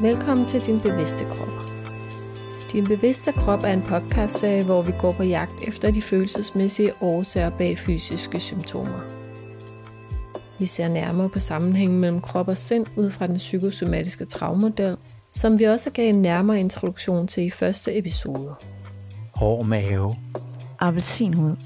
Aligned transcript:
Velkommen 0.00 0.46
til 0.46 0.60
Din 0.60 0.80
Bevidste 0.80 1.24
Krop. 1.24 1.70
Din 2.72 2.84
Bevidste 2.84 3.32
Krop 3.32 3.62
er 3.62 3.72
en 3.72 3.82
podcastserie, 3.82 4.64
hvor 4.64 4.82
vi 4.82 4.92
går 4.98 5.12
på 5.12 5.22
jagt 5.22 5.52
efter 5.62 5.90
de 5.90 6.02
følelsesmæssige 6.02 6.92
årsager 7.00 7.50
bag 7.50 7.78
fysiske 7.78 8.40
symptomer. 8.40 9.00
Vi 10.58 10.66
ser 10.66 10.88
nærmere 10.88 11.28
på 11.28 11.38
sammenhængen 11.38 12.00
mellem 12.00 12.20
krop 12.20 12.48
og 12.48 12.56
sind 12.56 12.86
ud 12.96 13.10
fra 13.10 13.26
den 13.26 13.36
psykosomatiske 13.36 14.24
travmodel, 14.24 14.96
som 15.30 15.58
vi 15.58 15.64
også 15.64 15.90
gav 15.90 16.08
en 16.08 16.22
nærmere 16.22 16.60
introduktion 16.60 17.26
til 17.26 17.44
i 17.44 17.50
første 17.50 17.98
episode. 17.98 18.54
Hård 19.34 19.66
mave, 19.66 20.16
appelsinhud, 20.80 21.56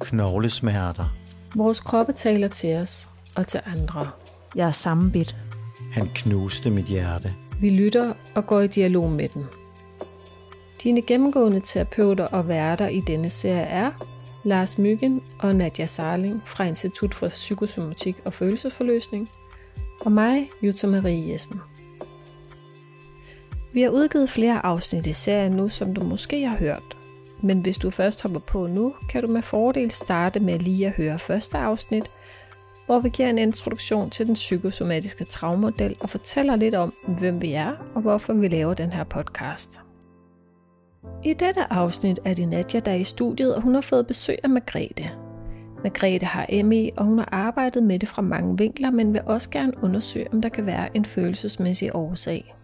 knoglesmerter. 0.00 1.16
Vores 1.54 1.80
kroppe 1.80 2.12
taler 2.12 2.48
til 2.48 2.76
os 2.76 3.08
og 3.36 3.46
til 3.46 3.60
andre. 3.66 4.10
Jeg 4.54 4.68
er 4.68 4.72
sammenbit. 4.72 5.36
Han 5.92 6.08
knuste 6.14 6.70
mit 6.70 6.86
hjerte. 6.86 7.34
Vi 7.60 7.70
lytter 7.70 8.14
og 8.34 8.46
går 8.46 8.60
i 8.60 8.66
dialog 8.66 9.10
med 9.10 9.28
den. 9.28 9.44
Dine 10.82 11.02
gennemgående 11.02 11.60
terapeuter 11.60 12.24
og 12.24 12.48
værter 12.48 12.88
i 12.88 13.00
denne 13.00 13.30
serie 13.30 13.62
er 13.62 13.90
Lars 14.44 14.78
Myggen 14.78 15.22
og 15.38 15.56
Nadja 15.56 15.86
Sarling 15.86 16.42
fra 16.46 16.64
Institut 16.64 17.14
for 17.14 17.28
Psykosomatik 17.28 18.16
og 18.24 18.32
Følelsesforløsning, 18.32 19.30
og 20.00 20.12
mig, 20.12 20.50
Jutta 20.62 20.86
Marie 20.86 21.32
Jessen. 21.32 21.60
Vi 23.72 23.82
har 23.82 23.90
udgivet 23.90 24.30
flere 24.30 24.66
afsnit 24.66 25.06
i 25.06 25.12
serien 25.12 25.52
nu, 25.52 25.68
som 25.68 25.94
du 25.94 26.04
måske 26.04 26.46
har 26.46 26.56
hørt. 26.56 26.96
Men 27.42 27.60
hvis 27.60 27.78
du 27.78 27.90
først 27.90 28.22
hopper 28.22 28.40
på 28.40 28.66
nu, 28.66 28.94
kan 29.08 29.22
du 29.22 29.28
med 29.32 29.42
fordel 29.42 29.90
starte 29.90 30.40
med 30.40 30.58
lige 30.58 30.86
at 30.86 30.92
høre 30.92 31.18
første 31.18 31.58
afsnit, 31.58 32.10
hvor 32.86 33.00
vi 33.00 33.08
giver 33.08 33.30
en 33.30 33.38
introduktion 33.38 34.10
til 34.10 34.26
den 34.26 34.34
psykosomatiske 34.34 35.24
travmodel 35.24 35.96
og 36.00 36.10
fortæller 36.10 36.56
lidt 36.56 36.74
om, 36.74 36.94
hvem 37.18 37.42
vi 37.42 37.52
er 37.52 37.72
og 37.94 38.02
hvorfor 38.02 38.32
vi 38.32 38.48
laver 38.48 38.74
den 38.74 38.92
her 38.92 39.04
podcast. 39.04 39.80
I 41.24 41.32
dette 41.32 41.72
afsnit 41.72 42.20
er 42.24 42.34
det 42.34 42.48
Nadja, 42.48 42.80
der 42.80 42.90
er 42.90 42.96
i 42.96 43.04
studiet, 43.04 43.54
og 43.54 43.62
hun 43.62 43.74
har 43.74 43.80
fået 43.80 44.06
besøg 44.06 44.38
af 44.42 44.50
Margrethe. 44.50 45.10
Margrethe 45.84 46.26
har 46.26 46.62
ME, 46.64 46.90
og 46.96 47.04
hun 47.04 47.18
har 47.18 47.28
arbejdet 47.32 47.82
med 47.82 47.98
det 47.98 48.08
fra 48.08 48.22
mange 48.22 48.58
vinkler, 48.58 48.90
men 48.90 49.12
vil 49.12 49.20
også 49.26 49.50
gerne 49.50 49.72
undersøge, 49.82 50.32
om 50.32 50.42
der 50.42 50.48
kan 50.48 50.66
være 50.66 50.96
en 50.96 51.04
følelsesmæssig 51.04 51.94
årsag. 51.94 52.54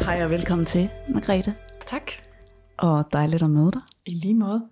Hej 0.00 0.24
og 0.24 0.30
velkommen 0.30 0.64
til, 0.64 0.88
Margrethe. 1.08 1.54
Tak. 1.86 2.10
Og 2.78 3.04
dejligt 3.12 3.42
at 3.42 3.50
møde 3.50 3.72
dig. 3.72 3.82
I 4.06 4.10
lige 4.10 4.34
måde. 4.34 4.62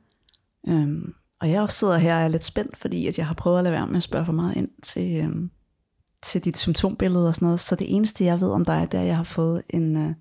Øhm, 0.68 1.14
og 1.42 1.50
jeg 1.50 1.62
også 1.62 1.78
sidder 1.78 1.96
her 1.96 2.16
og 2.16 2.22
er 2.22 2.28
lidt 2.28 2.44
spændt, 2.44 2.76
fordi 2.76 3.06
at 3.06 3.18
jeg 3.18 3.26
har 3.26 3.34
prøvet 3.34 3.58
at 3.58 3.64
lade 3.64 3.74
være 3.74 3.86
med 3.86 3.96
at 3.96 4.02
spørge 4.02 4.24
for 4.24 4.32
meget 4.32 4.56
ind 4.56 4.68
til, 4.82 5.24
øhm, 5.24 5.50
til 6.22 6.44
dit 6.44 6.58
symptombillede 6.58 7.28
og 7.28 7.34
sådan 7.34 7.46
noget. 7.46 7.60
Så 7.60 7.76
det 7.76 7.94
eneste, 7.94 8.24
jeg 8.24 8.40
ved 8.40 8.50
om 8.50 8.64
dig, 8.64 8.88
det 8.92 8.98
er, 8.98 9.02
at 9.02 9.08
jeg 9.08 9.16
har 9.16 9.24
fået 9.24 9.62
en, 9.70 9.96
øh, 9.96 10.14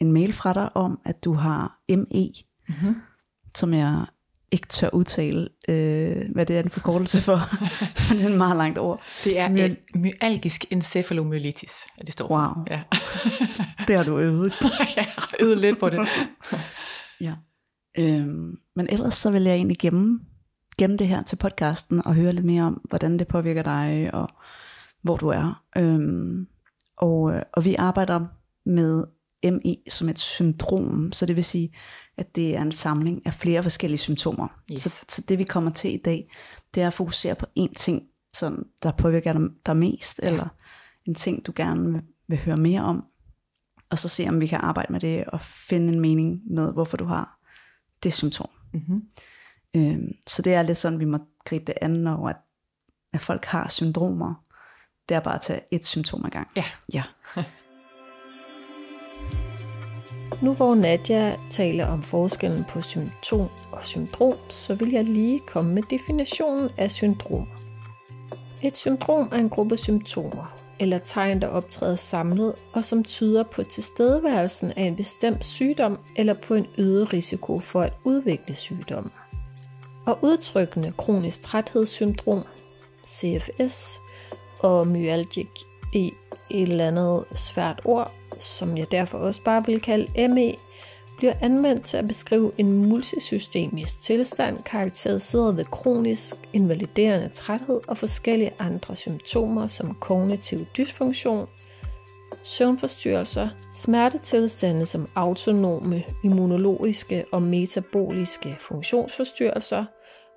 en 0.00 0.12
mail 0.12 0.32
fra 0.32 0.52
dig 0.52 0.76
om, 0.76 1.00
at 1.04 1.24
du 1.24 1.34
har 1.34 1.78
ME, 1.88 2.32
mm-hmm. 2.68 2.94
som 3.54 3.74
jeg 3.74 4.04
ikke 4.50 4.66
tør 4.66 4.88
udtale, 4.92 5.48
øh, 5.68 6.22
hvad 6.34 6.46
det 6.46 6.56
er 6.56 6.62
en 6.62 6.70
forkortelse 6.70 7.20
for. 7.20 7.40
det 8.10 8.22
er 8.22 8.28
en 8.28 8.38
meget 8.38 8.56
langt 8.56 8.78
ord. 8.78 9.02
Det 9.24 9.38
er 9.38 9.48
My- 9.48 9.98
myalgisk 9.98 10.64
encefalomyelitis, 10.70 11.86
at 11.98 12.06
det 12.06 12.12
står 12.12 12.30
Wow. 12.30 12.64
Ja. 12.70 12.82
Det 13.88 13.96
har 13.96 14.04
du 14.04 14.18
øvet. 14.18 14.52
jeg 14.96 15.04
har 15.04 15.34
øvet 15.40 15.58
lidt 15.58 15.80
på 15.80 15.88
det. 15.88 16.00
Ja. 17.20 17.32
Øhm, 17.98 18.58
men 18.76 18.88
ellers 18.90 19.14
så 19.14 19.30
vil 19.30 19.42
jeg 19.42 19.54
egentlig 19.54 19.78
gemme, 19.78 20.20
gemme 20.82 20.96
det 20.96 21.08
her 21.08 21.22
til 21.22 21.36
podcasten 21.36 22.06
og 22.06 22.14
høre 22.14 22.32
lidt 22.32 22.46
mere 22.46 22.62
om, 22.62 22.80
hvordan 22.88 23.18
det 23.18 23.28
påvirker 23.28 23.62
dig 23.62 24.10
og 24.12 24.28
hvor 25.02 25.16
du 25.16 25.28
er. 25.28 25.64
Øhm, 25.76 26.46
og, 26.96 27.34
øh, 27.34 27.42
og 27.52 27.64
vi 27.64 27.74
arbejder 27.74 28.26
med 28.66 29.04
ME 29.44 29.76
som 29.88 30.08
et 30.08 30.18
syndrom, 30.18 31.12
så 31.12 31.26
det 31.26 31.36
vil 31.36 31.44
sige, 31.44 31.74
at 32.16 32.36
det 32.36 32.56
er 32.56 32.62
en 32.62 32.72
samling 32.72 33.26
af 33.26 33.34
flere 33.34 33.62
forskellige 33.62 33.98
symptomer. 33.98 34.48
Yes. 34.72 34.80
Så, 34.82 35.04
så 35.08 35.22
det 35.28 35.38
vi 35.38 35.44
kommer 35.44 35.70
til 35.70 35.94
i 35.94 35.98
dag, 36.04 36.30
det 36.74 36.82
er 36.82 36.86
at 36.86 36.92
fokusere 36.92 37.34
på 37.34 37.46
én 37.58 37.72
ting, 37.76 38.02
som 38.34 38.66
der 38.82 38.92
påvirker 38.92 39.32
dig, 39.32 39.42
dig 39.66 39.76
mest, 39.76 40.20
ja. 40.22 40.30
eller 40.30 40.48
en 41.04 41.14
ting, 41.14 41.46
du 41.46 41.52
gerne 41.56 41.92
vil, 41.92 42.02
vil 42.28 42.38
høre 42.38 42.56
mere 42.56 42.82
om, 42.82 43.04
og 43.90 43.98
så 43.98 44.08
se, 44.08 44.28
om 44.28 44.40
vi 44.40 44.46
kan 44.46 44.60
arbejde 44.62 44.92
med 44.92 45.00
det 45.00 45.24
og 45.24 45.40
finde 45.40 45.92
en 45.92 46.00
mening 46.00 46.40
med, 46.50 46.72
hvorfor 46.72 46.96
du 46.96 47.04
har 47.04 47.38
det 48.02 48.12
symptom. 48.12 48.50
Mm-hmm. 48.74 49.02
Øhm, 49.76 50.12
så 50.26 50.42
det 50.42 50.54
er 50.54 50.62
lidt 50.62 50.78
sådan, 50.78 51.00
vi 51.00 51.04
må 51.04 51.18
gribe 51.44 51.64
det 51.64 51.74
an, 51.80 51.90
når 51.90 52.28
at, 52.28 52.36
at 53.12 53.20
folk 53.20 53.44
har 53.44 53.68
syndromer. 53.68 54.34
Det 55.08 55.14
er 55.14 55.20
bare 55.20 55.34
at 55.34 55.40
tage 55.40 55.60
et 55.70 55.84
symptom 55.84 56.24
ad 56.24 56.30
gang. 56.30 56.48
Ja. 56.56 56.64
ja. 56.94 57.02
Nu 60.42 60.54
hvor 60.54 60.74
Nadja 60.74 61.36
taler 61.50 61.86
om 61.86 62.02
forskellen 62.02 62.64
på 62.64 62.82
symptom 62.82 63.48
og 63.72 63.84
syndrom, 63.84 64.36
så 64.48 64.74
vil 64.74 64.90
jeg 64.90 65.04
lige 65.04 65.40
komme 65.46 65.74
med 65.74 65.82
definitionen 65.90 66.70
af 66.78 66.90
syndrom. 66.90 67.48
Et 68.62 68.76
syndrom 68.76 69.28
er 69.32 69.36
en 69.36 69.48
gruppe 69.48 69.76
symptomer, 69.76 70.58
eller 70.80 70.98
tegn, 70.98 71.40
der 71.40 71.48
optræder 71.48 71.96
samlet, 71.96 72.54
og 72.72 72.84
som 72.84 73.04
tyder 73.04 73.42
på 73.42 73.62
tilstedeværelsen 73.62 74.72
af 74.72 74.82
en 74.82 74.96
bestemt 74.96 75.44
sygdom 75.44 75.98
eller 76.16 76.34
på 76.34 76.54
en 76.54 76.66
øget 76.78 77.12
risiko 77.12 77.60
for 77.60 77.82
at 77.82 77.92
udvikle 78.04 78.54
sygdom. 78.54 79.12
Og 80.06 80.18
udtrykkende 80.22 80.92
kronisk 80.92 81.42
træthedssyndrom, 81.42 82.44
CFS, 83.06 84.00
og 84.58 84.86
myalgic 84.86 85.48
i 85.92 86.12
et 86.50 86.68
eller 86.68 86.86
andet 86.86 87.24
svært 87.38 87.80
ord, 87.84 88.12
som 88.38 88.76
jeg 88.76 88.90
derfor 88.90 89.18
også 89.18 89.42
bare 89.42 89.66
vil 89.66 89.80
kalde 89.80 90.28
ME, 90.28 90.54
bliver 91.18 91.34
anvendt 91.40 91.84
til 91.84 91.96
at 91.96 92.08
beskrive 92.08 92.52
en 92.58 92.72
multisystemisk 92.88 94.02
tilstand 94.02 94.62
karakteriseret 94.62 95.56
ved 95.56 95.64
kronisk 95.64 96.36
invaliderende 96.52 97.28
træthed 97.28 97.80
og 97.88 97.98
forskellige 97.98 98.52
andre 98.58 98.96
symptomer 98.96 99.66
som 99.66 99.94
kognitiv 99.94 100.66
dysfunktion, 100.76 101.46
søvnforstyrrelser, 102.42 103.48
smertetilstande 103.72 104.86
som 104.86 105.08
autonome, 105.14 106.02
immunologiske 106.24 107.24
og 107.32 107.42
metaboliske 107.42 108.56
funktionsforstyrrelser, 108.60 109.84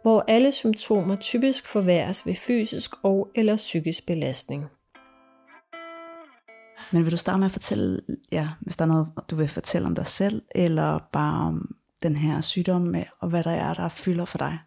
hvor 0.01 0.25
alle 0.27 0.51
symptomer 0.51 1.15
typisk 1.15 1.67
forværres 1.67 2.25
ved 2.25 2.35
fysisk 2.35 2.91
og 3.03 3.31
eller 3.35 3.55
psykisk 3.55 4.05
belastning. 4.07 4.65
Men 6.91 7.03
vil 7.03 7.11
du 7.11 7.17
starte 7.17 7.39
med 7.39 7.45
at 7.45 7.51
fortælle, 7.51 8.01
ja, 8.31 8.49
hvis 8.61 8.75
der 8.75 8.85
er 8.85 8.89
noget, 8.89 9.07
du 9.29 9.35
vil 9.35 9.47
fortælle 9.47 9.87
om 9.87 9.95
dig 9.95 10.07
selv, 10.07 10.41
eller 10.55 10.99
bare 11.13 11.47
om 11.47 11.75
den 12.03 12.15
her 12.15 12.41
sygdom, 12.41 12.95
og 13.19 13.29
hvad 13.29 13.43
der 13.43 13.51
er, 13.51 13.73
der 13.73 13.89
fylder 13.89 14.25
for 14.25 14.37
dig? 14.37 14.59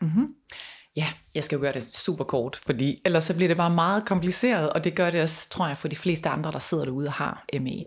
Mm-hmm. 0.00 0.34
Ja, 1.00 1.06
jeg 1.34 1.44
skal 1.44 1.56
jo 1.56 1.60
gøre 1.60 1.72
det 1.72 1.84
super 1.84 2.24
kort, 2.24 2.60
fordi 2.66 3.02
ellers 3.04 3.24
så 3.24 3.34
bliver 3.34 3.48
det 3.48 3.56
bare 3.56 3.70
meget 3.70 4.06
kompliceret, 4.06 4.72
og 4.72 4.84
det 4.84 4.94
gør 4.94 5.10
det 5.10 5.22
også, 5.22 5.48
tror 5.48 5.68
jeg, 5.68 5.78
for 5.78 5.88
de 5.88 5.96
fleste 5.96 6.28
andre, 6.28 6.52
der 6.52 6.58
sidder 6.58 6.84
derude 6.84 7.06
og 7.06 7.12
har 7.12 7.44
ME. 7.60 7.84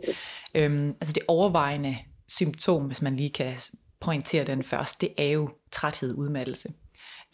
Øhm, 0.56 0.90
altså 0.90 1.13
det 1.13 1.24
overvejende 1.28 1.97
symptom, 2.28 2.85
hvis 2.85 3.01
man 3.01 3.16
lige 3.16 3.29
kan 3.29 3.53
pointere 4.01 4.44
den 4.44 4.63
først, 4.63 5.01
det 5.01 5.09
er 5.18 5.31
jo 5.31 5.50
træthed, 5.72 6.16
udmattelse. 6.18 6.69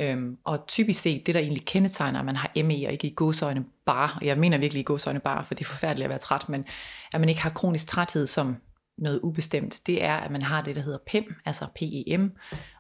Øhm, 0.02 0.38
og 0.44 0.68
typisk 0.68 1.02
set, 1.02 1.26
det 1.26 1.36
der 1.36 1.42
egentlig 1.42 1.66
kendetegner, 1.66 2.20
at 2.20 2.26
man 2.26 2.36
har 2.36 2.52
ME 2.56 2.88
og 2.88 2.92
ikke 2.92 3.08
i 3.08 3.14
godsøjne 3.16 3.66
bare, 3.86 4.10
og 4.16 4.26
jeg 4.26 4.38
mener 4.38 4.58
virkelig 4.58 4.82
i 4.82 4.84
godsøjne 4.84 5.20
bare, 5.20 5.46
for 5.46 5.54
det 5.54 5.66
er 5.66 5.70
forfærdeligt 5.70 6.06
at 6.06 6.10
være 6.10 6.20
træt, 6.20 6.50
men 6.50 6.66
at 7.14 7.20
man 7.20 7.30
ikke 7.30 7.42
har 7.42 7.50
kronisk 7.50 7.88
træthed 7.88 8.28
som 8.28 8.56
noget 8.98 9.20
ubestemt, 9.24 9.80
det 9.86 10.04
er, 10.04 10.16
at 10.16 10.32
man 10.32 10.42
har 10.42 10.62
det, 10.62 10.76
der 10.76 10.82
hedder 10.82 11.00
PEM, 11.08 11.36
altså 11.46 11.66
PEM, 11.76 12.32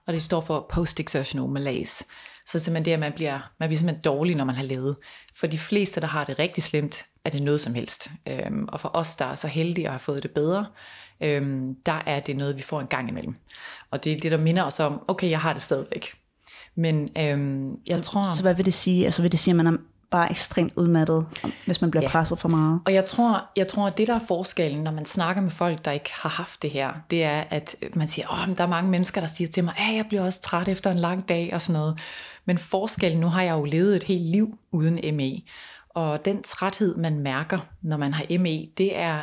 og 0.08 0.14
det 0.14 0.22
står 0.22 0.42
for 0.42 0.68
Post-Exertional 0.74 1.48
Malaise. 1.48 2.06
Så 2.52 2.60
simpelthen 2.60 2.86
det, 2.86 2.92
at 2.92 3.00
man 3.00 3.12
bliver, 3.12 3.52
man 3.60 3.70
bliver 3.70 3.78
simpelthen 3.78 4.04
dårlig, 4.04 4.36
når 4.36 4.46
man 4.46 4.56
har 4.56 4.64
levet. 4.64 4.96
For 5.36 5.48
de 5.48 5.58
fleste, 5.58 6.02
der 6.02 6.08
har 6.08 6.24
det 6.24 6.40
rigtig 6.40 6.64
slemt, 6.64 7.06
er 7.26 7.30
det 7.30 7.44
noget 7.44 7.62
som 7.62 7.74
helst. 7.74 8.12
Øhm, 8.28 8.66
og 8.68 8.80
for 8.80 8.92
os, 8.94 9.16
der 9.16 9.26
er 9.26 9.36
så 9.36 9.48
heldige 9.48 9.86
at 9.86 9.92
have 9.92 10.00
fået 10.00 10.24
det 10.24 10.32
bedre, 10.32 10.66
øhm, 11.22 11.76
der 11.86 12.04
er 12.06 12.20
det 12.20 12.38
noget, 12.38 12.58
vi 12.58 12.62
får 12.62 12.82
en 12.82 12.88
gang 12.88 13.10
imellem. 13.10 13.36
Og 13.92 14.04
det 14.04 14.14
er 14.14 14.20
det, 14.20 14.32
der 14.32 14.38
minder 14.38 14.64
os 14.64 14.80
om, 14.80 15.02
okay, 15.08 15.30
jeg 15.30 15.40
har 15.40 15.54
det 15.54 15.62
stadigvæk. 15.62 16.14
Men 16.76 17.10
øhm, 17.18 17.72
jeg 17.88 17.96
så, 17.96 18.02
tror... 18.02 18.24
Så 18.24 18.42
hvad 18.42 18.54
vil 18.54 18.66
det 18.66 18.74
sige? 18.74 19.06
Altså 19.06 19.22
vil 19.22 19.32
det 19.32 19.40
sige, 19.40 19.52
at 19.52 19.56
man 19.56 19.68
er 19.68 19.78
bare 20.12 20.32
ekstremt 20.32 20.74
udmattet, 20.76 21.26
hvis 21.66 21.82
man 21.82 21.92
bliver 21.92 22.04
ja. 22.04 22.10
presset 22.10 22.40
for 22.40 22.50
meget? 22.50 22.82
Og 22.86 22.94
jeg 22.94 23.06
tror, 23.06 23.46
jeg 23.56 23.68
tror, 23.68 23.88
at 23.88 23.98
det 23.98 24.08
der 24.08 24.16
er 24.16 24.26
forskellen, 24.28 24.84
når 24.84 24.92
man 24.92 25.06
snakker 25.06 25.42
med 25.42 25.52
folk, 25.52 25.86
der 25.86 25.92
ikke 25.92 26.10
har 26.14 26.30
haft 26.30 26.62
det 26.62 26.70
her, 26.70 26.94
det 27.12 27.24
er, 27.24 27.44
at 27.50 27.76
man 27.94 28.08
siger, 28.08 28.28
åh, 28.32 28.56
der 28.56 28.64
er 28.64 28.68
mange 28.68 28.92
mennesker, 28.92 29.22
der 29.22 29.28
siger 29.28 29.48
til 29.48 29.64
mig, 29.64 29.74
at 29.78 29.96
jeg 29.96 30.06
bliver 30.10 30.24
også 30.24 30.42
træt 30.42 30.68
efter 30.68 30.92
en 30.92 31.00
lang 31.00 31.30
dag 31.30 31.50
og 31.54 31.62
sådan 31.62 31.80
noget. 31.80 32.00
Men 32.46 32.58
forskellen, 32.58 33.20
nu 33.20 33.28
har 33.28 33.42
jeg 33.42 33.54
jo 33.54 33.64
levet 33.64 33.96
et 33.96 34.04
helt 34.04 34.26
liv 34.26 34.58
uden 34.72 35.16
ME, 35.16 35.42
og 35.90 36.26
den 36.26 36.44
træthed, 36.44 36.96
man 36.96 37.20
mærker, 37.20 37.60
når 37.82 37.98
man 37.98 38.14
har 38.14 38.26
ME, 38.40 38.68
det 38.78 38.98
er, 38.98 39.22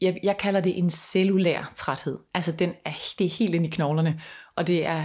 jeg, 0.00 0.18
jeg 0.22 0.36
kalder 0.36 0.60
det 0.60 0.78
en 0.78 0.90
cellulær 0.90 1.70
træthed. 1.74 2.18
Altså 2.34 2.52
den 2.52 2.72
er, 2.84 2.92
det 3.18 3.26
er 3.26 3.30
helt 3.38 3.54
ind 3.54 3.66
i 3.66 3.70
knoglerne, 3.70 4.20
og 4.56 4.66
det 4.66 4.86
er, 4.86 5.04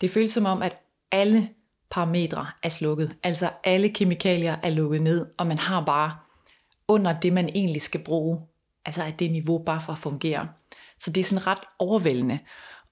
det 0.00 0.10
føles 0.10 0.32
som 0.32 0.46
om, 0.46 0.62
at 0.62 0.76
alle 1.12 1.48
parametre 1.94 2.46
er 2.62 2.68
slukket. 2.68 3.16
Altså 3.22 3.50
alle 3.64 3.88
kemikalier 3.88 4.56
er 4.62 4.70
lukket 4.70 5.00
ned, 5.00 5.26
og 5.38 5.46
man 5.46 5.58
har 5.58 5.84
bare 5.84 6.16
under 6.88 7.20
det, 7.20 7.32
man 7.32 7.48
egentlig 7.48 7.82
skal 7.82 8.04
bruge 8.04 8.40
altså 8.86 9.02
at 9.02 9.18
det 9.18 9.30
niveau 9.30 9.58
bare 9.58 9.80
for 9.80 9.92
at 9.92 9.98
fungere. 9.98 10.48
Så 10.98 11.10
det 11.10 11.20
er 11.20 11.24
sådan 11.24 11.46
ret 11.46 11.58
overvældende. 11.78 12.38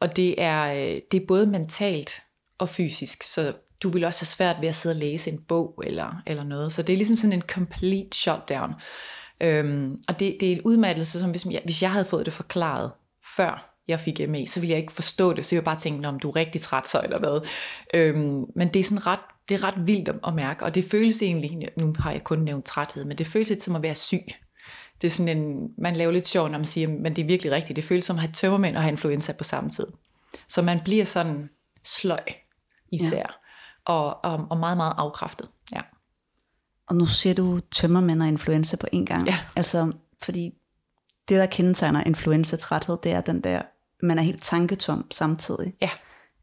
Og 0.01 0.17
det 0.17 0.43
er, 0.43 0.73
øh, 0.75 1.01
det 1.13 1.23
er 1.23 1.27
både 1.29 1.47
mentalt 1.47 2.23
og 2.59 2.69
fysisk, 2.69 3.23
så 3.23 3.53
du 3.83 3.89
vil 3.89 4.05
også 4.05 4.23
have 4.23 4.27
svært 4.27 4.57
ved 4.61 4.69
at 4.69 4.75
sidde 4.75 4.93
og 4.93 4.99
læse 4.99 5.31
en 5.31 5.39
bog 5.39 5.83
eller, 5.87 6.23
eller 6.27 6.45
noget. 6.45 6.73
Så 6.73 6.83
det 6.83 6.93
er 6.93 6.97
ligesom 6.97 7.17
sådan 7.17 7.33
en 7.33 7.43
complete 7.43 8.17
shutdown. 8.17 8.75
Øhm, 9.41 9.99
og 10.09 10.21
det, 10.21 10.37
det 10.41 10.49
er 10.49 10.57
en 10.57 10.63
udmattelse, 10.65 11.21
som 11.21 11.31
hvis 11.31 11.47
jeg, 11.47 11.61
hvis 11.65 11.83
jeg 11.83 11.93
havde 11.93 12.05
fået 12.05 12.27
det 12.27 12.35
forklaret 12.35 12.93
før 13.37 13.72
jeg 13.89 14.01
fik 14.01 14.29
ME, 14.29 14.47
så 14.49 14.61
ville 14.61 14.71
jeg 14.71 14.81
ikke 14.81 14.93
forstå 14.93 15.33
det. 15.33 15.47
Så 15.47 15.55
jeg 15.55 15.65
bare 15.65 15.79
tænke, 15.79 16.09
om 16.09 16.21
du 16.21 16.29
er 16.29 16.37
rigtig 16.37 16.61
træt 16.61 16.89
så, 16.89 17.01
eller 17.05 17.19
hvad. 17.19 17.49
Øhm, 17.95 18.45
men 18.57 18.69
det 18.69 18.81
er 18.81 18.85
sådan 18.85 19.07
ret, 19.07 19.21
det 19.49 19.55
er 19.55 19.65
ret 19.65 19.87
vildt 19.87 20.09
at 20.27 20.35
mærke, 20.35 20.65
og 20.65 20.75
det 20.75 20.85
føles 20.85 21.23
egentlig, 21.23 21.69
nu 21.79 21.95
har 21.99 22.13
jeg 22.13 22.25
kun 22.25 22.39
nævnt 22.39 22.65
træthed, 22.65 23.05
men 23.05 23.19
det 23.19 23.27
føles 23.27 23.49
lidt 23.49 23.63
som 23.63 23.77
at 23.77 23.83
være 23.83 23.95
syg. 23.95 24.25
Det 25.03 25.07
er 25.07 25.11
sådan 25.11 25.39
en, 25.39 25.69
man 25.79 25.97
laver 25.97 26.13
lidt 26.13 26.29
sjov, 26.29 26.49
når 26.49 26.59
man 26.59 26.65
siger, 26.65 26.89
men 26.89 27.17
det 27.17 27.23
er 27.23 27.27
virkelig 27.27 27.53
rigtigt. 27.53 27.77
Det 27.77 27.85
føles 27.85 28.05
som 28.05 28.17
at 28.17 28.21
have 28.21 28.33
tømmermænd 28.33 28.77
og 28.77 28.83
have 28.83 28.93
influenza 28.93 29.33
på 29.33 29.45
samme 29.45 29.71
tid. 29.71 29.87
Så 30.49 30.63
man 30.63 30.81
bliver 30.85 31.05
sådan 31.05 31.49
sløj 31.85 32.21
især, 32.93 33.17
ja. 33.17 33.93
og, 33.93 34.25
og, 34.25 34.47
og 34.51 34.57
meget, 34.57 34.77
meget 34.77 34.95
afkræftet. 34.99 35.49
Ja. 35.75 35.81
Og 36.87 36.97
nu 36.97 37.07
siger 37.07 37.35
du 37.35 37.61
tømmermænd 37.61 38.23
og 38.23 38.29
influenza 38.29 38.77
på 38.77 38.87
en 38.93 39.07
gang. 39.07 39.27
Ja. 39.27 39.39
Altså, 39.57 39.93
fordi 40.23 40.51
det, 41.29 41.39
der 41.39 41.47
kendetegner 41.47 42.05
influenza-træthed, 42.05 42.97
det 43.03 43.13
er 43.13 43.21
den 43.21 43.41
der, 43.41 43.63
man 44.03 44.19
er 44.19 44.23
helt 44.23 44.43
tanketom 44.43 45.07
samtidig. 45.11 45.75
Ja. 45.81 45.91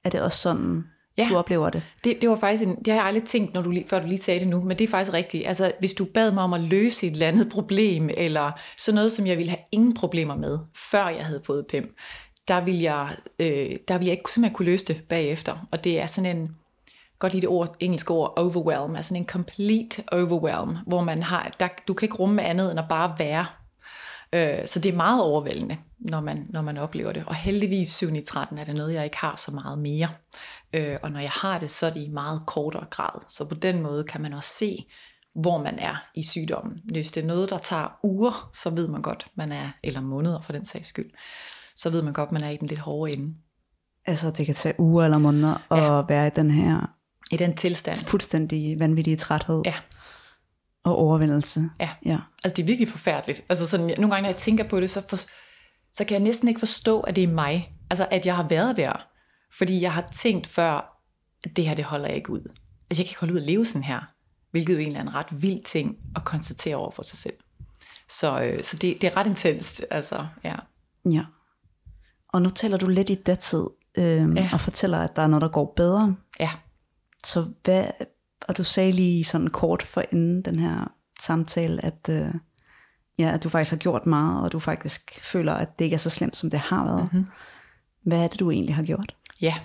Er 0.03 0.09
det 0.09 0.21
også 0.21 0.39
sådan, 0.39 0.83
Ja. 1.17 1.27
du 1.29 1.37
oplever 1.37 1.69
det? 1.69 1.83
Det, 2.03 2.21
det 2.21 2.29
var 2.29 2.35
faktisk 2.35 2.63
en, 2.63 2.75
det 2.75 2.87
har 2.87 2.99
jeg 2.99 3.05
aldrig 3.05 3.23
tænkt, 3.23 3.53
når 3.53 3.61
du 3.61 3.71
lige, 3.71 3.85
før 3.87 3.99
du 3.99 4.07
lige 4.07 4.19
sagde 4.19 4.39
det 4.39 4.47
nu, 4.47 4.61
men 4.61 4.77
det 4.77 4.83
er 4.83 4.87
faktisk 4.87 5.13
rigtigt. 5.13 5.47
Altså, 5.47 5.71
hvis 5.79 5.93
du 5.93 6.05
bad 6.05 6.31
mig 6.31 6.43
om 6.43 6.53
at 6.53 6.61
løse 6.61 7.07
et 7.07 7.13
eller 7.13 7.27
andet 7.27 7.49
problem, 7.49 8.09
eller 8.17 8.51
sådan 8.77 8.95
noget, 8.95 9.11
som 9.11 9.27
jeg 9.27 9.37
ville 9.37 9.49
have 9.49 9.59
ingen 9.71 9.93
problemer 9.93 10.35
med, 10.35 10.59
før 10.75 11.07
jeg 11.07 11.25
havde 11.25 11.41
fået 11.45 11.67
PEM, 11.67 11.95
der 12.47 12.61
ville 12.61 12.81
jeg, 12.81 13.09
øh, 13.39 13.69
der 13.87 13.97
ville 13.97 14.09
jeg 14.09 14.17
ikke 14.17 14.31
simpelthen 14.31 14.55
kunne 14.55 14.65
løse 14.65 14.85
det 14.85 15.01
bagefter. 15.09 15.67
Og 15.71 15.83
det 15.83 15.99
er 16.01 16.05
sådan 16.05 16.37
en, 16.37 16.55
godt 17.19 17.33
lide 17.33 17.41
det 17.41 17.49
ord, 17.49 17.75
engelske 17.79 18.11
ord, 18.11 18.33
overwhelm, 18.37 18.95
altså 18.95 19.15
en 19.15 19.25
complete 19.25 20.03
overwhelm, 20.11 20.77
hvor 20.87 21.03
man 21.03 21.23
har, 21.23 21.51
der, 21.59 21.67
du 21.87 21.93
kan 21.93 22.05
ikke 22.05 22.15
rumme 22.15 22.41
andet 22.43 22.71
end 22.71 22.79
at 22.79 22.85
bare 22.89 23.15
være. 23.19 23.45
Øh, 24.33 24.67
så 24.67 24.79
det 24.79 24.91
er 24.91 24.95
meget 24.95 25.23
overvældende, 25.23 25.77
når 25.99 26.21
man, 26.21 26.45
når 26.49 26.61
man 26.61 26.77
oplever 26.77 27.11
det. 27.11 27.23
Og 27.27 27.35
heldigvis 27.35 27.89
7 27.95 28.15
i 28.15 28.21
13 28.27 28.57
er 28.57 28.63
det 28.63 28.75
noget, 28.75 28.93
jeg 28.93 29.03
ikke 29.03 29.17
har 29.17 29.35
så 29.35 29.51
meget 29.51 29.79
mere. 29.79 30.09
Øh, 30.73 30.97
og 31.03 31.11
når 31.11 31.19
jeg 31.19 31.29
har 31.31 31.59
det, 31.59 31.71
så 31.71 31.85
er 31.85 31.89
det 31.89 32.01
i 32.01 32.09
meget 32.09 32.45
kortere 32.45 32.85
grad. 32.89 33.21
Så 33.29 33.45
på 33.45 33.55
den 33.55 33.81
måde 33.81 34.03
kan 34.03 34.21
man 34.21 34.33
også 34.33 34.49
se, 34.49 34.77
hvor 35.35 35.63
man 35.63 35.79
er 35.79 35.95
i 36.15 36.23
sygdommen. 36.23 36.77
Hvis 36.91 37.11
det 37.11 37.23
er 37.23 37.27
noget, 37.27 37.49
der 37.49 37.57
tager 37.57 37.99
uger, 38.03 38.49
så 38.53 38.69
ved 38.69 38.87
man 38.87 39.01
godt, 39.01 39.27
man 39.35 39.51
er, 39.51 39.69
eller 39.83 40.01
måneder 40.01 40.41
for 40.41 40.51
den 40.53 40.65
sags 40.65 40.87
skyld, 40.87 41.11
så 41.75 41.89
ved 41.89 42.01
man 42.01 42.13
godt, 42.13 42.31
man 42.31 42.43
er 42.43 42.49
i 42.49 42.57
den 42.57 42.67
lidt 42.67 42.79
hårde 42.79 43.13
ende. 43.13 43.33
Altså, 44.05 44.31
det 44.31 44.45
kan 44.45 44.55
tage 44.55 44.79
uger 44.79 45.03
eller 45.03 45.17
måneder 45.17 45.71
at 45.71 45.77
Ja. 45.77 46.01
være 46.15 46.27
i 46.27 46.31
den 46.35 46.51
her 46.51 46.93
I 47.31 47.37
den 47.37 47.55
tilstand. 47.55 47.97
fuldstændig 47.97 48.79
vanvittige 48.79 49.15
træthed 49.17 49.61
Ja. 49.65 49.73
og 50.83 50.95
overvindelse. 50.97 51.69
Ja. 51.79 51.89
ja. 52.05 52.17
Altså 52.43 52.55
det 52.55 52.63
er 52.63 52.65
virkelig 52.67 52.87
forfærdeligt. 52.87 53.41
Altså 53.49 53.67
sådan, 53.67 53.85
nogle 53.85 53.99
gange, 54.11 54.21
når 54.21 54.29
jeg 54.29 54.35
tænker 54.37 54.63
på 54.63 54.79
det, 54.79 54.89
så, 54.91 55.01
for, 55.09 55.17
så 55.93 56.05
kan 56.05 56.13
jeg 56.13 56.23
næsten 56.23 56.47
ikke 56.47 56.59
forstå, 56.59 56.99
at 56.99 57.15
det 57.15 57.23
er 57.23 57.27
mig. 57.27 57.75
Altså 57.89 58.07
at 58.11 58.25
jeg 58.25 58.35
har 58.35 58.47
været 58.47 58.77
der. 58.77 59.07
Fordi 59.57 59.81
jeg 59.81 59.93
har 59.93 60.09
tænkt 60.13 60.47
før, 60.47 61.01
at 61.43 61.55
det 61.55 61.67
her, 61.67 61.75
det 61.75 61.85
holder 61.85 62.07
jeg 62.07 62.15
ikke 62.15 62.31
ud. 62.31 62.39
Altså 62.89 63.01
jeg 63.01 63.05
kan 63.05 63.11
ikke 63.11 63.19
holde 63.19 63.33
ud 63.33 63.39
at 63.39 63.45
leve 63.45 63.65
sådan 63.65 63.83
her. 63.83 64.01
Hvilket 64.51 64.73
jo 64.73 64.79
egentlig 64.79 64.97
er 64.97 65.01
en 65.01 65.15
ret 65.15 65.41
vild 65.41 65.61
ting 65.61 65.97
at 66.15 66.23
konstatere 66.25 66.75
over 66.75 66.91
for 66.91 67.03
sig 67.03 67.17
selv. 67.17 67.33
Så, 68.09 68.41
øh, 68.43 68.63
så 68.63 68.77
det, 68.77 69.01
det 69.01 69.07
er 69.07 69.17
ret 69.17 69.27
intenst. 69.27 69.85
Altså, 69.91 70.27
ja. 70.43 70.55
Ja. 71.11 71.23
Og 72.29 72.41
nu 72.41 72.49
taler 72.49 72.77
du 72.77 72.87
lidt 72.87 73.09
i 73.09 73.15
datid, 73.15 73.63
ja. 73.97 74.01
Ja. 74.01 74.49
og 74.53 74.61
fortæller, 74.61 74.97
at 74.97 75.15
der 75.15 75.21
er 75.21 75.27
noget, 75.27 75.41
der 75.41 75.47
går 75.49 75.73
bedre. 75.75 76.15
ja. 76.39 76.49
Så 77.25 77.45
hvad, 77.63 77.85
og 78.47 78.57
du 78.57 78.63
sagde 78.63 78.91
lige 78.91 79.23
sådan 79.23 79.47
kort 79.47 79.83
for 79.83 80.03
inden 80.11 80.41
den 80.41 80.59
her 80.59 80.91
samtale, 81.19 81.85
at, 81.85 82.09
øh, 82.09 82.33
ja, 83.19 83.31
at 83.33 83.43
du 83.43 83.49
faktisk 83.49 83.71
har 83.71 83.77
gjort 83.77 84.05
meget, 84.05 84.43
og 84.43 84.51
du 84.51 84.59
faktisk 84.59 85.19
føler, 85.23 85.53
at 85.53 85.79
det 85.79 85.85
ikke 85.85 85.93
er 85.93 85.97
så 85.97 86.09
slemt, 86.09 86.37
som 86.37 86.49
det 86.49 86.59
har 86.59 86.85
været. 86.85 87.09
Mm-hmm. 87.13 87.27
Hvad 88.05 88.17
er 88.17 88.27
det, 88.27 88.39
du 88.39 88.51
egentlig 88.51 88.75
har 88.75 88.83
gjort? 88.83 89.15
Ja, 89.41 89.55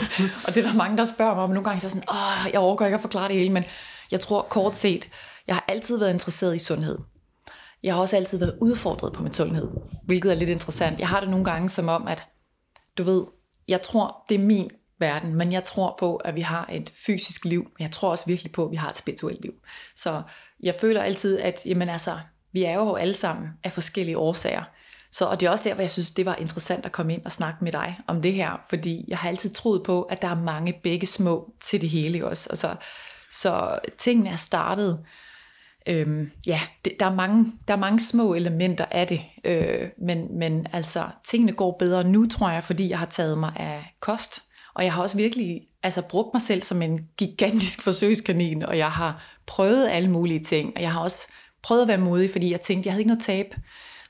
og 0.46 0.54
det 0.54 0.64
er 0.64 0.68
der 0.68 0.74
mange, 0.74 0.96
der 0.96 1.04
spørger 1.04 1.34
mig 1.34 1.44
om. 1.44 1.50
Nogle 1.50 1.64
gange 1.64 1.80
så 1.80 1.86
er 1.86 1.90
jeg 1.94 2.02
sådan, 2.02 2.44
åh, 2.44 2.52
jeg 2.52 2.60
overgår 2.60 2.84
ikke 2.84 2.94
at 2.94 3.00
forklare 3.00 3.28
det 3.28 3.36
hele, 3.36 3.52
men 3.52 3.64
jeg 4.10 4.20
tror 4.20 4.42
kort 4.42 4.76
set, 4.76 5.08
jeg 5.46 5.54
har 5.54 5.64
altid 5.68 5.98
været 5.98 6.12
interesseret 6.12 6.56
i 6.56 6.58
sundhed. 6.58 6.98
Jeg 7.82 7.94
har 7.94 8.00
også 8.00 8.16
altid 8.16 8.38
været 8.38 8.58
udfordret 8.60 9.12
på 9.12 9.22
min 9.22 9.32
sundhed, 9.32 9.70
hvilket 10.04 10.30
er 10.30 10.36
lidt 10.36 10.50
interessant. 10.50 10.98
Jeg 10.98 11.08
har 11.08 11.20
det 11.20 11.28
nogle 11.28 11.44
gange 11.44 11.70
som 11.70 11.88
om, 11.88 12.06
at 12.08 12.24
du 12.98 13.02
ved, 13.02 13.24
jeg 13.68 13.82
tror, 13.82 14.24
det 14.28 14.34
er 14.34 14.44
min 14.44 14.70
verden, 14.98 15.34
men 15.34 15.52
jeg 15.52 15.64
tror 15.64 15.96
på, 15.98 16.16
at 16.16 16.34
vi 16.34 16.40
har 16.40 16.68
et 16.72 16.92
fysisk 17.06 17.44
liv, 17.44 17.60
men 17.62 17.82
jeg 17.82 17.90
tror 17.90 18.10
også 18.10 18.24
virkelig 18.26 18.52
på, 18.52 18.64
at 18.64 18.70
vi 18.70 18.76
har 18.76 18.90
et 18.90 18.96
spirituelt 18.96 19.42
liv. 19.42 19.52
Så 19.96 20.22
jeg 20.62 20.74
føler 20.80 21.02
altid, 21.02 21.38
at 21.38 21.62
jamen 21.66 21.88
altså, 21.88 22.18
vi 22.54 22.64
er 22.64 22.74
jo 22.74 22.94
alle 22.94 23.14
sammen 23.14 23.48
af 23.64 23.72
forskellige 23.72 24.18
årsager. 24.18 24.62
Så, 25.12 25.24
og 25.24 25.40
det 25.40 25.46
er 25.46 25.50
også 25.50 25.64
der, 25.64 25.74
hvor 25.74 25.82
jeg 25.82 25.90
synes, 25.90 26.10
det 26.10 26.26
var 26.26 26.34
interessant 26.34 26.86
at 26.86 26.92
komme 26.92 27.14
ind 27.14 27.24
og 27.24 27.32
snakke 27.32 27.64
med 27.64 27.72
dig 27.72 28.00
om 28.06 28.22
det 28.22 28.32
her, 28.32 28.50
fordi 28.70 29.04
jeg 29.08 29.18
har 29.18 29.28
altid 29.28 29.50
troet 29.50 29.82
på, 29.82 30.02
at 30.02 30.22
der 30.22 30.28
er 30.28 30.40
mange 30.40 30.80
begge 30.82 31.06
små 31.06 31.52
til 31.60 31.80
det 31.80 31.90
hele 31.90 32.26
også. 32.26 32.48
også. 32.50 32.60
så, 32.60 32.76
så 33.30 33.78
tingene 33.98 34.30
er 34.30 34.36
startet, 34.36 35.04
øhm, 35.86 36.30
ja, 36.46 36.60
det, 36.84 36.92
der, 37.00 37.06
er 37.06 37.14
mange, 37.14 37.52
der 37.68 37.74
er 37.74 37.78
mange 37.78 38.00
små 38.00 38.34
elementer 38.34 38.84
af 38.90 39.06
det, 39.06 39.20
øh, 39.44 39.88
men, 39.98 40.38
men 40.38 40.66
altså, 40.72 41.06
tingene 41.26 41.52
går 41.52 41.76
bedre 41.78 42.04
nu, 42.04 42.26
tror 42.26 42.50
jeg, 42.50 42.64
fordi 42.64 42.88
jeg 42.88 42.98
har 42.98 43.06
taget 43.06 43.38
mig 43.38 43.52
af 43.56 43.94
kost, 44.00 44.42
og 44.74 44.84
jeg 44.84 44.92
har 44.92 45.02
også 45.02 45.16
virkelig 45.16 45.60
altså, 45.82 46.02
brugt 46.02 46.34
mig 46.34 46.42
selv 46.42 46.62
som 46.62 46.82
en 46.82 47.08
gigantisk 47.18 47.82
forsøgskanin, 47.88 48.62
og 48.62 48.78
jeg 48.78 48.90
har 48.90 49.24
prøvet 49.46 49.88
alle 49.90 50.10
mulige 50.10 50.44
ting, 50.44 50.72
og 50.76 50.82
jeg 50.82 50.92
har 50.92 51.00
også 51.00 51.28
prøvede 51.64 51.82
at 51.82 51.88
være 51.88 51.98
modig, 51.98 52.30
fordi 52.30 52.50
jeg 52.50 52.60
tænkte, 52.60 52.86
jeg 52.86 52.92
havde 52.92 53.00
ikke 53.00 53.08
noget 53.08 53.22
tab, 53.22 53.54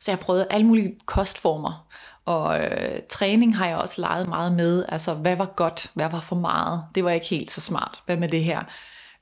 så 0.00 0.10
jeg 0.10 0.18
prøvede 0.18 0.46
alle 0.50 0.66
mulige 0.66 0.94
kostformer, 1.06 1.86
og 2.24 2.60
øh, 2.60 3.00
træning 3.08 3.56
har 3.56 3.66
jeg 3.66 3.76
også 3.76 4.00
leget 4.00 4.28
meget 4.28 4.52
med, 4.52 4.84
altså 4.88 5.14
hvad 5.14 5.36
var 5.36 5.52
godt, 5.56 5.90
hvad 5.94 6.10
var 6.10 6.20
for 6.20 6.36
meget, 6.36 6.84
det 6.94 7.04
var 7.04 7.10
ikke 7.10 7.26
helt 7.26 7.50
så 7.50 7.60
smart, 7.60 8.02
hvad 8.06 8.16
med 8.16 8.28
det 8.28 8.44
her, 8.44 8.62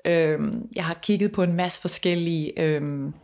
Øhm, 0.05 0.69
jeg 0.77 0.85
har 0.85 0.99
kigget 1.03 1.33
på 1.33 1.43
en 1.43 1.53
masse 1.53 1.81
forskellige, 1.81 2.61
øhm, 2.61 3.15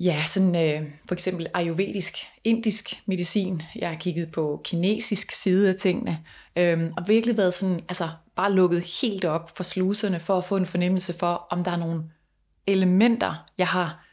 ja, 0.00 0.22
sådan 0.26 0.56
øh, 0.56 0.88
for 1.08 1.14
eksempel 1.14 1.46
ayurvedisk, 1.54 2.16
indisk 2.44 3.02
medicin. 3.06 3.62
Jeg 3.76 3.88
har 3.88 3.96
kigget 3.96 4.32
på 4.32 4.60
kinesisk 4.64 5.30
side 5.32 5.68
af 5.68 5.74
tingene, 5.74 6.18
øhm, 6.56 6.92
og 6.96 7.08
virkelig 7.08 7.36
været 7.36 7.54
sådan, 7.54 7.80
altså 7.88 8.08
bare 8.36 8.52
lukket 8.52 8.82
helt 9.02 9.24
op 9.24 9.56
for 9.56 9.62
sluserne, 9.62 10.20
for 10.20 10.38
at 10.38 10.44
få 10.44 10.56
en 10.56 10.66
fornemmelse 10.66 11.18
for, 11.18 11.46
om 11.50 11.64
der 11.64 11.70
er 11.70 11.76
nogle 11.76 12.02
elementer, 12.66 13.46
jeg 13.58 13.68
har, 13.68 14.06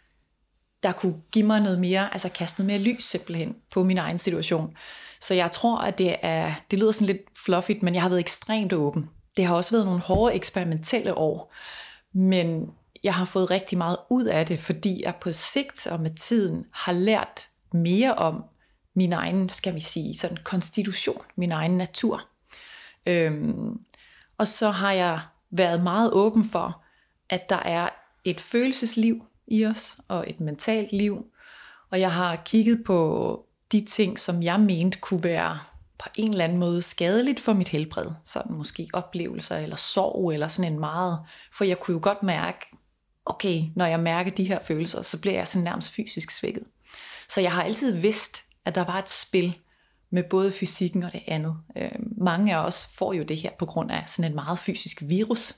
der 0.83 0.91
kunne 0.91 1.15
give 1.31 1.45
mig 1.45 1.61
noget 1.61 1.79
mere, 1.79 2.13
altså 2.13 2.29
kaste 2.29 2.61
noget 2.61 2.67
mere 2.67 2.93
lys 2.93 3.03
simpelthen 3.03 3.55
på 3.71 3.83
min 3.83 3.97
egen 3.97 4.17
situation. 4.17 4.77
Så 5.21 5.33
jeg 5.33 5.51
tror, 5.51 5.77
at 5.77 5.97
det 5.97 6.15
er, 6.21 6.53
det 6.71 6.79
lyder 6.79 6.91
sådan 6.91 7.07
lidt 7.07 7.21
fluffigt, 7.45 7.83
men 7.83 7.93
jeg 7.93 8.01
har 8.01 8.09
været 8.09 8.19
ekstremt 8.19 8.73
åben. 8.73 9.09
Det 9.37 9.45
har 9.45 9.55
også 9.55 9.75
været 9.75 9.85
nogle 9.85 10.01
hårde 10.01 10.35
eksperimentelle 10.35 11.17
år, 11.17 11.53
men 12.13 12.71
jeg 13.03 13.13
har 13.13 13.25
fået 13.25 13.51
rigtig 13.51 13.77
meget 13.77 13.97
ud 14.09 14.25
af 14.25 14.45
det, 14.45 14.59
fordi 14.59 15.01
jeg 15.03 15.15
på 15.15 15.33
sigt 15.33 15.87
og 15.87 15.99
med 15.99 16.11
tiden 16.15 16.65
har 16.73 16.91
lært 16.91 17.47
mere 17.73 18.15
om 18.15 18.43
min 18.95 19.13
egen, 19.13 19.49
skal 19.49 19.75
vi 19.75 19.79
sige, 19.79 20.17
sådan 20.17 20.37
konstitution, 20.43 21.21
min 21.35 21.51
egen 21.51 21.77
natur. 21.77 22.21
Øhm, 23.05 23.79
og 24.37 24.47
så 24.47 24.69
har 24.69 24.91
jeg 24.91 25.19
været 25.51 25.83
meget 25.83 26.11
åben 26.11 26.45
for, 26.45 26.83
at 27.29 27.49
der 27.49 27.55
er 27.55 27.89
et 28.23 28.41
følelsesliv 28.41 29.23
i 29.47 29.65
os, 29.65 29.97
og 30.07 30.29
et 30.29 30.39
mentalt 30.39 30.91
liv. 30.91 31.25
Og 31.91 31.99
jeg 31.99 32.11
har 32.11 32.35
kigget 32.35 32.83
på 32.85 33.45
de 33.71 33.85
ting, 33.85 34.19
som 34.19 34.43
jeg 34.43 34.59
mente 34.59 34.99
kunne 34.99 35.23
være 35.23 35.59
på 35.99 36.09
en 36.17 36.31
eller 36.31 36.43
anden 36.43 36.57
måde 36.57 36.81
skadeligt 36.81 37.39
for 37.39 37.53
mit 37.53 37.67
helbred. 37.67 38.11
Sådan 38.25 38.55
måske 38.55 38.87
oplevelser 38.93 39.57
eller 39.57 39.75
sorg 39.75 40.31
eller 40.33 40.47
sådan 40.47 40.73
en 40.73 40.79
meget. 40.79 41.19
For 41.51 41.63
jeg 41.63 41.79
kunne 41.79 41.93
jo 41.93 41.99
godt 42.03 42.23
mærke, 42.23 42.65
okay, 43.25 43.61
når 43.75 43.85
jeg 43.85 43.99
mærker 43.99 44.31
de 44.31 44.43
her 44.43 44.59
følelser, 44.59 45.01
så 45.01 45.21
bliver 45.21 45.35
jeg 45.35 45.47
sådan 45.47 45.63
nærmest 45.63 45.91
fysisk 45.91 46.31
svækket. 46.31 46.63
Så 47.29 47.41
jeg 47.41 47.51
har 47.51 47.63
altid 47.63 47.95
vidst, 47.95 48.43
at 48.65 48.75
der 48.75 48.83
var 48.83 48.97
et 48.97 49.09
spil 49.09 49.57
med 50.09 50.23
både 50.23 50.51
fysikken 50.51 51.03
og 51.03 51.11
det 51.11 51.21
andet. 51.27 51.57
Øh, 51.77 51.91
mange 52.17 52.55
af 52.55 52.65
os 52.65 52.89
får 52.97 53.13
jo 53.13 53.23
det 53.23 53.37
her 53.37 53.49
på 53.59 53.65
grund 53.65 53.91
af 53.91 54.03
sådan 54.07 54.31
en 54.31 54.35
meget 54.35 54.59
fysisk 54.59 55.03
virus. 55.05 55.55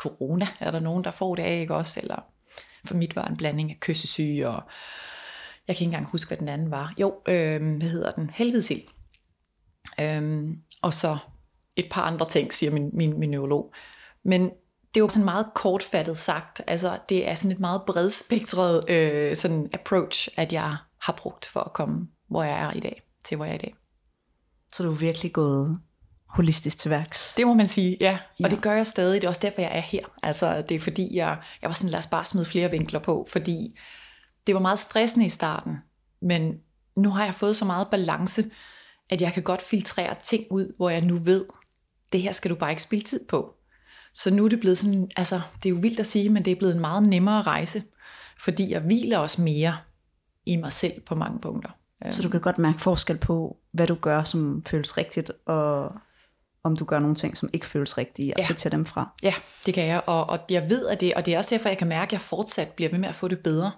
Corona 0.00 0.46
er 0.60 0.70
der 0.70 0.80
nogen, 0.80 1.04
der 1.04 1.10
får 1.10 1.34
det 1.34 1.42
af, 1.42 1.60
ikke 1.60 1.74
også? 1.74 2.00
Eller 2.00 2.24
for 2.84 2.94
mit 2.94 3.16
var 3.16 3.24
en 3.24 3.36
blanding 3.36 3.70
af 3.70 3.80
kyssesyge 3.80 4.48
og 4.48 4.62
jeg 5.68 5.76
kan 5.76 5.84
ikke 5.84 5.94
engang 5.94 6.10
huske, 6.10 6.28
hvad 6.28 6.38
den 6.38 6.48
anden 6.48 6.70
var. 6.70 6.92
Jo, 6.98 7.14
øh, 7.28 7.76
hvad 7.76 7.88
hedder 7.88 8.10
den? 8.10 8.30
Helvedesild. 8.30 8.82
Øh, 10.00 10.48
og 10.82 10.94
så 10.94 11.18
et 11.76 11.86
par 11.90 12.02
andre 12.02 12.28
ting, 12.28 12.52
siger 12.52 12.72
min, 12.72 12.90
min, 12.92 13.18
min 13.18 13.30
neurolog. 13.30 13.74
Men 14.24 14.42
det 14.94 15.00
er 15.00 15.04
jo 15.04 15.08
sådan 15.08 15.24
meget 15.24 15.54
kortfattet 15.54 16.18
sagt. 16.18 16.60
Altså, 16.66 16.98
det 17.08 17.28
er 17.28 17.34
sådan 17.34 17.50
et 17.50 17.60
meget 17.60 17.82
bredspektret 17.86 18.90
øh, 18.90 19.36
sådan 19.36 19.70
approach, 19.72 20.28
at 20.36 20.52
jeg 20.52 20.76
har 21.02 21.14
brugt 21.18 21.46
for 21.46 21.60
at 21.60 21.72
komme, 21.72 22.08
hvor 22.28 22.42
jeg 22.42 22.60
er 22.60 22.72
i 22.72 22.80
dag, 22.80 23.02
til 23.24 23.36
hvor 23.36 23.44
jeg 23.44 23.52
er 23.52 23.58
i 23.58 23.58
dag. 23.58 23.74
Så 24.72 24.82
du 24.82 24.90
er 24.90 24.98
virkelig 24.98 25.32
gået 25.32 25.80
holistisk 26.34 26.78
til 26.78 26.90
værks. 26.90 27.34
Det 27.34 27.46
må 27.46 27.54
man 27.54 27.68
sige, 27.68 27.96
ja. 28.00 28.18
Ja. 28.40 28.44
Og 28.44 28.50
det 28.50 28.62
gør 28.62 28.72
jeg 28.72 28.86
stadig. 28.86 29.20
Det 29.20 29.26
er 29.26 29.28
også 29.28 29.40
derfor, 29.42 29.60
jeg 29.60 29.76
er 29.76 29.80
her. 29.80 30.04
Altså, 30.22 30.62
det 30.62 30.74
er 30.74 30.80
fordi, 30.80 31.16
jeg, 31.16 31.38
jeg 31.62 31.68
var 31.68 31.74
sådan, 31.74 31.90
lad 31.90 31.98
os 31.98 32.06
bare 32.06 32.24
smide 32.24 32.44
flere 32.44 32.70
vinkler 32.70 33.00
på, 33.00 33.26
fordi 33.30 33.78
det 34.46 34.54
var 34.54 34.60
meget 34.60 34.78
stressende 34.78 35.26
i 35.26 35.28
starten, 35.28 35.76
men 36.22 36.54
nu 36.96 37.10
har 37.10 37.24
jeg 37.24 37.34
fået 37.34 37.56
så 37.56 37.64
meget 37.64 37.88
balance, 37.90 38.44
at 39.10 39.20
jeg 39.20 39.32
kan 39.32 39.42
godt 39.42 39.62
filtrere 39.62 40.14
ting 40.22 40.44
ud, 40.50 40.74
hvor 40.76 40.90
jeg 40.90 41.00
nu 41.00 41.18
ved, 41.18 41.44
det 42.12 42.22
her 42.22 42.32
skal 42.32 42.50
du 42.50 42.54
bare 42.54 42.70
ikke 42.70 42.82
spille 42.82 43.04
tid 43.04 43.20
på. 43.28 43.54
Så 44.14 44.34
nu 44.34 44.44
er 44.44 44.48
det 44.48 44.60
blevet 44.60 44.78
sådan, 44.78 45.10
altså 45.16 45.40
det 45.62 45.68
er 45.68 45.74
jo 45.74 45.80
vildt 45.80 46.00
at 46.00 46.06
sige, 46.06 46.30
men 46.30 46.44
det 46.44 46.50
er 46.50 46.56
blevet 46.56 46.74
en 46.74 46.80
meget 46.80 47.02
nemmere 47.02 47.42
rejse, 47.42 47.82
fordi 48.40 48.70
jeg 48.70 48.80
hviler 48.80 49.18
også 49.18 49.42
mere 49.42 49.76
i 50.46 50.56
mig 50.56 50.72
selv 50.72 51.00
på 51.00 51.14
mange 51.14 51.40
punkter. 51.40 51.70
Så 52.10 52.22
du 52.22 52.28
kan 52.28 52.40
godt 52.40 52.58
mærke 52.58 52.80
forskel 52.80 53.18
på, 53.18 53.56
hvad 53.72 53.86
du 53.86 53.94
gør, 53.94 54.22
som 54.22 54.64
føles 54.66 54.96
rigtigt, 54.96 55.32
og 55.46 55.92
om 56.64 56.76
du 56.76 56.84
gør 56.84 56.98
nogle 56.98 57.14
ting, 57.14 57.36
som 57.36 57.50
ikke 57.52 57.66
føles 57.66 57.98
rigtige, 57.98 58.34
og 58.36 58.40
Ja. 58.40 58.46
så 58.46 58.54
tage 58.54 58.70
dem 58.70 58.86
fra. 58.86 59.10
Ja, 59.22 59.34
det 59.66 59.74
kan 59.74 59.86
jeg, 59.86 60.02
og, 60.06 60.26
og 60.30 60.38
jeg 60.50 60.70
ved, 60.70 60.86
at 60.86 61.00
det, 61.00 61.14
og 61.14 61.26
det 61.26 61.34
er 61.34 61.38
også 61.38 61.54
derfor, 61.54 61.68
jeg 61.68 61.78
kan 61.78 61.88
mærke, 61.88 62.08
at 62.08 62.12
jeg 62.12 62.20
fortsat 62.20 62.68
bliver 62.68 62.90
ved 62.90 62.98
med 62.98 63.08
at 63.08 63.14
få 63.14 63.28
det 63.28 63.38
bedre. 63.38 63.72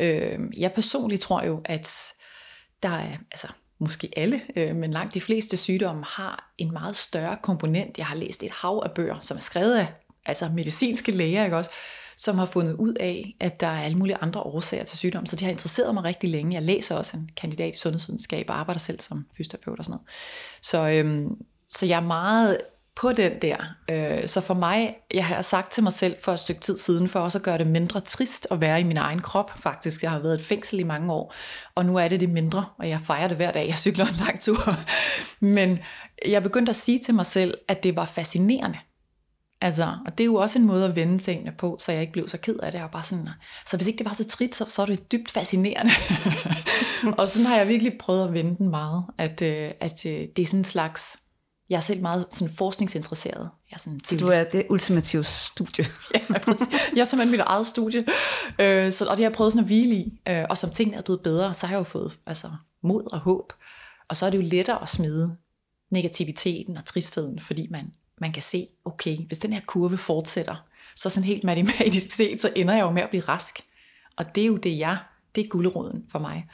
Øh, 0.00 0.38
jeg 0.56 0.72
personligt 0.72 1.22
tror 1.22 1.42
jo, 1.44 1.60
at 1.64 2.12
der 2.82 2.88
er, 2.88 3.16
altså 3.30 3.48
måske 3.78 4.10
alle, 4.16 4.40
øh, 4.56 4.76
men 4.76 4.90
langt 4.90 5.14
de 5.14 5.20
fleste 5.20 5.56
sygdomme 5.56 6.04
har 6.04 6.52
en 6.58 6.72
meget 6.72 6.96
større 6.96 7.36
komponent. 7.42 7.98
Jeg 7.98 8.06
har 8.06 8.16
læst 8.16 8.42
et 8.42 8.50
hav 8.52 8.82
af 8.84 8.90
bøger, 8.92 9.20
som 9.20 9.36
er 9.36 9.40
skrevet 9.40 9.78
af 9.78 9.86
altså 10.26 10.48
medicinske 10.54 11.12
læger, 11.12 11.44
ikke 11.44 11.56
også, 11.56 11.70
som 12.16 12.38
har 12.38 12.46
fundet 12.46 12.72
ud 12.74 12.94
af, 13.00 13.36
at 13.40 13.60
der 13.60 13.66
er 13.66 13.82
alle 13.84 13.98
mulige 13.98 14.16
andre 14.16 14.40
årsager 14.40 14.84
til 14.84 14.98
sygdom. 14.98 15.26
Så 15.26 15.36
det 15.36 15.42
har 15.44 15.50
interesseret 15.50 15.94
mig 15.94 16.04
rigtig 16.04 16.30
længe. 16.30 16.54
Jeg 16.54 16.62
læser 16.62 16.94
også 16.96 17.16
en 17.16 17.30
kandidat 17.36 17.74
i 17.74 17.78
sundhedsvidenskab 17.78 18.46
og 18.50 18.58
arbejder 18.58 18.78
selv 18.78 19.00
som 19.00 19.26
fysioterapeut 19.36 19.78
og 19.78 19.84
sådan 19.84 19.92
noget. 19.92 20.08
Så, 20.62 20.88
øhm, 20.88 21.28
så 21.68 21.86
jeg 21.86 21.96
er 21.96 22.06
meget 22.06 22.58
på 22.96 23.12
den 23.12 23.32
der. 23.42 23.56
Øh, 23.90 24.28
så 24.28 24.40
for 24.40 24.54
mig, 24.54 24.96
jeg 25.14 25.26
har 25.26 25.42
sagt 25.42 25.72
til 25.72 25.82
mig 25.82 25.92
selv 25.92 26.16
for 26.20 26.32
et 26.32 26.40
stykke 26.40 26.60
tid 26.60 26.78
siden, 26.78 27.08
for 27.08 27.20
også 27.20 27.38
at 27.38 27.44
gøre 27.44 27.58
det 27.58 27.66
mindre 27.66 28.00
trist 28.00 28.46
at 28.50 28.60
være 28.60 28.80
i 28.80 28.84
min 28.84 28.96
egen 28.96 29.20
krop, 29.20 29.52
faktisk. 29.58 30.02
Jeg 30.02 30.10
har 30.10 30.18
været 30.18 30.36
i 30.36 30.40
et 30.40 30.46
fængsel 30.46 30.80
i 30.80 30.82
mange 30.82 31.12
år, 31.12 31.34
og 31.74 31.86
nu 31.86 31.96
er 31.96 32.08
det 32.08 32.20
det 32.20 32.28
mindre, 32.30 32.66
og 32.78 32.88
jeg 32.88 33.00
fejrer 33.00 33.28
det 33.28 33.36
hver 33.36 33.52
dag. 33.52 33.68
Jeg 33.68 33.76
cykler 33.76 34.06
en 34.06 34.14
lang 34.14 34.40
tur. 34.40 34.76
Men 35.56 35.78
jeg 36.26 36.42
begyndte 36.42 36.70
at 36.70 36.76
sige 36.76 36.98
til 36.98 37.14
mig 37.14 37.26
selv, 37.26 37.58
at 37.68 37.82
det 37.82 37.96
var 37.96 38.04
fascinerende. 38.04 38.78
Altså, 39.60 39.96
og 40.06 40.18
det 40.18 40.24
er 40.24 40.26
jo 40.26 40.34
også 40.34 40.58
en 40.58 40.66
måde 40.66 40.84
at 40.84 40.96
vende 40.96 41.18
tingene 41.18 41.52
på, 41.58 41.76
så 41.80 41.92
jeg 41.92 42.00
ikke 42.00 42.12
blev 42.12 42.28
så 42.28 42.38
ked 42.38 42.56
af 42.62 42.72
det. 42.72 42.82
Og 42.82 42.90
bare 42.90 43.04
sådan, 43.04 43.28
så 43.66 43.76
hvis 43.76 43.86
ikke 43.86 43.98
det 43.98 44.06
var 44.06 44.12
så 44.12 44.28
trit, 44.28 44.54
så, 44.54 44.64
så 44.68 44.82
er 44.82 44.86
det 44.86 45.12
dybt 45.12 45.30
fascinerende. 45.30 45.92
og 47.18 47.28
sådan 47.28 47.46
har 47.46 47.56
jeg 47.56 47.68
virkelig 47.68 47.98
prøvet 47.98 48.28
at 48.28 48.32
vende 48.32 48.56
den 48.58 48.68
meget, 48.68 49.04
at, 49.18 49.42
øh, 49.42 49.70
at 49.80 50.06
øh, 50.06 50.26
det 50.36 50.42
er 50.42 50.46
sådan 50.46 50.60
en 50.60 50.64
slags, 50.64 51.16
jeg 51.68 51.76
er 51.76 51.80
selv 51.80 52.02
meget 52.02 52.26
sådan 52.30 52.54
forskningsinteresseret. 52.54 53.50
Jeg 53.70 53.74
er 53.74 53.78
sådan, 53.78 54.00
Så 54.04 54.16
du 54.16 54.26
er 54.26 54.44
det 54.44 54.66
ultimative 54.70 55.24
studie. 55.24 55.84
ja, 56.14 56.20
jeg 56.94 57.00
er 57.00 57.04
simpelthen 57.04 57.30
mit 57.30 57.40
eget 57.40 57.66
studie, 57.66 58.04
øh, 58.58 58.92
så, 58.92 59.04
og 59.04 59.16
det 59.16 59.24
har 59.24 59.30
jeg 59.30 59.32
prøvet 59.32 59.52
sådan 59.52 59.64
at 59.64 59.66
hvile 59.66 59.94
i. 59.94 60.20
Øh, 60.28 60.44
og 60.50 60.58
som 60.58 60.70
tingene 60.70 60.96
er 60.98 61.02
blevet 61.02 61.20
bedre, 61.22 61.54
så 61.54 61.66
har 61.66 61.74
jeg 61.74 61.78
jo 61.78 61.84
fået 61.84 62.18
altså, 62.26 62.50
mod 62.82 63.12
og 63.12 63.18
håb. 63.18 63.52
Og 64.08 64.16
så 64.16 64.26
er 64.26 64.30
det 64.30 64.38
jo 64.38 64.42
lettere 64.42 64.82
at 64.82 64.88
smide 64.88 65.36
negativiteten 65.90 66.76
og 66.76 66.84
tristheden, 66.84 67.40
fordi 67.40 67.66
man, 67.70 67.92
man 68.20 68.32
kan 68.32 68.42
se, 68.42 68.66
okay, 68.84 69.16
hvis 69.26 69.38
den 69.38 69.52
her 69.52 69.60
kurve 69.66 69.98
fortsætter, 69.98 70.64
så 70.96 71.10
sådan 71.10 71.24
helt 71.24 71.44
matematisk 71.44 72.10
set, 72.10 72.42
så 72.42 72.52
ender 72.56 72.74
jeg 72.74 72.82
jo 72.82 72.90
med 72.90 73.02
at 73.02 73.10
blive 73.10 73.22
rask. 73.22 73.60
Og 74.16 74.34
det 74.34 74.42
er 74.42 74.46
jo 74.46 74.56
det, 74.56 74.78
jeg, 74.78 74.98
det 75.34 75.44
er 75.44 75.48
gulderoden 75.48 76.04
for 76.10 76.18
mig. 76.18 76.48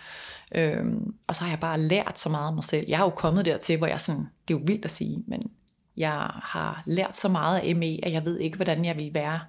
Øhm, 0.55 1.15
og 1.27 1.35
så 1.35 1.43
har 1.43 1.51
jeg 1.51 1.61
bare 1.61 1.81
lært 1.81 2.19
så 2.19 2.29
meget 2.29 2.49
af 2.49 2.55
mig 2.55 2.65
selv. 2.65 2.85
Jeg 2.89 2.97
er 2.97 3.05
jo 3.05 3.11
kommet 3.11 3.45
dertil, 3.45 3.79
hvor 3.79 3.87
jeg 3.87 4.01
sådan, 4.01 4.29
det 4.49 4.55
er 4.55 4.59
jo 4.59 4.65
vildt 4.67 4.85
at 4.85 4.91
sige, 4.91 5.25
men 5.27 5.51
jeg 5.97 6.31
har 6.33 6.83
lært 6.87 7.17
så 7.17 7.29
meget 7.29 7.59
af 7.59 7.77
ME, 7.77 7.99
at 8.03 8.13
jeg 8.13 8.25
ved 8.25 8.39
ikke, 8.39 8.57
hvordan 8.57 8.85
jeg 8.85 8.97
ville 8.97 9.15
være, 9.15 9.41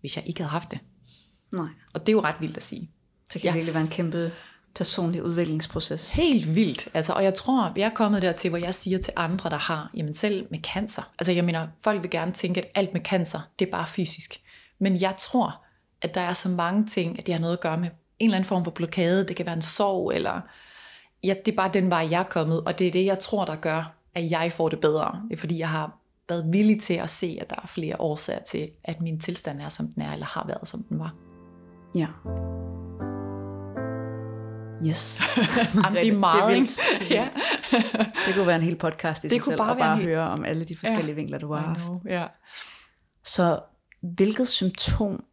hvis 0.00 0.16
jeg 0.16 0.26
ikke 0.26 0.40
havde 0.40 0.50
haft 0.50 0.70
det. 0.70 0.78
Nej. 1.52 1.68
Og 1.94 2.00
det 2.00 2.08
er 2.08 2.12
jo 2.12 2.20
ret 2.20 2.40
vildt 2.40 2.56
at 2.56 2.62
sige. 2.62 2.90
Det 3.32 3.40
kan 3.40 3.48
ja. 3.48 3.52
virkelig 3.52 3.74
være 3.74 3.82
en 3.82 3.90
kæmpe 3.90 4.32
personlig 4.74 5.22
udviklingsproces. 5.22 6.14
Helt 6.14 6.54
vildt. 6.54 6.88
Altså, 6.94 7.12
og 7.12 7.24
jeg 7.24 7.34
tror, 7.34 7.72
jeg 7.76 7.84
er 7.84 7.94
kommet 7.94 8.22
dertil, 8.22 8.48
hvor 8.48 8.58
jeg 8.58 8.74
siger 8.74 8.98
til 8.98 9.12
andre, 9.16 9.50
der 9.50 9.56
har, 9.56 9.90
jamen 9.94 10.14
selv 10.14 10.46
med 10.50 10.58
cancer. 10.58 11.02
Altså 11.18 11.32
jeg 11.32 11.44
mener, 11.44 11.66
folk 11.80 12.02
vil 12.02 12.10
gerne 12.10 12.32
tænke, 12.32 12.60
at 12.60 12.70
alt 12.74 12.92
med 12.92 13.00
cancer, 13.00 13.40
det 13.58 13.66
er 13.66 13.70
bare 13.70 13.86
fysisk. 13.86 14.40
Men 14.80 15.00
jeg 15.00 15.14
tror, 15.18 15.64
at 16.02 16.14
der 16.14 16.20
er 16.20 16.32
så 16.32 16.48
mange 16.48 16.86
ting, 16.86 17.18
at 17.18 17.26
det 17.26 17.34
har 17.34 17.40
noget 17.40 17.56
at 17.56 17.60
gøre 17.60 17.78
med 17.78 17.88
en 18.18 18.28
eller 18.30 18.36
anden 18.36 18.48
form 18.48 18.64
for 18.64 18.70
blokade. 18.70 19.28
Det 19.28 19.36
kan 19.36 19.46
være 19.46 19.56
en 19.56 19.62
sorg, 19.62 20.12
eller 20.14 20.40
ja, 21.24 21.34
det 21.44 21.52
er 21.52 21.56
bare 21.56 21.70
den 21.72 21.90
vej, 21.90 22.08
jeg 22.10 22.20
er 22.20 22.24
kommet. 22.24 22.60
Og 22.60 22.78
det 22.78 22.86
er 22.86 22.90
det, 22.90 23.04
jeg 23.04 23.18
tror, 23.18 23.44
der 23.44 23.56
gør, 23.56 23.97
at 24.18 24.30
jeg 24.30 24.52
får 24.52 24.68
det 24.68 24.80
bedre. 24.80 25.22
Det 25.28 25.36
er 25.36 25.40
fordi, 25.40 25.58
jeg 25.58 25.68
har 25.70 25.98
været 26.28 26.52
villig 26.52 26.80
til 26.82 26.94
at 26.94 27.10
se, 27.10 27.38
at 27.40 27.50
der 27.50 27.56
er 27.62 27.66
flere 27.66 28.00
årsager 28.00 28.40
til, 28.42 28.70
at 28.84 29.00
min 29.00 29.20
tilstand 29.20 29.60
er, 29.60 29.68
som 29.68 29.88
den 29.88 30.02
er, 30.02 30.12
eller 30.12 30.26
har 30.26 30.44
været, 30.46 30.68
som 30.68 30.82
den 30.82 30.98
var. 30.98 31.14
Ja. 31.94 32.06
Yes. 34.86 35.22
Jamen, 35.84 36.02
det 36.02 36.08
er 36.08 36.18
meget, 36.18 36.42
det 36.50 36.56
er 36.56 36.60
vildt. 36.60 36.80
Det, 37.08 37.16
er 37.18 37.22
Ja. 37.22 37.28
vildt. 37.70 38.08
det 38.26 38.34
kunne 38.34 38.46
være 38.46 38.56
en 38.56 38.62
hel 38.62 38.76
podcast 38.78 39.24
i 39.24 39.28
Det 39.28 39.32
sig 39.32 39.40
kunne 39.42 39.50
selv, 39.50 39.58
bare 39.58 39.70
og 39.72 39.78
bare 39.78 39.96
hel- 39.96 40.06
høre 40.06 40.28
om 40.28 40.44
alle 40.44 40.64
de 40.64 40.76
forskellige 40.76 41.08
ja. 41.08 41.14
vinkler, 41.14 41.38
du 41.38 41.52
har 41.52 41.60
haft. 41.60 41.82
ja. 42.06 42.26
Så 43.24 43.60
hvilket 44.00 44.48
symptom 44.48 45.24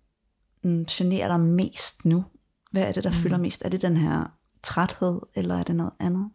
mm, 0.63 0.85
generer 0.85 1.27
dig 1.27 1.39
mest 1.39 2.05
nu? 2.05 2.25
Hvad 2.71 2.83
er 2.83 2.91
det, 2.91 3.03
der 3.03 3.09
mm. 3.09 3.15
fylder 3.15 3.37
mest? 3.37 3.61
Er 3.65 3.69
det 3.69 3.81
den 3.81 3.97
her 3.97 4.25
træthed, 4.63 5.19
eller 5.35 5.59
er 5.59 5.63
det 5.63 5.75
noget 5.75 5.93
andet? 5.99 6.29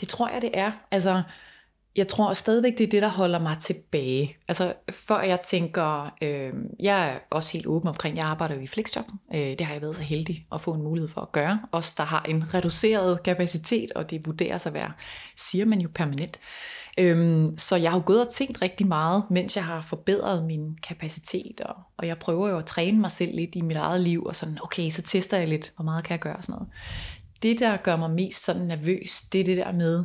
Det 0.00 0.08
tror 0.08 0.28
jeg, 0.28 0.42
det 0.42 0.50
er. 0.54 0.72
Altså, 0.90 1.22
jeg 1.96 2.08
tror 2.08 2.32
stadigvæk, 2.32 2.78
det 2.78 2.84
er 2.84 2.90
det, 2.90 3.02
der 3.02 3.08
holder 3.08 3.38
mig 3.38 3.58
tilbage. 3.58 4.36
Altså, 4.48 4.74
før 4.90 5.20
jeg 5.20 5.40
tænker, 5.40 6.14
øh, 6.22 6.52
jeg 6.80 7.08
er 7.08 7.18
også 7.30 7.52
helt 7.52 7.66
åben 7.66 7.88
omkring, 7.88 8.16
jeg 8.16 8.26
arbejder 8.26 8.54
jo 8.54 8.60
i 8.60 8.66
flexjob. 8.66 9.04
Øh, 9.34 9.40
det 9.40 9.60
har 9.60 9.72
jeg 9.72 9.82
været 9.82 9.96
så 9.96 10.04
heldig 10.04 10.46
at 10.52 10.60
få 10.60 10.74
en 10.74 10.82
mulighed 10.82 11.08
for 11.08 11.20
at 11.20 11.32
gøre. 11.32 11.60
Os, 11.72 11.92
der 11.92 12.04
har 12.04 12.22
en 12.28 12.54
reduceret 12.54 13.22
kapacitet, 13.22 13.92
og 13.92 14.10
det 14.10 14.26
vurderes 14.26 14.66
at 14.66 14.74
være, 14.74 14.92
siger 15.36 15.64
man 15.64 15.80
jo 15.80 15.88
permanent. 15.94 16.38
Øh, 16.98 17.48
så 17.56 17.76
jeg 17.76 17.90
har 17.90 17.98
jo 17.98 18.02
gået 18.06 18.26
og 18.26 18.32
tænkt 18.32 18.62
rigtig 18.62 18.86
meget, 18.86 19.24
mens 19.30 19.56
jeg 19.56 19.64
har 19.64 19.80
forbedret 19.80 20.44
min 20.44 20.78
kapacitet, 20.82 21.60
og, 21.60 21.74
og 21.98 22.06
jeg 22.06 22.18
prøver 22.18 22.48
jo 22.48 22.58
at 22.58 22.66
træne 22.66 23.00
mig 23.00 23.10
selv 23.10 23.36
lidt 23.36 23.50
i 23.54 23.60
mit 23.60 23.76
eget 23.76 24.00
liv, 24.00 24.24
og 24.24 24.36
sådan, 24.36 24.58
okay, 24.62 24.90
så 24.90 25.02
tester 25.02 25.38
jeg 25.38 25.48
lidt, 25.48 25.72
hvor 25.76 25.84
meget 25.84 26.04
kan 26.04 26.12
jeg 26.12 26.20
gøre 26.20 26.36
og 26.36 26.44
sådan 26.44 26.52
noget. 26.52 26.68
Det, 27.42 27.58
der 27.58 27.76
gør 27.76 27.96
mig 27.96 28.10
mest 28.10 28.44
sådan 28.44 28.62
nervøs, 28.62 29.22
det 29.32 29.40
er 29.40 29.44
det 29.44 29.56
der 29.56 29.72
med, 29.72 30.04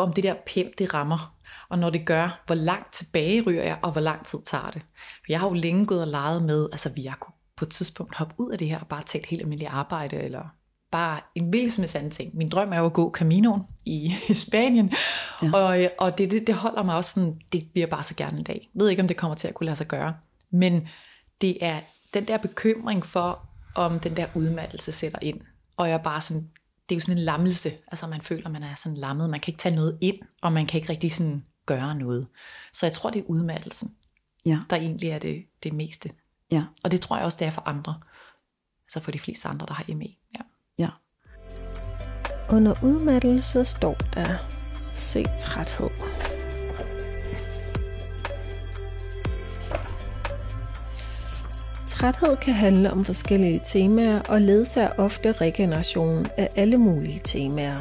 om 0.00 0.12
det 0.12 0.24
der 0.24 0.34
pem, 0.46 0.72
det 0.78 0.94
rammer. 0.94 1.36
Og 1.68 1.78
når 1.78 1.90
det 1.90 2.06
gør, 2.06 2.42
hvor 2.46 2.54
langt 2.54 2.92
tilbage 2.92 3.42
ryger 3.42 3.62
jeg, 3.62 3.78
og 3.82 3.92
hvor 3.92 4.00
lang 4.00 4.26
tid 4.26 4.38
tager 4.44 4.66
det. 4.66 4.82
For 4.96 5.26
jeg 5.28 5.40
har 5.40 5.48
jo 5.48 5.54
længe 5.54 5.86
gået 5.86 6.00
og 6.00 6.08
leget 6.08 6.42
med, 6.42 6.68
altså 6.72 6.92
vi 6.96 7.02
har 7.02 7.16
kunne 7.16 7.34
på 7.56 7.64
et 7.64 7.70
tidspunkt 7.70 8.16
hoppe 8.16 8.34
ud 8.38 8.50
af 8.50 8.58
det 8.58 8.68
her, 8.68 8.80
og 8.80 8.86
bare 8.86 9.02
tage 9.02 9.22
et 9.22 9.28
helt 9.28 9.42
almindeligt 9.42 9.70
arbejde, 9.70 10.16
eller 10.16 10.42
bare 10.90 11.20
en 11.34 11.48
hvilken 11.48 11.70
som 11.70 11.82
helst 11.82 11.96
anden 11.96 12.10
ting. 12.10 12.36
Min 12.36 12.48
drøm 12.48 12.72
er 12.72 12.78
jo 12.78 12.86
at 12.86 12.92
gå 12.92 13.10
Caminoen 13.10 13.62
i 13.86 14.14
Spanien, 14.46 14.92
ja. 15.42 15.50
og, 15.54 15.90
og 15.98 16.18
det, 16.18 16.30
det, 16.30 16.46
det 16.46 16.54
holder 16.54 16.82
mig 16.82 16.96
også 16.96 17.10
sådan, 17.10 17.40
det 17.52 17.62
bliver 17.72 17.86
bare 17.86 18.02
så 18.02 18.14
gerne 18.14 18.38
en 18.38 18.44
dag. 18.44 18.70
Jeg 18.74 18.80
ved 18.80 18.88
ikke, 18.88 19.02
om 19.02 19.08
det 19.08 19.16
kommer 19.16 19.34
til 19.34 19.48
at 19.48 19.54
kunne 19.54 19.64
lade 19.64 19.76
sig 19.76 19.86
gøre, 19.86 20.14
men 20.50 20.88
det 21.40 21.64
er 21.64 21.80
den 22.14 22.28
der 22.28 22.36
bekymring 22.36 23.06
for, 23.06 23.48
om 23.74 24.00
den 24.00 24.16
der 24.16 24.26
udmattelse 24.34 24.92
sætter 24.92 25.18
ind. 25.22 25.40
Og 25.76 25.88
jeg 25.88 26.02
bare 26.02 26.20
sådan, 26.20 26.48
det 26.92 26.96
er 26.96 27.00
jo 27.00 27.00
sådan 27.00 27.18
en 27.18 27.24
lammelse, 27.24 27.70
altså 27.86 28.06
man 28.06 28.20
føler, 28.20 28.48
man 28.48 28.62
er 28.62 28.74
sådan 28.74 28.96
lammet, 28.98 29.30
man 29.30 29.40
kan 29.40 29.52
ikke 29.52 29.58
tage 29.62 29.74
noget 29.74 29.98
ind, 30.00 30.16
og 30.42 30.52
man 30.52 30.66
kan 30.66 30.78
ikke 30.80 30.92
rigtig 30.92 31.12
sådan 31.12 31.44
gøre 31.66 31.94
noget. 31.94 32.26
Så 32.72 32.86
jeg 32.86 32.92
tror, 32.92 33.10
det 33.10 33.18
er 33.18 33.24
udmattelsen, 33.26 33.94
Ja. 34.46 34.58
der 34.70 34.76
egentlig 34.76 35.08
er 35.08 35.18
det, 35.18 35.44
det 35.62 35.72
meste. 35.72 36.10
Ja. 36.50 36.64
Og 36.84 36.90
det 36.90 37.00
tror 37.00 37.16
jeg 37.16 37.24
også, 37.24 37.38
det 37.38 37.46
er 37.46 37.50
for 37.50 37.62
andre. 37.68 38.00
Altså 38.84 39.00
for 39.00 39.10
de 39.10 39.18
fleste 39.18 39.48
andre, 39.48 39.66
der 39.66 39.74
har 39.74 39.84
ME. 39.94 40.08
Ja. 40.38 40.42
Ja. 40.78 40.88
Under 42.50 42.74
udmattelse 42.82 43.64
står 43.64 43.94
der, 43.94 44.38
se 44.94 45.24
træthed. 45.40 45.90
Træthed 52.02 52.36
kan 52.36 52.54
handle 52.54 52.90
om 52.90 53.04
forskellige 53.04 53.60
temaer 53.64 54.20
og 54.20 54.40
ledsager 54.40 54.90
ofte 54.98 55.32
regenerationen 55.32 56.26
af 56.36 56.48
alle 56.56 56.78
mulige 56.78 57.20
temaer. 57.24 57.80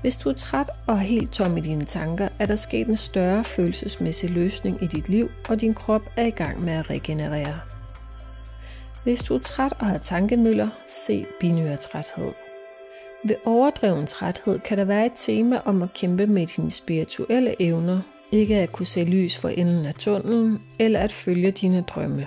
Hvis 0.00 0.16
du 0.16 0.28
er 0.28 0.32
træt 0.32 0.70
og 0.86 1.00
helt 1.00 1.32
tom 1.32 1.56
i 1.56 1.60
dine 1.60 1.84
tanker, 1.84 2.28
er 2.38 2.46
der 2.46 2.56
sket 2.56 2.86
en 2.86 2.96
større 2.96 3.44
følelsesmæssig 3.44 4.30
løsning 4.30 4.82
i 4.82 4.86
dit 4.86 5.08
liv, 5.08 5.28
og 5.48 5.60
din 5.60 5.74
krop 5.74 6.02
er 6.16 6.26
i 6.26 6.30
gang 6.30 6.64
med 6.64 6.72
at 6.72 6.90
regenerere. 6.90 7.60
Hvis 9.04 9.22
du 9.22 9.34
er 9.34 9.38
træt 9.38 9.72
og 9.78 9.86
har 9.86 9.98
tankemøller, 9.98 10.68
se 10.88 11.26
binyrtræthed. 11.40 12.32
Ved 13.24 13.36
overdreven 13.44 14.06
træthed 14.06 14.58
kan 14.58 14.78
der 14.78 14.84
være 14.84 15.06
et 15.06 15.12
tema 15.16 15.60
om 15.64 15.82
at 15.82 15.92
kæmpe 15.94 16.26
med 16.26 16.46
dine 16.46 16.70
spirituelle 16.70 17.62
evner, 17.62 18.00
ikke 18.32 18.56
at 18.56 18.72
kunne 18.72 18.86
se 18.86 19.04
lys 19.04 19.38
for 19.38 19.48
enden 19.48 19.86
af 19.86 19.94
tunnelen, 19.94 20.62
eller 20.78 21.00
at 21.00 21.12
følge 21.12 21.50
dine 21.50 21.84
drømme. 21.88 22.26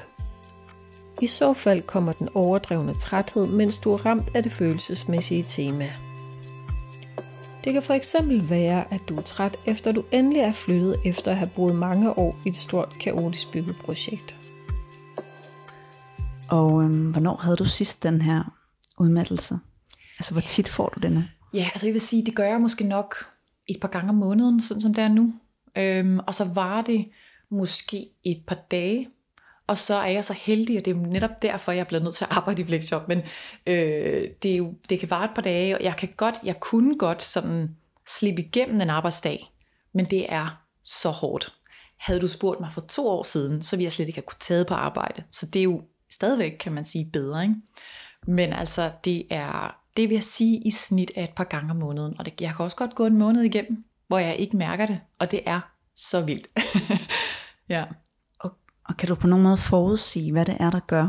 I 1.21 1.27
så 1.27 1.53
fald 1.53 1.81
kommer 1.81 2.13
den 2.13 2.29
overdrevne 2.33 2.93
træthed, 2.93 3.47
mens 3.47 3.77
du 3.77 3.93
er 3.93 4.05
ramt 4.05 4.35
af 4.35 4.43
det 4.43 4.51
følelsesmæssige 4.51 5.43
tema. 5.47 5.91
Det 7.63 7.73
kan 7.73 7.83
for 7.83 7.93
eksempel 7.93 8.49
være, 8.49 8.93
at 8.93 9.01
du 9.09 9.17
er 9.17 9.21
træt, 9.21 9.57
efter 9.65 9.91
du 9.91 10.03
endelig 10.11 10.39
er 10.39 10.51
flyttet 10.51 10.99
efter 11.05 11.31
at 11.31 11.37
have 11.37 11.49
boet 11.55 11.75
mange 11.75 12.17
år 12.17 12.35
i 12.45 12.49
et 12.49 12.57
stort, 12.57 12.95
kaotisk 12.99 13.51
byggeprojekt. 13.51 14.35
Og 16.49 16.83
øhm, 16.83 17.11
hvornår 17.11 17.35
havde 17.35 17.57
du 17.57 17.65
sidst 17.65 18.03
den 18.03 18.21
her 18.21 18.43
udmattelse? 18.99 19.59
Altså, 20.19 20.31
hvor 20.33 20.41
tit 20.41 20.69
får 20.69 20.89
du 20.95 20.99
denne? 20.99 21.29
Ja, 21.53 21.65
altså 21.73 21.87
jeg 21.87 21.93
vil 21.93 22.01
sige, 22.01 22.25
det 22.25 22.35
gør 22.35 22.45
jeg 22.45 22.61
måske 22.61 22.83
nok 22.83 23.15
et 23.67 23.79
par 23.81 23.87
gange 23.87 24.09
om 24.09 24.15
måneden, 24.15 24.61
sådan 24.61 24.81
som 24.81 24.93
det 24.93 25.03
er 25.03 25.07
nu. 25.07 25.33
Øhm, 25.77 26.19
og 26.27 26.33
så 26.33 26.43
var 26.43 26.81
det 26.81 27.09
måske 27.49 28.07
et 28.23 28.41
par 28.47 28.57
dage, 28.71 29.09
og 29.67 29.77
så 29.77 29.95
er 29.95 30.07
jeg 30.09 30.25
så 30.25 30.33
heldig, 30.33 30.77
og 30.77 30.85
det 30.85 30.91
er 30.91 30.95
jo 30.95 31.01
netop 31.01 31.41
derfor, 31.41 31.71
jeg 31.71 31.79
er 31.79 31.85
blevet 31.85 32.03
nødt 32.03 32.15
til 32.15 32.25
at 32.25 32.37
arbejde 32.37 32.61
i 32.61 32.65
flexjob, 32.65 33.07
men 33.07 33.17
øh, 33.67 34.23
det, 34.43 34.51
er 34.51 34.55
jo, 34.55 34.73
det 34.89 34.99
kan 34.99 35.09
vare 35.09 35.25
et 35.25 35.31
par 35.35 35.41
dage, 35.41 35.77
og 35.77 35.83
jeg 35.83 35.95
kan 35.95 36.09
godt, 36.17 36.35
jeg 36.43 36.59
kunne 36.59 36.97
godt 36.97 37.23
sådan 37.23 37.75
slippe 38.07 38.41
igennem 38.41 38.81
en 38.81 38.89
arbejdsdag, 38.89 39.51
men 39.93 40.05
det 40.05 40.33
er 40.33 40.61
så 40.83 41.09
hårdt. 41.09 41.53
Havde 41.97 42.19
du 42.19 42.27
spurgt 42.27 42.59
mig 42.59 42.69
for 42.73 42.81
to 42.81 43.07
år 43.07 43.23
siden, 43.23 43.61
så 43.61 43.75
ville 43.75 43.83
jeg 43.83 43.91
slet 43.91 44.07
ikke 44.07 44.17
have 44.17 44.25
kunne 44.25 44.39
tage 44.39 44.65
på 44.65 44.73
arbejde. 44.73 45.23
Så 45.31 45.45
det 45.45 45.59
er 45.59 45.63
jo 45.63 45.81
stadigvæk, 46.11 46.51
kan 46.59 46.71
man 46.71 46.85
sige, 46.85 47.09
bedre. 47.13 47.43
Ikke? 47.43 47.55
Men 48.27 48.53
altså, 48.53 48.91
det 49.05 49.25
er, 49.29 49.77
det 49.97 50.09
vil 50.09 50.15
jeg 50.15 50.23
sige, 50.23 50.61
i 50.65 50.71
snit 50.71 51.11
af 51.15 51.23
et 51.23 51.35
par 51.35 51.43
gange 51.43 51.71
om 51.71 51.77
måneden. 51.77 52.15
Og 52.19 52.25
det, 52.25 52.41
jeg 52.41 52.53
kan 52.55 52.63
også 52.63 52.77
godt 52.77 52.95
gå 52.95 53.05
en 53.05 53.17
måned 53.17 53.41
igennem, 53.41 53.85
hvor 54.07 54.19
jeg 54.19 54.35
ikke 54.35 54.57
mærker 54.57 54.85
det. 54.85 54.99
Og 55.19 55.31
det 55.31 55.41
er 55.45 55.59
så 55.95 56.21
vildt. 56.21 56.47
ja. 57.69 57.85
Og, 58.89 58.97
kan 58.97 59.07
du 59.07 59.15
på 59.15 59.27
nogen 59.27 59.43
måde 59.43 59.57
forudsige, 59.57 60.31
hvad 60.31 60.45
det 60.45 60.57
er, 60.59 60.69
der 60.69 60.79
gør? 60.79 61.07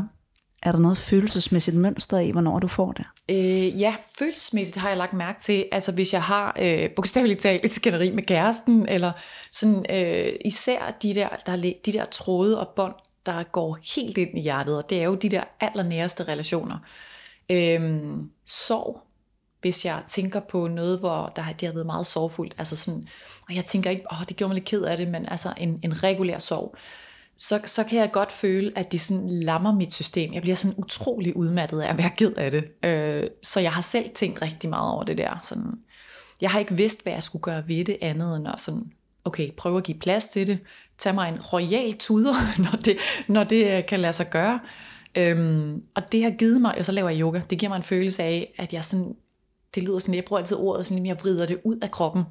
Er 0.63 0.71
der 0.71 0.79
noget 0.79 0.97
følelsesmæssigt 0.97 1.77
mønster 1.77 2.19
i, 2.19 2.31
hvornår 2.31 2.59
du 2.59 2.67
får 2.67 2.91
det? 2.91 3.05
Øh, 3.29 3.81
ja, 3.81 3.95
følelsesmæssigt 4.19 4.77
har 4.77 4.89
jeg 4.89 4.97
lagt 4.97 5.13
mærke 5.13 5.39
til, 5.39 5.65
altså 5.71 5.91
hvis 5.91 6.13
jeg 6.13 6.21
har 6.21 6.55
øh, 6.59 6.89
bogstaveligt 6.95 7.39
talt 7.39 7.65
et 7.65 7.73
skænderi 7.73 8.11
med 8.11 8.23
kæresten, 8.23 8.89
eller 8.89 9.11
sådan 9.51 9.85
øh, 9.89 10.33
især 10.45 10.97
de 11.01 11.15
der, 11.15 11.29
der, 11.45 11.55
de 11.55 11.93
der 11.93 12.05
tråde 12.05 12.59
og 12.59 12.67
bånd, 12.75 12.93
der 13.25 13.43
går 13.43 13.77
helt 13.95 14.17
ind 14.17 14.37
i 14.37 14.41
hjertet, 14.41 14.77
og 14.77 14.89
det 14.89 14.99
er 14.99 15.03
jo 15.03 15.15
de 15.15 15.29
der 15.29 15.43
allernæreste 15.59 16.23
relationer. 16.23 16.77
Øhm, 17.51 18.31
sorg, 18.45 19.01
hvis 19.61 19.85
jeg 19.85 20.01
tænker 20.07 20.39
på 20.39 20.67
noget, 20.67 20.99
hvor 20.99 21.31
der, 21.35 21.43
det 21.59 21.67
har 21.67 21.73
været 21.73 21.85
meget 21.85 22.05
sorgfuldt, 22.05 22.55
altså 22.57 22.75
sådan, 22.75 23.07
og 23.49 23.55
jeg 23.55 23.65
tænker 23.65 23.89
ikke, 23.89 24.03
åh, 24.11 24.25
det 24.27 24.37
gjorde 24.37 24.49
mig 24.49 24.55
lidt 24.55 24.65
ked 24.65 24.81
af 24.81 24.97
det, 24.97 25.07
men 25.07 25.25
altså 25.25 25.53
en, 25.57 25.79
en 25.83 26.03
regulær 26.03 26.37
sorg, 26.37 26.75
så, 27.37 27.59
så 27.65 27.83
kan 27.83 27.99
jeg 27.99 28.11
godt 28.11 28.31
føle, 28.31 28.71
at 28.75 28.91
det 28.91 29.01
sådan 29.01 29.29
lammer 29.29 29.75
mit 29.75 29.93
system. 29.93 30.33
Jeg 30.33 30.41
bliver 30.41 30.55
sådan 30.55 30.75
utrolig 30.77 31.35
udmattet 31.35 31.81
af 31.81 31.89
at 31.89 31.97
være 31.97 32.09
ked 32.17 32.33
af 32.33 32.51
det. 32.51 32.65
Øh, 32.83 33.27
så 33.43 33.59
jeg 33.59 33.71
har 33.71 33.81
selv 33.81 34.09
tænkt 34.15 34.41
rigtig 34.41 34.69
meget 34.69 34.91
over 34.91 35.03
det 35.03 35.17
der. 35.17 35.39
Sådan, 35.43 35.71
jeg 36.41 36.49
har 36.49 36.59
ikke 36.59 36.75
vidst, 36.75 37.03
hvad 37.03 37.13
jeg 37.13 37.23
skulle 37.23 37.43
gøre 37.43 37.67
ved 37.67 37.85
det 37.85 37.97
andet, 38.01 38.37
end 38.37 38.47
at 38.47 38.61
sådan, 38.61 38.91
okay, 39.25 39.51
prøve 39.57 39.77
at 39.77 39.83
give 39.83 39.99
plads 39.99 40.27
til 40.27 40.47
det. 40.47 40.59
Tag 40.97 41.15
mig 41.15 41.29
en 41.29 41.41
royal 41.41 41.93
tuder, 41.93 42.33
når 42.71 42.79
det, 42.85 42.97
når 43.27 43.43
det 43.43 43.77
øh, 43.77 43.85
kan 43.85 43.99
lade 43.99 44.13
sig 44.13 44.29
gøre. 44.29 44.59
Øhm, 45.17 45.83
og 45.95 46.11
det 46.11 46.23
har 46.23 46.29
givet 46.29 46.61
mig, 46.61 46.77
og 46.77 46.85
så 46.85 46.91
laver 46.91 47.09
jeg 47.09 47.21
yoga, 47.21 47.41
det 47.49 47.59
giver 47.59 47.69
mig 47.69 47.77
en 47.77 47.83
følelse 47.83 48.23
af, 48.23 48.53
at 48.57 48.73
jeg 48.73 48.85
sådan, 48.85 49.15
det 49.75 49.83
lyder 49.83 49.99
sådan, 49.99 50.15
jeg 50.15 50.25
bruger 50.25 50.39
altid 50.39 50.57
ordet, 50.57 50.85
sådan, 50.85 51.05
jeg 51.05 51.19
vrider 51.19 51.45
det 51.45 51.59
ud 51.63 51.77
af 51.81 51.91
kroppen, 51.91 52.23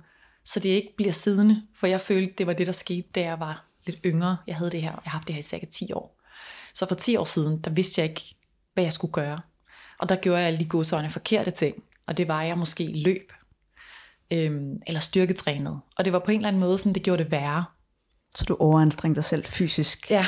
så 0.44 0.60
det 0.60 0.68
ikke 0.68 0.94
bliver 0.96 1.12
siddende, 1.12 1.62
for 1.74 1.86
jeg 1.86 2.00
følte, 2.00 2.34
det 2.38 2.46
var 2.46 2.52
det, 2.52 2.66
der 2.66 2.72
skete, 2.72 3.08
da 3.14 3.20
jeg 3.20 3.40
var 3.40 3.65
lidt 3.86 3.98
yngre. 4.04 4.36
Jeg 4.46 4.56
havde 4.56 4.70
det 4.70 4.82
her, 4.82 4.90
jeg 4.90 5.00
har 5.04 5.10
haft 5.10 5.26
det 5.26 5.34
her 5.34 5.40
i 5.40 5.42
cirka 5.42 5.66
10 5.66 5.92
år. 5.92 6.20
Så 6.74 6.86
for 6.88 6.94
10 6.94 7.16
år 7.16 7.24
siden, 7.24 7.60
der 7.60 7.70
vidste 7.70 8.00
jeg 8.00 8.10
ikke, 8.10 8.34
hvad 8.74 8.84
jeg 8.84 8.92
skulle 8.92 9.12
gøre. 9.12 9.38
Og 9.98 10.08
der 10.08 10.16
gjorde 10.16 10.38
jeg 10.38 10.46
alle 10.46 10.58
de 10.58 10.68
godsøjne 10.68 11.10
forkerte 11.10 11.50
ting, 11.50 11.82
og 12.06 12.16
det 12.16 12.28
var, 12.28 12.42
jeg 12.42 12.58
måske 12.58 13.02
løb, 13.04 13.32
øhm, 14.32 14.76
eller 14.86 15.00
styrketrænet. 15.00 15.80
Og 15.98 16.04
det 16.04 16.12
var 16.12 16.18
på 16.18 16.30
en 16.30 16.36
eller 16.36 16.48
anden 16.48 16.60
måde, 16.60 16.78
sådan, 16.78 16.94
det 16.94 17.02
gjorde 17.02 17.22
det 17.22 17.32
værre. 17.32 17.64
Så 18.34 18.44
du 18.44 18.56
overanstrengte 18.60 19.16
dig 19.16 19.24
selv 19.24 19.44
fysisk? 19.44 20.10
Ja, 20.10 20.26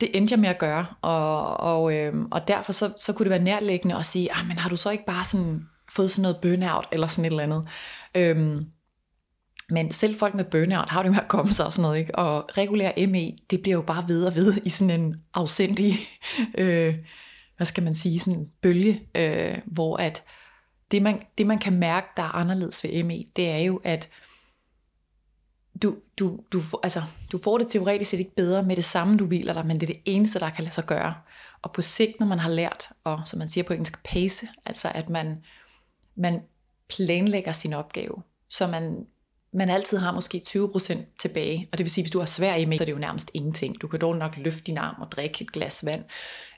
det 0.00 0.16
endte 0.16 0.32
jeg 0.32 0.38
med 0.38 0.48
at 0.48 0.58
gøre, 0.58 0.86
og, 1.02 1.56
og, 1.56 1.94
øhm, 1.94 2.26
og 2.30 2.48
derfor 2.48 2.72
så, 2.72 2.92
så 2.98 3.12
kunne 3.12 3.24
det 3.24 3.30
være 3.30 3.42
nærliggende 3.42 3.96
at 3.96 4.06
sige, 4.06 4.32
ah, 4.32 4.46
men 4.46 4.58
har 4.58 4.68
du 4.68 4.76
så 4.76 4.90
ikke 4.90 5.04
bare 5.04 5.24
sådan 5.24 5.62
fået 5.90 6.10
sådan 6.10 6.22
noget 6.22 6.36
burnout, 6.42 6.88
eller 6.92 7.06
sådan 7.06 7.24
et 7.24 7.30
eller 7.30 7.42
andet. 7.42 7.68
Øhm, 8.14 8.66
men 9.70 9.92
selv 9.92 10.16
folk 10.16 10.34
med 10.34 10.44
burnout 10.44 10.88
har 10.88 11.02
det 11.02 11.12
med 11.12 11.20
at 11.20 11.28
komme 11.28 11.52
sig 11.52 11.66
og 11.66 11.72
sådan 11.72 11.82
noget, 11.82 11.98
ikke? 11.98 12.14
Og 12.14 12.58
regulær 12.58 13.06
ME, 13.08 13.36
det 13.50 13.62
bliver 13.62 13.76
jo 13.76 13.82
bare 13.82 14.08
ved 14.08 14.24
og 14.24 14.34
ved 14.34 14.56
i 14.64 14.68
sådan 14.68 15.00
en 15.00 15.22
afsindig, 15.34 15.94
øh, 16.58 16.94
hvad 17.56 17.66
skal 17.66 17.82
man 17.82 17.94
sige, 17.94 18.20
sådan 18.20 18.40
en 18.40 18.50
bølge, 18.62 19.08
øh, 19.14 19.58
hvor 19.66 19.96
at 19.96 20.22
det 20.90 21.02
man, 21.02 21.22
det 21.38 21.46
man 21.46 21.58
kan 21.58 21.72
mærke, 21.72 22.06
der 22.16 22.22
er 22.22 22.34
anderledes 22.34 22.84
ved 22.84 23.04
ME, 23.04 23.24
det 23.36 23.48
er 23.50 23.58
jo, 23.58 23.80
at 23.84 24.08
du, 25.82 25.96
du, 26.18 26.40
du, 26.52 26.60
altså, 26.82 27.02
du 27.32 27.38
får 27.38 27.58
det 27.58 27.68
teoretisk 27.68 28.10
set 28.10 28.18
ikke 28.18 28.34
bedre 28.34 28.62
med 28.62 28.76
det 28.76 28.84
samme, 28.84 29.16
du 29.16 29.26
hviler 29.26 29.52
dig, 29.52 29.66
men 29.66 29.80
det 29.80 29.90
er 29.90 29.94
det 29.94 30.02
eneste, 30.06 30.38
der 30.38 30.50
kan 30.50 30.64
lade 30.64 30.74
sig 30.74 30.86
gøre. 30.86 31.14
Og 31.62 31.72
på 31.72 31.82
sigt, 31.82 32.20
når 32.20 32.26
man 32.26 32.38
har 32.38 32.50
lært, 32.50 32.88
og 33.04 33.20
som 33.24 33.38
man 33.38 33.48
siger 33.48 33.64
på 33.64 33.72
engelsk, 33.72 34.04
pace, 34.04 34.48
altså 34.64 34.92
at 34.94 35.08
man, 35.08 35.42
man 36.16 36.40
planlægger 36.88 37.52
sin 37.52 37.72
opgave, 37.72 38.22
så 38.48 38.66
man, 38.66 39.06
man 39.58 39.70
altid 39.70 39.98
har 39.98 40.12
måske 40.12 40.42
20% 40.48 41.16
tilbage, 41.18 41.68
og 41.72 41.78
det 41.78 41.84
vil 41.84 41.90
sige, 41.90 42.04
hvis 42.04 42.10
du 42.10 42.18
har 42.18 42.26
svær 42.26 42.54
i 42.54 42.64
så 42.64 42.82
er 42.82 42.84
det 42.84 42.92
jo 42.92 42.98
nærmest 42.98 43.30
ingenting. 43.34 43.80
Du 43.80 43.88
kan 43.88 44.00
dog 44.00 44.16
nok 44.16 44.36
løfte 44.36 44.62
din 44.62 44.78
arm 44.78 45.02
og 45.02 45.12
drikke 45.12 45.42
et 45.42 45.52
glas 45.52 45.84
vand. 45.86 46.04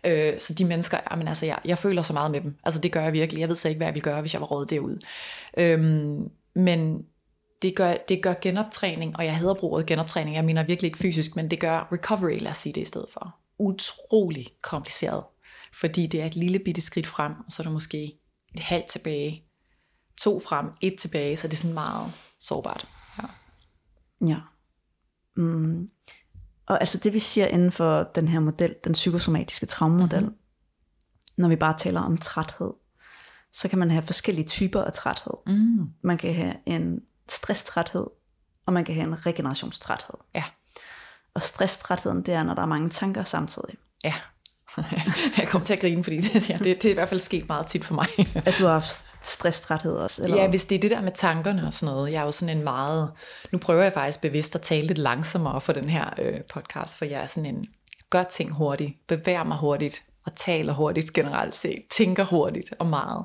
Øh, 0.06 0.38
så 0.38 0.54
de 0.54 0.64
mennesker, 0.64 0.98
jamen 1.10 1.28
altså, 1.28 1.46
jeg, 1.46 1.58
jeg 1.64 1.78
føler 1.78 2.02
så 2.02 2.12
meget 2.12 2.30
med 2.30 2.40
dem. 2.40 2.56
Altså 2.64 2.80
det 2.80 2.92
gør 2.92 3.02
jeg 3.02 3.12
virkelig. 3.12 3.40
Jeg 3.40 3.48
ved 3.48 3.56
så 3.56 3.68
ikke, 3.68 3.78
hvad 3.78 3.86
jeg 3.86 3.94
ville 3.94 4.04
gøre, 4.04 4.20
hvis 4.20 4.32
jeg 4.32 4.40
var 4.40 4.46
rådet 4.46 4.70
derud. 4.70 5.06
Øhm, 5.58 6.28
men 6.54 7.02
det 7.62 7.76
gør, 7.76 7.94
det 8.08 8.22
gør 8.22 8.34
genoptræning, 8.42 9.16
og 9.16 9.24
jeg 9.24 9.36
hader 9.36 9.54
bruget 9.54 9.86
genoptræning, 9.86 10.36
jeg 10.36 10.44
mener 10.44 10.62
virkelig 10.62 10.88
ikke 10.88 10.98
fysisk, 10.98 11.36
men 11.36 11.50
det 11.50 11.60
gør 11.60 11.88
recovery, 11.92 12.38
lad 12.40 12.50
os 12.50 12.56
sige 12.56 12.72
det 12.72 12.80
i 12.80 12.84
stedet 12.84 13.06
for. 13.12 13.36
Utrolig 13.58 14.46
kompliceret, 14.62 15.24
fordi 15.80 16.06
det 16.06 16.22
er 16.22 16.26
et 16.26 16.36
lille 16.36 16.58
bitte 16.58 16.80
skridt 16.80 17.06
frem, 17.06 17.32
og 17.32 17.52
så 17.52 17.62
er 17.62 17.64
der 17.64 17.72
måske 17.72 18.12
et 18.54 18.60
halvt 18.60 18.86
tilbage, 18.86 19.44
to 20.20 20.40
frem, 20.40 20.66
et 20.80 20.98
tilbage, 20.98 21.36
så 21.36 21.48
det 21.48 21.52
er 21.54 21.56
sådan 21.56 21.74
meget 21.74 22.12
sårbart. 22.40 22.88
Ja. 23.18 23.24
ja. 24.26 24.40
Mm. 25.36 25.90
Og 26.66 26.80
altså 26.80 26.98
det 26.98 27.12
vi 27.12 27.18
siger 27.18 27.46
inden 27.46 27.72
for 27.72 28.02
den 28.02 28.28
her 28.28 28.40
model, 28.40 28.74
den 28.84 28.92
psykosomatiske 28.92 29.66
traumemodel, 29.66 30.20
mm-hmm. 30.20 30.36
når 31.36 31.48
vi 31.48 31.56
bare 31.56 31.78
taler 31.78 32.00
om 32.00 32.18
træthed, 32.18 32.72
så 33.52 33.68
kan 33.68 33.78
man 33.78 33.90
have 33.90 34.02
forskellige 34.02 34.46
typer 34.46 34.80
af 34.80 34.92
træthed. 34.92 35.34
Mm. 35.46 35.92
Man 36.02 36.18
kan 36.18 36.34
have 36.34 36.54
en 36.66 37.00
stresstræthed, 37.28 38.06
og 38.66 38.72
man 38.72 38.84
kan 38.84 38.94
have 38.94 39.06
en 39.06 39.26
regenerationstræthed. 39.26 40.14
Ja. 40.34 40.44
Og 41.34 41.42
stresstrætheden, 41.42 42.22
det 42.22 42.34
er, 42.34 42.42
når 42.42 42.54
der 42.54 42.62
er 42.62 42.66
mange 42.66 42.90
tanker 42.90 43.24
samtidig. 43.24 43.74
Ja. 44.04 44.14
jeg 45.38 45.48
kommer 45.48 45.66
til 45.66 45.72
at 45.72 45.80
grine, 45.80 46.04
fordi 46.04 46.20
det, 46.20 46.50
ja, 46.50 46.58
det, 46.58 46.82
det 46.82 46.84
er 46.84 46.90
i 46.90 46.94
hvert 46.94 47.08
fald 47.08 47.20
sket 47.20 47.48
meget 47.48 47.66
tit 47.66 47.84
for 47.84 47.94
mig. 47.94 48.06
at 48.46 48.54
du 48.58 48.64
har 48.64 48.72
haft 48.72 49.04
stresstræthed 49.22 49.92
også? 49.92 50.24
Eller? 50.24 50.36
Ja, 50.36 50.48
hvis 50.48 50.64
det 50.64 50.76
er 50.76 50.80
det 50.80 50.90
der 50.90 51.02
med 51.02 51.12
tankerne 51.14 51.66
og 51.66 51.72
sådan 51.72 51.94
noget. 51.94 52.12
Jeg 52.12 52.20
er 52.20 52.24
jo 52.24 52.32
sådan 52.32 52.56
en 52.56 52.64
meget... 52.64 53.10
Nu 53.52 53.58
prøver 53.58 53.82
jeg 53.82 53.92
faktisk 53.92 54.20
bevidst 54.20 54.54
at 54.54 54.60
tale 54.60 54.86
lidt 54.86 54.98
langsommere 54.98 55.60
for 55.60 55.72
den 55.72 55.88
her 55.88 56.10
øh, 56.18 56.40
podcast, 56.40 56.98
for 56.98 57.04
jeg 57.04 57.22
er 57.22 57.26
sådan 57.26 57.54
en... 57.54 57.66
Gør 58.10 58.22
ting 58.22 58.52
hurtigt, 58.52 59.06
bevæger 59.06 59.44
mig 59.44 59.58
hurtigt, 59.58 60.02
og 60.26 60.36
taler 60.36 60.72
hurtigt 60.72 61.12
generelt 61.12 61.56
set, 61.56 61.82
tænker 61.90 62.24
hurtigt 62.24 62.74
og 62.78 62.86
meget. 62.86 63.24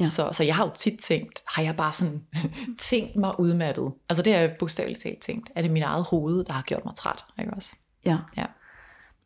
Ja. 0.00 0.06
Så, 0.06 0.28
så 0.32 0.44
jeg 0.44 0.56
har 0.56 0.64
jo 0.64 0.70
tit 0.76 1.00
tænkt, 1.00 1.42
har 1.46 1.62
jeg 1.62 1.76
bare 1.76 1.92
sådan 1.92 2.22
tænkt 2.78 3.16
mig 3.16 3.40
udmattet? 3.40 3.92
Altså 4.08 4.22
det 4.22 4.34
er 4.34 4.48
bogstaveligt 4.58 5.02
talt 5.02 5.22
tænkt. 5.22 5.50
Er 5.56 5.62
det 5.62 5.70
min 5.70 5.82
eget 5.82 6.04
hoved, 6.04 6.44
der 6.44 6.52
har 6.52 6.62
gjort 6.62 6.84
mig 6.84 6.94
træt? 6.96 7.24
Ikke 7.38 7.52
også? 7.54 7.74
Ja. 8.04 8.18
ja. 8.36 8.44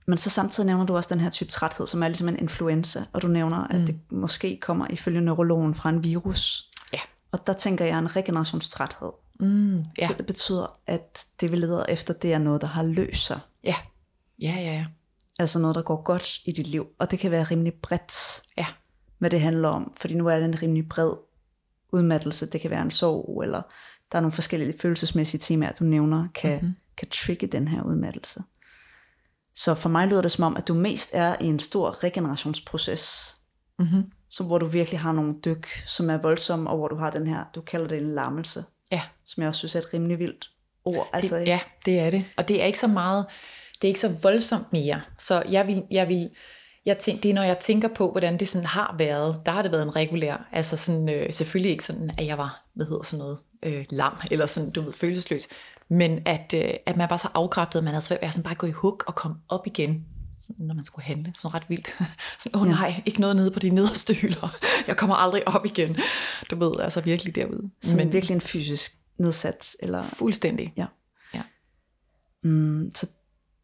Men 0.07 0.19
så 0.19 0.31
samtidig 0.31 0.67
nævner 0.67 0.87
du 0.87 0.97
også 0.97 1.15
den 1.15 1.21
her 1.21 1.31
type 1.31 1.51
træthed, 1.51 1.87
som 1.87 2.03
er 2.03 2.09
ligesom 2.09 2.29
en 2.29 2.39
influenza, 2.39 3.05
og 3.13 3.23
du 3.23 3.27
nævner, 3.27 3.67
mm. 3.67 3.77
at 3.77 3.87
det 3.87 4.01
måske 4.11 4.59
kommer 4.63 4.87
ifølge 4.91 5.21
neurologen 5.21 5.75
fra 5.75 5.89
en 5.89 6.05
virus. 6.05 6.71
Ja. 6.93 6.99
Og 7.33 7.47
der 7.47 7.53
tænker 7.53 7.85
jeg 7.85 7.99
en 7.99 8.17
regenerationstræthed. 8.17 9.11
Mm, 9.41 9.85
ja. 9.99 10.07
Så 10.07 10.15
det 10.19 10.27
betyder, 10.27 10.79
at 10.87 11.25
det 11.41 11.53
vi 11.53 11.57
leder 11.57 11.85
efter, 11.89 12.15
det 12.15 12.33
er 12.33 12.39
noget, 12.39 12.61
der 12.61 12.67
har 12.67 12.83
løst 12.83 13.27
sig. 13.27 13.41
Ja, 13.65 13.77
ja, 14.43 14.55
ja. 14.55 14.73
ja. 14.73 14.87
Altså 15.39 15.59
noget, 15.59 15.75
der 15.75 15.83
går 15.83 16.03
godt 16.03 16.39
i 16.45 16.53
dit 16.53 16.67
liv. 16.67 16.87
Og 16.99 17.11
det 17.11 17.19
kan 17.19 17.31
være 17.31 17.45
rimelig 17.45 17.73
bredt. 17.83 18.43
Ja 18.59 18.67
hvad 19.23 19.31
det 19.31 19.41
handler 19.41 19.69
om, 19.69 19.95
fordi 19.97 20.15
nu 20.15 20.29
er 20.29 20.37
det 20.37 20.45
en 20.45 20.63
rimelig 20.63 20.89
bred 20.89 21.13
udmattelse, 21.93 22.47
det 22.47 22.61
kan 22.61 22.71
være 22.71 22.83
en 22.83 22.91
sorg, 22.91 23.43
eller 23.45 23.63
der 24.13 24.19
er 24.19 24.21
nogle 24.21 24.33
forskellige 24.33 24.79
følelsesmæssige 24.79 25.41
temaer, 25.41 25.73
du 25.73 25.85
nævner, 25.85 26.29
kan, 26.35 26.55
mm-hmm. 26.55 26.75
kan 26.97 27.09
trigge 27.09 27.47
den 27.47 27.69
her 27.69 27.83
udmattelse. 27.83 28.43
Så 29.55 29.75
for 29.75 29.89
mig 29.89 30.09
lyder 30.09 30.23
det 30.23 30.33
som 30.33 30.45
om, 30.45 30.57
at 30.57 30.69
du 30.69 30.75
mest 30.75 31.11
er 31.13 31.37
i 31.41 31.45
en 31.45 31.59
stor 31.59 32.05
regenerationsproces, 32.05 33.37
mm-hmm. 33.79 34.13
så 34.31 34.45
hvor 34.45 34.59
du 34.59 34.67
virkelig 34.67 35.01
har 35.01 35.13
nogle 35.13 35.35
dyk, 35.45 35.67
som 35.87 36.11
er 36.11 36.17
voldsomme, 36.17 36.71
og 36.71 36.77
hvor 36.77 36.89
du 36.89 36.97
har 36.97 37.11
den 37.11 37.27
her, 37.27 37.45
du 37.55 37.61
kalder 37.61 37.89
det 37.89 37.99
en 37.99 38.15
lammelse, 38.15 38.65
ja. 38.93 39.03
som 39.25 39.41
jeg 39.41 39.49
også 39.49 39.59
synes 39.59 39.75
er 39.75 39.81
et 39.81 39.95
rimelig 39.95 40.19
vildt 40.19 40.51
ord. 40.85 41.09
Altså, 41.13 41.37
det, 41.37 41.47
ja, 41.47 41.61
det 41.87 41.99
er 41.99 42.11
det. 42.11 42.25
Og 42.37 42.49
det 42.49 42.63
er 42.63 42.67
ikke 42.67 42.79
så 42.79 42.87
meget, 42.87 43.27
det 43.83 43.89
er 43.89 43.91
ikke 43.91 44.01
så 44.01 44.19
voldsomt 44.23 44.73
mere. 44.73 45.01
Så 45.19 45.43
jeg 45.51 45.67
vil, 45.67 45.83
jeg 45.91 46.09
vil 46.09 46.31
jeg 46.87 46.99
tænker, 46.99 47.21
det 47.21 47.29
er, 47.31 47.35
når 47.35 47.43
jeg 47.43 47.59
tænker 47.59 47.89
på, 47.89 48.11
hvordan 48.11 48.39
det 48.39 48.49
sådan 48.49 48.67
har 48.67 48.95
været, 48.99 49.41
der 49.47 49.53
har 49.53 49.63
det 49.63 49.73
været 49.73 49.83
en 49.83 49.97
regulær, 49.97 50.49
altså 50.53 50.77
sådan, 50.77 51.09
øh, 51.09 51.33
selvfølgelig 51.33 51.71
ikke 51.71 51.85
sådan, 51.85 52.11
at 52.19 52.27
jeg 52.27 52.39
var, 52.39 52.65
hvad 52.75 52.87
hedder 52.87 53.03
sådan 53.03 53.19
noget, 53.19 53.39
øh, 53.63 53.85
lam, 53.91 54.13
eller 54.31 54.47
sådan, 54.47 54.71
du 54.71 54.83
ved, 54.83 54.93
følelsesløs, 54.93 55.49
men 55.93 56.23
at, 56.27 56.55
øh, 56.57 56.71
at 56.87 56.97
man 56.97 57.11
var 57.11 57.17
så 57.17 57.29
afkræftet, 57.35 57.79
at 57.79 57.85
man 57.85 57.93
havde 57.93 58.05
svært 58.05 58.21
ved 58.21 58.29
at 58.29 58.35
sådan 58.35 58.45
bare 58.45 58.55
gå 58.55 58.67
i 58.67 58.71
hug 58.71 59.03
og 59.07 59.15
komme 59.15 59.37
op 59.49 59.67
igen, 59.67 60.07
sådan, 60.41 60.67
når 60.67 60.75
man 60.75 60.85
skulle 60.85 61.05
handle, 61.05 61.33
sådan 61.37 61.55
ret 61.55 61.65
vildt. 61.69 61.95
Sådan, 62.41 62.57
åh 62.57 62.63
oh, 62.63 62.69
nej, 62.69 63.03
ikke 63.07 63.21
noget 63.21 63.37
nede 63.37 63.51
på 63.51 63.59
de 63.59 63.71
nederste 63.71 64.15
hylder. 64.15 64.57
Jeg 64.89 64.97
kommer 64.97 65.17
aldrig 65.17 65.49
op 65.49 65.65
igen. 65.65 65.97
Du 66.51 66.57
ved, 66.57 66.81
altså 66.81 67.01
virkelig 67.01 67.35
derude. 67.35 67.71
Så 67.83 67.97
men 67.97 68.13
virkelig 68.13 68.35
en 68.35 68.41
fysisk 68.41 68.99
nedsat? 69.19 69.77
Eller? 69.81 70.03
Fuldstændig. 70.03 70.73
Ja. 70.77 70.87
ja. 71.35 71.43
Mm, 72.45 72.91
så 72.95 73.07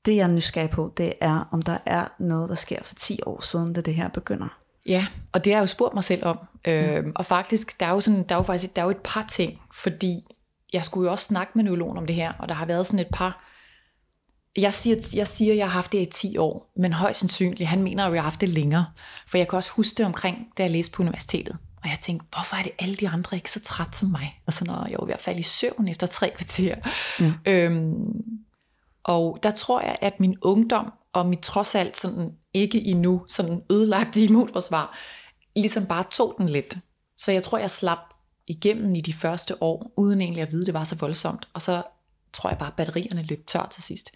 det 0.05 0.17
jeg 0.17 0.23
er 0.23 0.29
nysgerrig 0.29 0.71
på, 0.71 0.93
det 0.97 1.13
er, 1.21 1.49
om 1.53 1.63
der 1.63 1.79
er 1.87 2.09
noget, 2.19 2.49
der 2.49 2.55
sker 2.55 2.83
for 2.85 2.95
10 2.95 3.21
år 3.27 3.41
siden, 3.41 3.73
da 3.73 3.81
det 3.81 3.95
her 3.95 4.09
begynder. 4.09 4.59
Ja, 4.87 5.07
og 5.33 5.45
det 5.45 5.53
har 5.53 5.59
jeg 5.59 5.63
jo 5.63 5.67
spurgt 5.67 5.95
mig 5.95 6.05
selv 6.05 6.25
om. 6.25 6.39
Øh, 6.67 7.05
Og 7.15 7.27
faktisk, 7.27 7.81
der 7.81 7.87
er 7.87 7.91
jo, 7.91 8.01
sådan, 8.01 8.23
der 8.29 8.35
er 8.35 8.39
jo 8.39 8.43
faktisk 8.43 8.77
der 8.77 8.83
er 8.83 8.87
jo 8.87 8.91
et 8.91 9.03
par 9.05 9.27
ting, 9.31 9.61
fordi 9.73 10.25
jeg 10.73 10.85
skulle 10.85 11.07
jo 11.07 11.13
også 11.13 11.25
snakke 11.25 11.53
med 11.55 11.65
neurologen 11.65 11.99
om 11.99 12.07
det 12.07 12.17
her, 12.17 12.33
og 12.39 12.49
der 12.49 12.55
har 12.55 12.67
været 12.67 12.87
sådan 12.87 12.99
et 12.99 13.09
par... 13.13 13.45
Jeg 14.57 14.75
siger, 14.75 14.97
jeg 15.15 15.29
siger, 15.29 15.55
jeg 15.55 15.67
har 15.67 15.73
haft 15.73 15.93
det 15.93 15.99
i 15.99 16.07
10 16.07 16.37
år, 16.37 16.73
men 16.77 16.93
højst 16.93 17.21
sandsynligt, 17.21 17.69
han 17.69 17.83
mener 17.83 18.07
jo, 18.07 18.15
jeg 18.15 18.23
har 18.23 18.31
haft 18.31 18.41
det 18.41 18.49
længere. 18.49 18.87
For 19.27 19.39
jeg 19.39 19.49
kan 19.49 19.57
også 19.57 19.71
huske 19.71 19.95
det 19.99 20.07
omkring, 20.07 20.49
da 20.59 20.63
jeg 20.63 20.71
læste 20.71 20.93
på 20.93 21.03
universitetet. 21.03 21.57
Og 21.83 21.89
jeg 21.89 21.99
tænkte, 22.01 22.27
hvorfor 22.35 22.57
er 22.57 22.63
det 22.63 22.73
alle 22.79 22.97
de 22.97 23.09
andre 23.09 23.37
ikke 23.37 23.51
så 23.51 23.61
træt 23.61 23.97
som 23.97 24.09
mig? 24.09 24.41
Altså 24.47 24.65
når 24.65 24.87
jeg 24.91 24.99
var 24.99 25.07
ved 25.07 25.15
at 25.15 25.21
falde 25.21 25.41
i 25.41 25.43
søvn 25.43 25.89
efter 25.89 26.07
tre 26.07 26.33
kvarter. 26.37 26.75
Ja. 27.21 27.33
Øhm, 27.47 27.95
og 29.05 29.39
der 29.43 29.51
tror 29.51 29.81
jeg, 29.81 29.97
at 30.01 30.21
min 30.21 30.37
ungdom 30.43 30.93
og 31.13 31.27
mit 31.27 31.39
trods 31.39 31.75
alt 31.75 31.97
sådan 31.97 32.31
ikke 32.55 32.87
endnu 32.87 33.25
sådan 33.29 33.63
ødelagte 33.71 34.21
immunforsvar, 34.21 34.97
ligesom 35.57 35.87
bare 35.87 36.05
tog 36.11 36.35
den 36.39 36.49
lidt. 36.49 36.79
Så 37.17 37.33
jeg 37.33 37.43
tror, 37.43 37.59
jeg 37.59 37.71
slap 37.71 38.08
igennem 38.49 38.95
i 38.95 39.01
de 39.01 39.13
første 39.13 39.63
år, 39.63 39.93
uden 39.97 40.21
egentlig 40.21 40.43
at 40.43 40.53
vide, 40.53 40.63
at 40.63 40.67
det 40.67 40.75
var 40.75 40.85
så 40.85 40.97
voldsomt. 40.97 41.49
Og 41.53 41.63
så 41.63 41.83
tror 42.33 42.51
jeg 42.51 42.59
bare, 42.59 42.69
at 42.69 42.77
batterierne 42.77 43.23
løb 43.23 43.47
tør 43.47 43.69
til 43.71 43.83
sidst. 43.83 44.11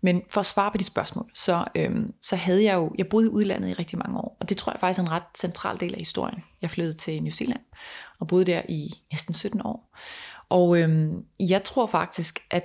Men 0.00 0.22
for 0.30 0.40
at 0.40 0.46
svare 0.46 0.70
på 0.70 0.78
de 0.78 0.84
spørgsmål, 0.84 1.30
så, 1.34 1.64
øhm, 1.74 2.12
så 2.20 2.36
havde 2.36 2.64
jeg 2.64 2.74
jo, 2.74 2.92
jeg 2.98 3.06
boede 3.08 3.26
i 3.26 3.30
udlandet 3.30 3.68
i 3.68 3.72
rigtig 3.72 3.98
mange 3.98 4.18
år, 4.18 4.36
og 4.40 4.48
det 4.48 4.56
tror 4.56 4.72
jeg 4.72 4.80
faktisk 4.80 5.00
er 5.00 5.02
en 5.02 5.10
ret 5.10 5.22
central 5.38 5.80
del 5.80 5.92
af 5.92 5.98
historien. 5.98 6.38
Jeg 6.62 6.70
flyttede 6.70 6.96
til 6.96 7.22
New 7.22 7.30
Zealand, 7.30 7.60
og 8.20 8.26
boede 8.26 8.44
der 8.44 8.62
i 8.68 8.90
næsten 9.12 9.34
17 9.34 9.60
år. 9.64 9.96
Og 10.48 10.80
øhm, 10.80 11.24
jeg 11.40 11.64
tror 11.64 11.86
faktisk, 11.86 12.38
at 12.50 12.64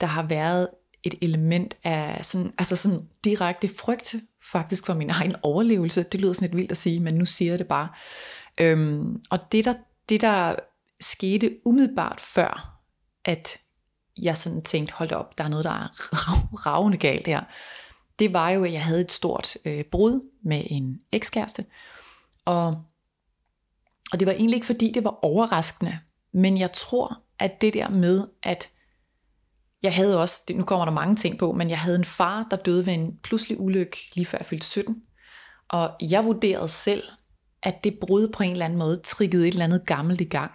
der 0.00 0.06
har 0.06 0.22
været 0.22 0.68
et 1.02 1.14
element 1.22 1.76
af 1.84 2.24
sådan, 2.24 2.52
altså 2.58 2.76
sådan 2.76 3.00
direkte 3.24 3.68
frygt 3.68 4.14
faktisk 4.52 4.86
for 4.86 4.94
min 4.94 5.10
egen 5.10 5.36
overlevelse. 5.42 6.02
Det 6.02 6.20
lyder 6.20 6.32
sådan 6.32 6.48
lidt 6.48 6.58
vildt 6.58 6.70
at 6.70 6.76
sige, 6.76 7.00
men 7.00 7.14
nu 7.14 7.24
siger 7.24 7.52
jeg 7.52 7.58
det 7.58 7.68
bare. 7.68 7.88
Øhm, 8.60 9.22
og 9.30 9.52
det 9.52 9.64
der, 9.64 9.74
det 10.08 10.20
der 10.20 10.56
skete 11.00 11.58
umiddelbart 11.64 12.20
før, 12.20 12.80
at 13.24 13.58
jeg 14.16 14.36
sådan 14.36 14.62
tænkte, 14.62 14.94
hold 14.94 15.12
op, 15.12 15.38
der 15.38 15.44
er 15.44 15.48
noget, 15.48 15.64
der 15.64 15.70
er 15.70 15.88
rav, 16.12 16.54
ravende 16.66 16.98
galt 16.98 17.26
her. 17.26 17.40
Det 18.18 18.32
var 18.32 18.50
jo, 18.50 18.64
at 18.64 18.72
jeg 18.72 18.84
havde 18.84 19.00
et 19.00 19.12
stort 19.12 19.56
øh, 19.64 19.84
brud 19.84 20.30
med 20.44 20.62
en 20.66 21.00
ekskæreste. 21.12 21.64
Og, 22.44 22.66
og 24.12 24.20
det 24.20 24.26
var 24.26 24.32
egentlig 24.32 24.56
ikke, 24.56 24.66
fordi 24.66 24.90
det 24.90 25.04
var 25.04 25.24
overraskende, 25.24 25.98
men 26.32 26.58
jeg 26.58 26.72
tror, 26.72 27.20
at 27.38 27.60
det 27.60 27.74
der 27.74 27.88
med, 27.88 28.28
at 28.42 28.70
jeg 29.82 29.94
havde 29.94 30.20
også, 30.20 30.42
nu 30.54 30.64
kommer 30.64 30.84
der 30.84 30.92
mange 30.92 31.16
ting 31.16 31.38
på, 31.38 31.52
men 31.52 31.70
jeg 31.70 31.78
havde 31.78 31.96
en 31.96 32.04
far, 32.04 32.46
der 32.50 32.56
døde 32.56 32.86
ved 32.86 32.92
en 32.92 33.18
pludselig 33.22 33.60
ulykke 33.60 33.96
lige 34.14 34.26
før 34.26 34.38
jeg 34.38 34.46
fyldte 34.46 34.66
17. 34.66 35.02
Og 35.68 35.96
jeg 36.00 36.24
vurderede 36.24 36.68
selv, 36.68 37.02
at 37.64 37.84
det 37.84 37.98
brud 38.00 38.28
på 38.28 38.42
en 38.42 38.50
eller 38.50 38.64
anden 38.64 38.78
måde 38.78 39.00
triggede 39.04 39.48
et 39.48 39.52
eller 39.52 39.64
andet 39.64 39.86
gammelt 39.86 40.20
i 40.20 40.24
gang. 40.24 40.52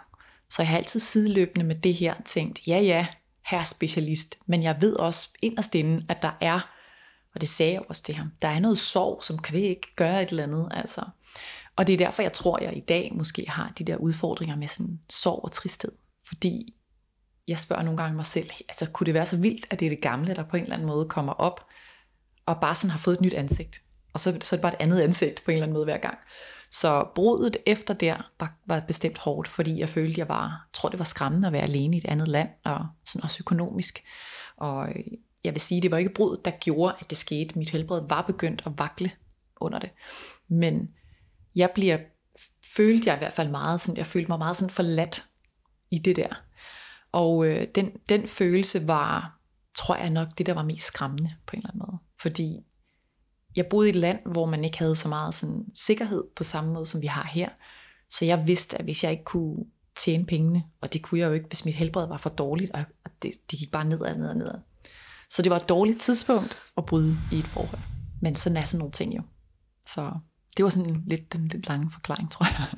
Så 0.50 0.62
jeg 0.62 0.70
har 0.70 0.78
altid 0.78 1.00
sideløbende 1.00 1.66
med 1.66 1.76
det 1.76 1.94
her 1.94 2.14
tænkt, 2.26 2.68
ja 2.68 2.80
ja, 2.80 3.08
her 3.46 3.64
specialist, 3.64 4.38
men 4.46 4.64
jeg 4.64 4.78
ved 4.82 4.96
også 4.96 5.30
inderst 5.42 5.76
inde, 5.76 6.06
at 6.10 6.22
der 6.22 6.32
er, 6.42 6.70
og 7.36 7.42
det 7.42 7.50
sagde 7.50 7.74
jeg 7.74 7.82
også 7.90 8.04
til 8.04 8.16
ham, 8.16 8.32
der 8.42 8.48
er 8.48 8.60
noget 8.60 8.78
sorg, 8.78 9.24
som 9.24 9.38
kan 9.38 9.56
det 9.56 9.62
ikke 9.62 9.96
gøre 9.96 10.24
et 10.24 10.30
eller 10.30 10.44
andet, 10.44 10.68
altså. 10.72 11.02
Og 11.76 11.88
det 11.88 11.94
er 11.94 11.98
derfor, 11.98 12.22
jeg 12.22 12.34
tror, 12.34 12.60
jeg 12.64 12.78
i 12.78 12.80
dag 12.80 13.12
måske 13.16 13.46
har 13.50 13.74
de 13.80 13.84
der 13.84 13.96
udfordringer 13.96 14.56
med 14.56 14.68
sådan 14.68 15.00
sorg 15.10 15.44
og 15.44 15.52
tristhed. 15.52 15.92
Fordi 16.28 16.74
jeg 17.48 17.60
spørger 17.60 17.84
nogle 17.84 17.98
gange 17.98 18.16
mig 18.16 18.26
selv, 18.26 18.50
altså 18.70 18.86
kunne 18.86 19.06
det 19.06 19.14
være 19.14 19.26
så 19.26 19.38
vildt, 19.38 19.68
at 19.70 19.80
det 19.80 19.86
er 19.86 19.90
det 19.90 20.02
gamle, 20.02 20.36
der 20.36 20.44
på 20.44 20.58
en 20.58 20.64
eller 20.64 20.76
anden 20.76 20.88
måde 20.88 21.06
kommer 21.06 21.34
op, 21.34 21.66
og 22.46 22.60
bare 22.62 22.76
sådan 22.76 22.92
har 22.92 23.00
fået 23.00 23.16
et 23.16 23.22
nyt 23.22 23.34
ansigt. 23.34 23.82
Og 24.14 24.20
så, 24.20 24.38
så 24.42 24.56
er 24.56 24.58
det 24.58 24.62
bare 24.62 24.74
et 24.74 24.82
andet 24.82 25.02
ansigt 25.02 25.44
på 25.46 25.52
en 25.52 25.56
eller 25.56 25.64
anden 25.64 25.74
måde 25.74 25.86
hver 25.86 25.98
gang. 25.98 26.18
Så 26.72 27.08
brudet 27.16 27.58
efter 27.66 27.94
der 27.94 28.32
var, 28.40 28.54
var 28.66 28.80
bestemt 28.80 29.18
hårdt, 29.18 29.48
fordi 29.48 29.80
jeg 29.80 29.90
følte, 29.90 30.20
jeg 30.20 30.30
var, 30.30 30.68
tror 30.74 30.90
det 30.90 31.00
var 31.00 31.06
skræmmende 31.06 31.48
at 31.48 31.54
være 31.54 31.62
alene 31.62 31.96
i 31.96 32.00
et 32.00 32.06
andet 32.06 32.28
land, 32.28 32.50
og 32.66 32.88
sådan 33.06 33.24
også 33.24 33.38
økonomisk. 33.42 34.04
Og 34.58 34.90
øh, 34.90 35.04
jeg 35.44 35.54
vil 35.54 35.62
sige, 35.62 35.82
det 35.82 35.92
var 35.92 35.98
ikke 35.98 36.14
brudet, 36.14 36.46
der 36.46 36.52
gjorde, 36.52 36.96
at 37.00 37.10
det 37.10 37.18
skete. 37.18 37.60
Mit 37.60 37.70
helbred 37.70 38.02
var 38.10 38.22
begyndt 38.22 38.64
at 38.66 38.72
vakle 38.78 39.12
under 39.62 39.80
det. 39.80 39.90
Men 40.48 40.90
jeg 41.56 41.72
bliver, 41.76 41.98
følte 42.76 43.10
jeg 43.10 43.16
i 43.16 43.20
hvert 43.20 43.34
fald 43.34 43.50
meget, 43.50 43.82
sådan, 43.82 43.98
jeg 43.98 44.06
følte 44.06 44.28
mig 44.28 44.38
meget 44.38 44.58
sådan 44.58 44.70
forladt 44.70 45.26
i 45.92 45.98
det 45.98 46.16
der. 46.16 46.42
Og 47.12 47.46
øh, 47.46 47.68
den, 47.76 47.92
den 48.10 48.28
følelse 48.28 48.88
var, 48.88 49.40
tror 49.78 49.96
jeg 49.96 50.10
nok, 50.10 50.28
det 50.38 50.46
der 50.46 50.54
var 50.54 50.64
mest 50.64 50.88
skræmmende 50.88 51.36
på 51.46 51.54
en 51.54 51.60
eller 51.60 51.70
anden 51.70 51.86
måde. 51.88 51.98
Fordi 52.20 52.60
jeg 53.56 53.66
boede 53.66 53.88
i 53.88 53.90
et 53.90 53.96
land, 53.96 54.20
hvor 54.26 54.46
man 54.46 54.64
ikke 54.64 54.78
havde 54.78 54.96
så 54.96 55.08
meget 55.08 55.36
sådan, 55.36 55.66
sikkerhed 55.76 56.24
på 56.36 56.44
samme 56.44 56.74
måde, 56.74 56.86
som 56.86 57.02
vi 57.02 57.08
har 57.08 57.28
her. 57.28 57.50
Så 58.10 58.26
jeg 58.26 58.48
vidste, 58.48 58.78
at 58.78 58.84
hvis 58.84 59.04
jeg 59.04 59.12
ikke 59.12 59.24
kunne 59.24 59.66
tjene 59.96 60.26
pengene, 60.26 60.64
og 60.82 60.94
det 60.94 61.02
kunne 61.02 61.20
jeg 61.20 61.28
jo 61.28 61.34
ikke, 61.34 61.48
hvis 61.48 61.66
mit 61.66 61.76
helbred 61.76 62.08
var 62.08 62.18
for 62.18 62.30
dårligt, 62.30 62.72
og 62.72 62.84
det, 63.22 63.32
det 63.52 63.60
gik 63.60 63.72
bare 63.72 63.86
nedad, 63.86 64.16
nedad, 64.16 64.36
nedad. 64.36 64.60
Så 65.30 65.42
det 65.42 65.50
var 65.50 65.56
et 65.56 65.70
dårligt 65.70 66.02
tidspunkt 66.02 66.58
at 66.78 66.86
bryde 66.86 67.18
i 67.32 67.40
et 67.40 67.48
forhold. 67.48 67.82
Men 68.22 68.36
sådan 68.36 68.58
er 68.58 68.64
sådan 68.64 68.78
nogle 68.78 68.92
ting 68.92 69.16
jo. 69.18 69.22
Så 69.88 70.12
det 70.58 70.64
var 70.64 70.70
sådan 70.70 71.04
lidt 71.08 71.34
den 71.34 71.48
lidt 71.48 71.68
lange 71.68 71.92
forklaring, 71.92 72.32
tror 72.32 72.46
jeg. 72.46 72.68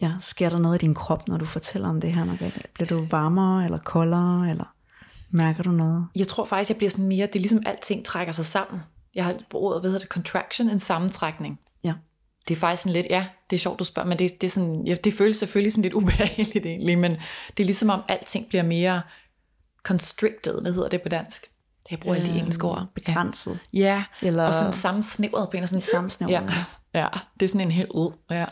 Ja, 0.00 0.12
sker 0.20 0.48
der 0.48 0.58
noget 0.58 0.82
i 0.82 0.86
din 0.86 0.94
krop, 0.94 1.28
når 1.28 1.36
du 1.36 1.44
fortæller 1.44 1.88
om 1.88 2.00
det 2.00 2.14
her, 2.14 2.24
Margrethe? 2.24 2.62
Bliver 2.74 2.88
du 2.88 3.06
varmere 3.10 3.64
eller 3.64 3.78
koldere, 3.78 4.50
eller 4.50 4.74
mærker 5.30 5.62
du 5.62 5.70
noget? 5.70 6.06
Jeg 6.16 6.28
tror 6.28 6.44
faktisk, 6.44 6.70
jeg 6.70 6.76
bliver 6.76 6.90
sådan 6.90 7.06
mere, 7.06 7.26
det 7.26 7.36
er 7.36 7.40
ligesom 7.40 7.62
alting 7.66 8.04
trækker 8.04 8.32
sig 8.32 8.46
sammen. 8.46 8.80
Jeg 9.14 9.24
har 9.24 9.36
ordet, 9.54 9.82
hvad 9.82 9.90
hedder 9.90 10.04
det, 10.04 10.08
contraction, 10.08 10.70
en 10.70 10.78
sammentrækning. 10.78 11.60
Ja. 11.84 11.92
Det 12.48 12.54
er 12.54 12.58
faktisk 12.58 12.82
sådan 12.82 12.92
lidt, 12.92 13.06
ja, 13.10 13.26
det 13.50 13.56
er 13.56 13.60
sjovt, 13.60 13.78
du 13.78 13.84
spørger, 13.84 14.08
men 14.08 14.18
det, 14.18 14.40
det, 14.40 14.46
er 14.46 14.50
sådan, 14.50 14.86
ja, 14.86 14.94
det 14.94 15.14
føles 15.14 15.36
selvfølgelig 15.36 15.72
sådan 15.72 15.82
lidt 15.82 15.94
ubehageligt 15.94 16.66
egentlig, 16.66 16.98
men 16.98 17.16
det 17.56 17.62
er 17.62 17.64
ligesom 17.64 17.90
om 17.90 18.00
alting 18.08 18.48
bliver 18.48 18.62
mere 18.62 19.02
constricted, 19.82 20.60
hvad 20.60 20.72
hedder 20.72 20.88
det 20.88 21.02
på 21.02 21.08
dansk? 21.08 21.42
Det 21.84 21.90
jeg 21.90 22.00
bruger 22.00 22.16
øh, 22.16 22.24
alle 22.24 22.38
engelske 22.38 22.64
ord. 22.64 22.86
Begrænset. 22.94 23.58
Ja, 23.72 24.04
Eller... 24.22 24.44
og 24.44 24.54
sådan 24.54 24.72
sammensnævret 24.72 25.50
på 25.50 25.56
en. 25.56 25.66
Sådan, 25.66 25.82
sammensnævret. 25.82 26.32
Ja. 26.94 27.00
ja, 27.00 27.08
det 27.40 27.46
er 27.46 27.48
sådan 27.48 27.60
en 27.60 27.70
helt 27.70 27.90
ud. 27.90 28.12
Ja 28.30 28.46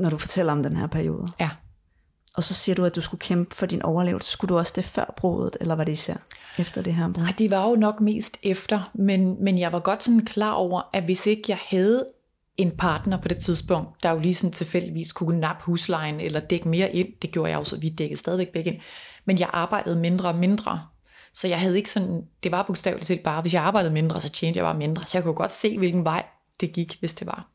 når 0.00 0.10
du 0.10 0.18
fortæller 0.18 0.52
om 0.52 0.62
den 0.62 0.76
her 0.76 0.86
periode. 0.86 1.26
Ja. 1.40 1.50
Og 2.36 2.44
så 2.44 2.54
siger 2.54 2.74
du, 2.74 2.84
at 2.84 2.94
du 2.94 3.00
skulle 3.00 3.20
kæmpe 3.20 3.54
for 3.56 3.66
din 3.66 3.82
overlevelse. 3.82 4.30
Skulle 4.30 4.48
du 4.48 4.58
også 4.58 4.72
det 4.76 4.84
før 4.84 5.14
brudet, 5.16 5.56
eller 5.60 5.74
var 5.74 5.84
det 5.84 5.92
især 5.92 6.16
efter 6.58 6.82
det 6.82 6.94
her 6.94 7.12
brud? 7.12 7.22
Nej, 7.22 7.34
det 7.38 7.50
var 7.50 7.68
jo 7.68 7.76
nok 7.76 8.00
mest 8.00 8.36
efter, 8.42 8.90
men, 8.94 9.44
men 9.44 9.58
jeg 9.58 9.72
var 9.72 9.80
godt 9.80 10.02
sådan 10.02 10.24
klar 10.24 10.52
over, 10.52 10.82
at 10.92 11.04
hvis 11.04 11.26
ikke 11.26 11.42
jeg 11.48 11.58
havde 11.70 12.06
en 12.56 12.70
partner 12.76 13.20
på 13.20 13.28
det 13.28 13.38
tidspunkt, 13.38 14.02
der 14.02 14.10
jo 14.10 14.18
lige 14.18 14.34
sådan 14.34 14.52
tilfældigvis 14.52 15.12
kunne 15.12 15.40
nappe 15.40 15.64
huslejen 15.64 16.20
eller 16.20 16.40
dække 16.40 16.68
mere 16.68 16.94
ind, 16.94 17.08
det 17.22 17.32
gjorde 17.32 17.50
jeg 17.50 17.58
også, 17.58 17.76
vi 17.76 17.88
dækkede 17.88 18.20
stadigvæk 18.20 18.52
begge 18.52 18.72
ind, 18.72 18.80
men 19.24 19.38
jeg 19.38 19.50
arbejdede 19.52 19.98
mindre 19.98 20.28
og 20.28 20.34
mindre, 20.34 20.82
så 21.34 21.48
jeg 21.48 21.60
havde 21.60 21.76
ikke 21.76 21.90
sådan, 21.90 22.22
det 22.42 22.52
var 22.52 22.62
bogstaveligt 22.62 23.06
set 23.06 23.20
bare, 23.20 23.40
hvis 23.40 23.54
jeg 23.54 23.62
arbejdede 23.62 23.92
mindre, 23.92 24.20
så 24.20 24.28
tjente 24.28 24.58
jeg 24.58 24.64
bare 24.64 24.78
mindre, 24.78 25.06
så 25.06 25.18
jeg 25.18 25.22
kunne 25.24 25.34
godt 25.34 25.52
se, 25.52 25.78
hvilken 25.78 26.04
vej 26.04 26.24
det 26.60 26.72
gik, 26.72 26.96
hvis 27.00 27.14
det 27.14 27.26
var. 27.26 27.48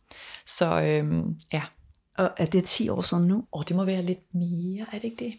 Så 0.45 0.81
øhm, 0.81 1.35
ja, 1.53 1.61
og 2.17 2.31
er 2.37 2.45
det 2.45 2.63
10 2.63 2.89
år 2.89 3.01
siden 3.01 3.27
nu? 3.27 3.47
Og 3.51 3.67
det 3.67 3.75
må 3.75 3.85
være 3.85 4.01
lidt 4.01 4.35
mere, 4.35 4.85
er 4.91 4.95
det 4.95 5.03
ikke 5.03 5.25
det? 5.25 5.33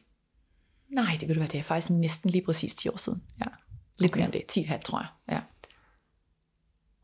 Nej, 0.89 1.17
det 1.21 1.29
vil 1.29 1.39
være, 1.39 1.49
det 1.49 1.59
er 1.59 1.63
faktisk 1.63 1.91
næsten 1.91 2.31
lige 2.31 2.45
præcis 2.45 2.75
10 2.75 2.89
år 2.89 2.97
siden. 2.97 3.23
Ja. 3.41 3.47
Lidt 3.99 4.13
okay. 4.13 4.21
mere 4.21 4.37
end 4.37 4.45
det, 4.55 4.67
10,5 4.67 4.79
tror 4.79 4.99
jeg. 4.99 5.09
Ja. 5.31 5.41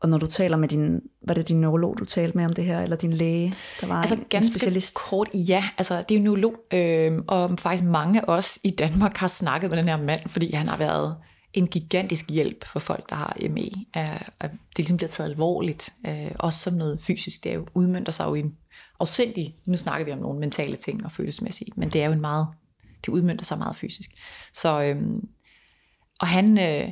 Og 0.03 0.09
når 0.09 0.17
du 0.17 0.27
taler 0.27 0.57
med 0.57 0.67
din, 0.67 0.99
var 1.27 1.33
det 1.33 1.47
din 1.47 1.61
neurolog, 1.61 1.97
du 1.99 2.05
talte 2.05 2.37
med 2.37 2.45
om 2.45 2.53
det 2.53 2.65
her, 2.65 2.81
eller 2.81 2.95
din 2.95 3.13
læge, 3.13 3.53
der 3.81 3.87
var 3.87 3.95
altså, 3.95 4.15
en, 4.15 4.25
ganske 4.29 4.47
en 4.47 4.51
specialist? 4.51 4.93
kort, 4.95 5.29
ja. 5.33 5.63
Altså, 5.77 6.03
det 6.09 6.15
er 6.15 6.19
jo 6.19 6.23
neurolog, 6.23 6.55
øh, 6.73 7.21
og 7.27 7.59
faktisk 7.59 7.83
mange 7.83 8.21
af 8.21 8.25
os 8.27 8.59
i 8.63 8.69
Danmark 8.69 9.17
har 9.17 9.27
snakket 9.27 9.69
med 9.69 9.77
den 9.77 9.87
her 9.87 9.97
mand, 9.97 10.29
fordi 10.29 10.53
han 10.53 10.67
har 10.67 10.77
været 10.77 11.15
en 11.53 11.67
gigantisk 11.67 12.29
hjælp 12.29 12.65
for 12.65 12.79
folk, 12.79 13.09
der 13.09 13.15
har 13.15 13.37
ME. 13.49 13.69
At, 13.93 14.29
at 14.39 14.51
det 14.51 14.77
ligesom 14.77 14.97
bliver 14.97 15.09
taget 15.09 15.29
alvorligt, 15.29 15.93
øh, 16.07 16.31
også 16.39 16.59
som 16.59 16.73
noget 16.73 16.99
fysisk. 16.99 17.43
Det 17.43 17.51
er 17.51 17.55
jo, 17.55 17.65
udmyndter 17.73 18.11
sig 18.11 18.25
jo 18.25 18.35
i 18.35 18.39
en 18.39 18.55
afsindig, 19.03 19.55
nu 19.67 19.77
snakker 19.77 20.05
vi 20.05 20.11
om 20.11 20.17
nogle 20.17 20.39
mentale 20.39 20.75
ting 20.75 21.05
og 21.05 21.11
følelsesmæssige, 21.11 21.71
men 21.75 21.89
det 21.89 22.01
er 22.01 22.05
jo 22.05 22.11
en 22.11 22.21
meget, 22.21 22.47
det 23.05 23.11
udmyndter 23.11 23.45
sig 23.45 23.57
meget 23.57 23.75
fysisk. 23.75 24.11
Så, 24.53 24.81
øhm, 24.81 25.27
og 26.19 26.27
han 26.27 26.59
øh, 26.59 26.91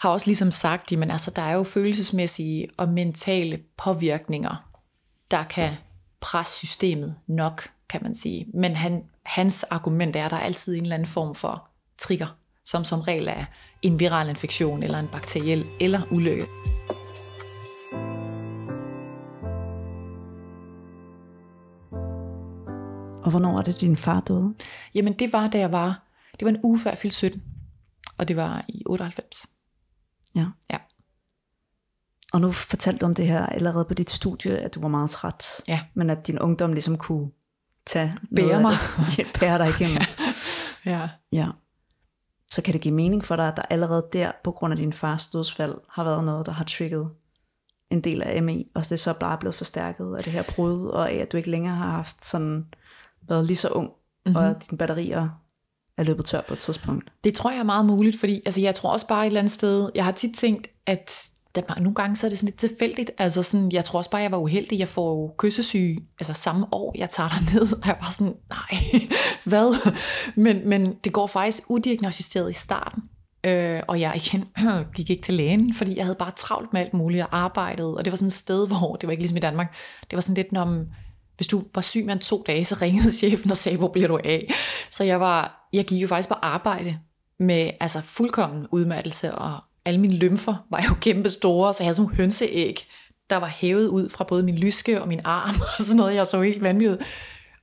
har 0.00 0.10
også 0.10 0.26
ligesom 0.26 0.50
sagt, 0.50 0.92
at 0.92 1.10
altså, 1.10 1.30
der 1.36 1.42
er 1.42 1.52
jo 1.52 1.62
følelsesmæssige 1.62 2.68
og 2.76 2.88
mentale 2.88 3.60
påvirkninger, 3.76 4.70
der 5.30 5.44
kan 5.44 5.72
presse 6.20 6.66
systemet 6.66 7.14
nok, 7.26 7.70
kan 7.88 8.00
man 8.02 8.14
sige. 8.14 8.46
Men 8.54 8.76
han, 8.76 9.02
hans 9.26 9.62
argument 9.62 10.16
er, 10.16 10.24
at 10.24 10.30
der 10.30 10.36
er 10.36 10.40
altid 10.40 10.76
en 10.76 10.82
eller 10.82 10.94
anden 10.94 11.08
form 11.08 11.34
for 11.34 11.68
trigger, 11.98 12.36
som 12.64 12.84
som 12.84 13.00
regel 13.00 13.28
er 13.28 13.44
en 13.82 14.00
viral 14.00 14.28
infektion, 14.28 14.82
eller 14.82 14.98
en 14.98 15.08
bakteriel, 15.12 15.66
eller 15.80 16.00
ulykke. 16.10 16.46
Og 23.22 23.30
hvornår 23.30 23.58
er 23.58 23.62
det, 23.62 23.80
din 23.80 23.96
far 23.96 24.20
døde? 24.20 24.54
Jamen 24.94 25.12
det 25.12 25.32
var, 25.32 25.48
da 25.48 25.58
jeg 25.58 25.72
var, 25.72 26.02
det 26.40 26.44
var 26.44 26.50
en 26.50 26.60
uge 26.62 26.78
før 26.78 26.90
jeg 26.90 26.98
fyldte 26.98 27.16
17, 27.16 27.42
og 28.18 28.28
det 28.28 28.36
var 28.36 28.64
i 28.68 28.82
98. 28.86 29.46
Ja. 30.34 30.46
Ja. 30.70 30.78
Og 32.32 32.40
nu 32.40 32.52
fortalte 32.52 32.98
du 32.98 33.06
om 33.06 33.14
det 33.14 33.26
her 33.26 33.46
allerede 33.46 33.84
på 33.84 33.94
dit 33.94 34.10
studie, 34.10 34.58
at 34.58 34.74
du 34.74 34.80
var 34.80 34.88
meget 34.88 35.10
træt. 35.10 35.46
Ja. 35.68 35.80
Men 35.94 36.10
at 36.10 36.26
din 36.26 36.38
ungdom 36.38 36.72
ligesom 36.72 36.98
kunne 36.98 37.30
tage 37.86 38.14
Bære 38.36 38.60
mig. 38.62 38.72
det. 39.16 39.26
Bære 39.40 39.58
dig 39.58 39.68
igennem. 39.80 40.02
Ja. 40.86 41.08
ja. 41.32 41.48
Så 42.50 42.62
kan 42.62 42.72
det 42.74 42.80
give 42.80 42.94
mening 42.94 43.24
for 43.24 43.36
dig, 43.36 43.48
at 43.48 43.56
der 43.56 43.62
allerede 43.70 44.08
der, 44.12 44.32
på 44.44 44.50
grund 44.52 44.72
af 44.72 44.76
din 44.76 44.92
fars 44.92 45.26
dødsfald, 45.26 45.74
har 45.88 46.04
været 46.04 46.24
noget, 46.24 46.46
der 46.46 46.52
har 46.52 46.64
trigget 46.64 47.10
en 47.90 48.00
del 48.00 48.22
af 48.22 48.42
ME, 48.42 48.64
og 48.74 48.84
det 48.84 48.92
er 48.92 48.96
så 48.96 49.12
bare 49.12 49.38
blevet 49.38 49.54
forstærket 49.54 50.16
af 50.16 50.24
det 50.24 50.32
her 50.32 50.42
brud, 50.42 50.86
og 50.86 51.10
af 51.10 51.14
at 51.14 51.32
du 51.32 51.36
ikke 51.36 51.50
længere 51.50 51.74
har 51.74 51.90
haft 51.90 52.24
sådan, 52.26 52.66
været 53.28 53.46
lige 53.46 53.56
så 53.56 53.68
ung, 53.68 53.88
mm-hmm. 53.88 54.36
og 54.36 54.50
at 54.50 54.56
dine 54.70 54.78
batterier 54.78 55.28
er 55.96 56.02
løbet 56.02 56.24
tør 56.24 56.40
på 56.40 56.52
et 56.52 56.58
tidspunkt. 56.58 57.12
Det 57.24 57.34
tror 57.34 57.50
jeg 57.50 57.58
er 57.58 57.64
meget 57.64 57.86
muligt, 57.86 58.20
fordi 58.20 58.40
altså, 58.46 58.60
jeg 58.60 58.74
tror 58.74 58.92
også 58.92 59.06
bare 59.06 59.22
et 59.22 59.26
eller 59.26 59.40
andet 59.40 59.52
sted, 59.52 59.90
jeg 59.94 60.04
har 60.04 60.12
tit 60.12 60.36
tænkt, 60.36 60.68
at 60.86 61.28
der, 61.54 61.80
nogle 61.80 61.94
gange 61.94 62.16
så 62.16 62.26
er 62.26 62.28
det 62.28 62.38
sådan 62.38 62.46
lidt 62.46 62.60
tilfældigt. 62.60 63.10
Altså 63.18 63.42
sådan, 63.42 63.72
jeg 63.72 63.84
tror 63.84 63.98
også 63.98 64.10
bare, 64.10 64.22
jeg 64.22 64.32
var 64.32 64.38
uheldig. 64.38 64.78
Jeg 64.78 64.88
får 64.88 65.34
kyssesyge 65.38 66.00
altså 66.20 66.32
samme 66.32 66.66
år, 66.72 66.94
jeg 66.98 67.10
tager 67.10 67.54
ned, 67.54 67.72
og 67.72 67.86
jeg 67.86 67.96
var 68.00 68.10
sådan, 68.10 68.34
nej, 68.48 69.08
hvad? 69.50 69.92
Men, 70.36 70.68
men 70.68 70.94
det 71.04 71.12
går 71.12 71.26
faktisk 71.26 71.70
udiagnostiseret 71.70 72.50
i 72.50 72.54
starten. 72.54 73.02
Øh, 73.44 73.82
og 73.88 74.00
jeg 74.00 74.16
igen 74.16 74.44
gik 74.96 75.10
ikke 75.10 75.22
til 75.22 75.34
lægen, 75.34 75.74
fordi 75.74 75.96
jeg 75.96 76.04
havde 76.04 76.16
bare 76.18 76.30
travlt 76.36 76.72
med 76.72 76.80
alt 76.80 76.94
muligt 76.94 77.22
og 77.22 77.36
arbejdede. 77.36 77.96
Og 77.96 78.04
det 78.04 78.10
var 78.10 78.16
sådan 78.16 78.26
et 78.26 78.32
sted, 78.32 78.66
hvor 78.66 78.96
det 78.96 79.06
var 79.06 79.10
ikke 79.10 79.22
ligesom 79.22 79.36
i 79.36 79.40
Danmark. 79.40 79.74
Det 80.10 80.16
var 80.16 80.20
sådan 80.20 80.34
lidt, 80.34 80.52
når 80.52 80.84
hvis 81.36 81.46
du 81.46 81.64
var 81.74 81.82
syg 81.82 82.04
med 82.04 82.14
en 82.14 82.20
to 82.20 82.44
dage, 82.46 82.64
så 82.64 82.76
ringede 82.82 83.12
chefen 83.18 83.50
og 83.50 83.56
sagde, 83.56 83.78
hvor 83.78 83.88
bliver 83.88 84.08
du 84.08 84.18
af? 84.24 84.54
Så 84.90 85.04
jeg, 85.04 85.20
var, 85.20 85.68
jeg 85.72 85.84
gik 85.84 86.02
jo 86.02 86.08
faktisk 86.08 86.28
på 86.28 86.34
arbejde 86.34 86.98
med 87.38 87.70
altså 87.80 88.00
fuldkommen 88.00 88.66
udmattelse, 88.70 89.34
og 89.34 89.60
alle 89.84 90.00
mine 90.00 90.14
lymfer 90.14 90.66
var 90.70 90.84
jo 90.88 90.94
kæmpe 91.06 91.30
store, 91.30 91.74
så 91.74 91.82
jeg 91.82 91.86
havde 91.86 91.94
sådan 91.94 92.06
nogle 92.06 92.16
hønseæg, 92.16 92.86
der 93.30 93.36
var 93.36 93.46
hævet 93.46 93.88
ud 93.88 94.08
fra 94.08 94.24
både 94.24 94.42
min 94.42 94.58
lyske 94.58 95.02
og 95.02 95.08
min 95.08 95.20
arm, 95.24 95.60
og 95.78 95.84
sådan 95.84 95.96
noget, 95.96 96.14
jeg 96.14 96.26
så 96.26 96.42
helt 96.42 96.62
vanvittigt. 96.62 97.02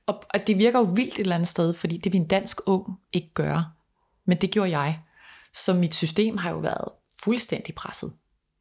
Og, 0.06 0.22
og 0.34 0.46
det 0.46 0.58
virker 0.58 0.78
jo 0.78 0.84
vildt 0.84 1.14
et 1.14 1.18
eller 1.18 1.34
andet 1.34 1.48
sted, 1.48 1.74
fordi 1.74 1.96
det 1.96 2.12
vil 2.12 2.20
en 2.20 2.26
dansk 2.26 2.60
ung 2.66 2.86
ikke 3.12 3.34
gøre. 3.34 3.64
Men 4.26 4.40
det 4.40 4.50
gjorde 4.50 4.78
jeg. 4.78 4.98
Så 5.54 5.74
mit 5.74 5.94
system 5.94 6.36
har 6.36 6.50
jo 6.50 6.58
været 6.58 6.88
fuldstændig 7.22 7.74
presset, 7.74 8.12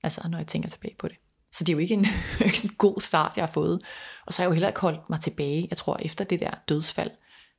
altså 0.03 0.21
når 0.29 0.37
jeg 0.37 0.47
tænker 0.47 0.69
tilbage 0.69 0.95
på 0.99 1.07
det. 1.07 1.17
Så 1.53 1.63
det 1.63 1.69
er 1.69 1.73
jo 1.73 1.79
ikke 1.79 1.93
en, 1.93 2.05
en 2.63 2.69
god 2.77 3.01
start, 3.01 3.31
jeg 3.35 3.41
har 3.45 3.51
fået. 3.51 3.81
Og 4.25 4.33
så 4.33 4.41
har 4.41 4.43
jeg 4.45 4.49
jo 4.49 4.53
heller 4.53 4.67
ikke 4.67 4.79
holdt 4.79 5.09
mig 5.09 5.19
tilbage, 5.19 5.67
jeg 5.69 5.77
tror, 5.77 5.97
efter 6.01 6.23
det 6.25 6.39
der 6.39 6.51
dødsfald, 6.69 7.11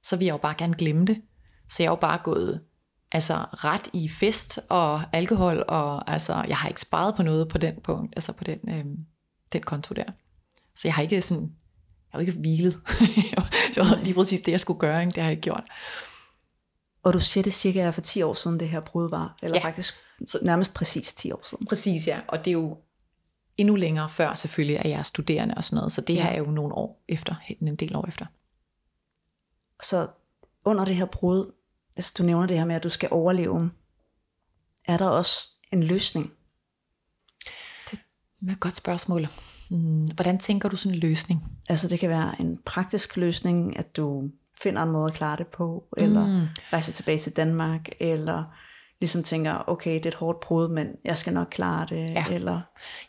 så 0.03 0.17
vil 0.17 0.25
jeg 0.25 0.33
jo 0.33 0.39
bare 0.39 0.55
gerne 0.59 0.75
glemme 0.75 1.05
det. 1.07 1.21
Så 1.69 1.83
jeg 1.83 1.87
er 1.87 1.91
jo 1.93 1.97
bare 1.97 2.19
gået 2.25 2.61
altså 3.13 3.35
ret 3.35 3.89
i 3.93 4.09
fest 4.09 4.59
og 4.69 5.03
alkohol, 5.13 5.65
og 5.69 6.11
altså, 6.11 6.45
jeg 6.49 6.57
har 6.57 6.69
ikke 6.69 6.81
sparet 6.81 7.15
på 7.15 7.23
noget 7.23 7.49
på 7.49 7.59
den 7.59 7.75
punkt, 7.85 8.13
altså 8.17 8.33
på 8.33 8.45
den, 8.45 8.59
øhm, 8.69 8.97
den 9.53 9.63
konto 9.63 9.95
der. 9.95 10.05
Så 10.75 10.89
jeg 10.89 10.95
har 10.95 11.03
ikke 11.03 11.23
sådan, 11.23 11.43
jeg 11.43 11.51
har 12.13 12.21
ikke 12.21 12.33
hvilet. 12.33 12.81
det 13.75 13.77
var 13.77 14.03
lige 14.05 14.15
præcis 14.15 14.41
det, 14.41 14.53
jeg 14.53 14.61
skulle 14.61 14.81
gøre, 14.81 15.01
ikke? 15.01 15.11
det 15.11 15.17
har 15.23 15.31
jeg 15.31 15.31
ikke 15.31 15.43
gjort. 15.43 15.65
Og 17.03 17.13
du 17.13 17.21
siger 17.21 17.43
det 17.45 17.53
cirka 17.53 17.81
er 17.81 17.91
for 17.91 18.01
10 18.01 18.23
år 18.23 18.35
siden, 18.35 18.61
det 18.61 18.69
her 18.69 18.81
brud 18.81 19.11
var, 19.11 19.37
eller 19.43 19.57
Ja. 19.57 19.65
faktisk 19.67 19.95
nærmest 20.43 20.75
præcis 20.75 21.15
10 21.15 21.33
år 21.33 21.41
siden. 21.45 21.67
Præcis, 21.67 22.07
ja. 22.07 22.21
Og 22.29 22.39
det 22.39 22.49
er 22.51 22.53
jo 22.53 22.79
endnu 23.61 23.75
længere 23.75 24.09
før 24.09 24.35
selvfølgelig, 24.35 24.79
at 24.79 24.91
jeg 24.91 24.99
er 24.99 25.03
studerende 25.03 25.55
og 25.55 25.65
sådan 25.65 25.77
noget. 25.77 25.93
Så 25.93 26.01
det 26.01 26.17
her 26.23 26.29
er 26.31 26.39
jo 26.39 26.45
nogle 26.51 26.75
år 26.75 27.05
efter, 27.09 27.35
en 27.61 27.77
del 27.77 27.97
år 27.97 28.09
efter. 28.09 28.27
Så 29.83 30.09
under 30.65 30.85
det 30.85 30.97
her 30.97 31.05
brud, 31.07 31.53
altså 31.97 32.15
du 32.19 32.23
nævner 32.23 32.47
det 32.47 32.59
her 32.59 32.65
med, 32.65 32.75
at 32.77 32.83
du 32.83 32.89
skal 32.89 33.09
overleve, 33.13 33.71
er 34.85 34.97
der 34.97 35.07
også 35.07 35.49
en 35.73 35.83
løsning? 35.83 36.33
Det 37.91 37.99
er 38.49 38.53
et 38.53 38.61
godt 38.61 38.77
spørgsmål. 38.77 39.27
Hmm, 39.71 40.05
Hvordan 40.15 40.39
tænker 40.39 40.69
du 40.69 40.77
sådan 40.77 40.95
en 40.95 41.01
løsning? 41.01 41.45
Altså 41.69 41.89
det 41.89 42.01
kan 42.01 42.11
være 42.11 42.41
en 42.41 42.59
praktisk 42.65 43.17
løsning, 43.17 43.77
at 43.79 43.97
du 43.97 44.31
finder 44.63 44.83
en 44.83 44.91
måde 44.91 45.11
at 45.11 45.17
klare 45.17 45.37
det 45.37 45.47
på, 45.47 45.85
eller 45.97 46.27
Mm. 46.27 46.47
rejser 46.73 46.93
tilbage 46.93 47.19
til 47.19 47.33
Danmark, 47.37 47.89
eller 48.01 48.45
ligesom 49.01 49.23
tænker, 49.23 49.65
okay, 49.67 49.95
det 49.95 50.07
er 50.07 50.11
et 50.11 50.15
hårdt 50.15 50.41
brud, 50.41 50.69
men 50.69 50.87
jeg 51.05 51.19
skal 51.19 51.33
nok 51.33 51.47
klare 51.51 51.87
det, 51.91 52.11
Ja. 52.11 52.27
eller 52.31 52.61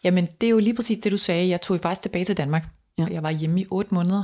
Jamen, 0.04 0.25
det 0.41 0.47
er 0.47 0.51
jo 0.51 0.60
lige 0.60 0.73
præcis 0.75 0.97
det, 1.04 1.12
du 1.12 1.17
sagde. 1.17 1.49
Jeg 1.49 1.62
tog 1.62 1.77
jo 1.77 1.82
faktisk 1.82 2.01
tilbage 2.01 2.25
til 2.25 2.38
Danmark. 2.38 2.63
Ja. 2.97 3.04
Ja. 3.04 3.13
Jeg 3.13 3.23
var 3.23 3.30
hjemme 3.32 3.62
i 3.62 3.65
otte 3.71 3.93
måneder, 3.93 4.23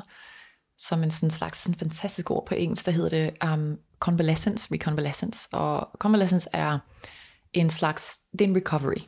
som 0.78 1.04
en 1.04 1.12
sådan 1.12 1.30
slags 1.30 1.60
sådan 1.60 1.80
fantastisk 1.80 2.32
ord 2.32 2.46
på 2.48 2.54
engelsk, 2.56 2.86
der 2.86 2.92
hedder 2.92 3.10
det 3.10 3.54
um, 3.54 3.76
convalescence, 4.00 4.68
reconvalescence. 4.74 5.50
Og 5.52 5.88
convalescence 6.00 6.50
er 6.54 6.80
en 7.54 7.70
slags, 7.70 8.18
det 8.32 8.42
er 8.42 8.46
en 8.50 8.56
recovery. 8.56 9.02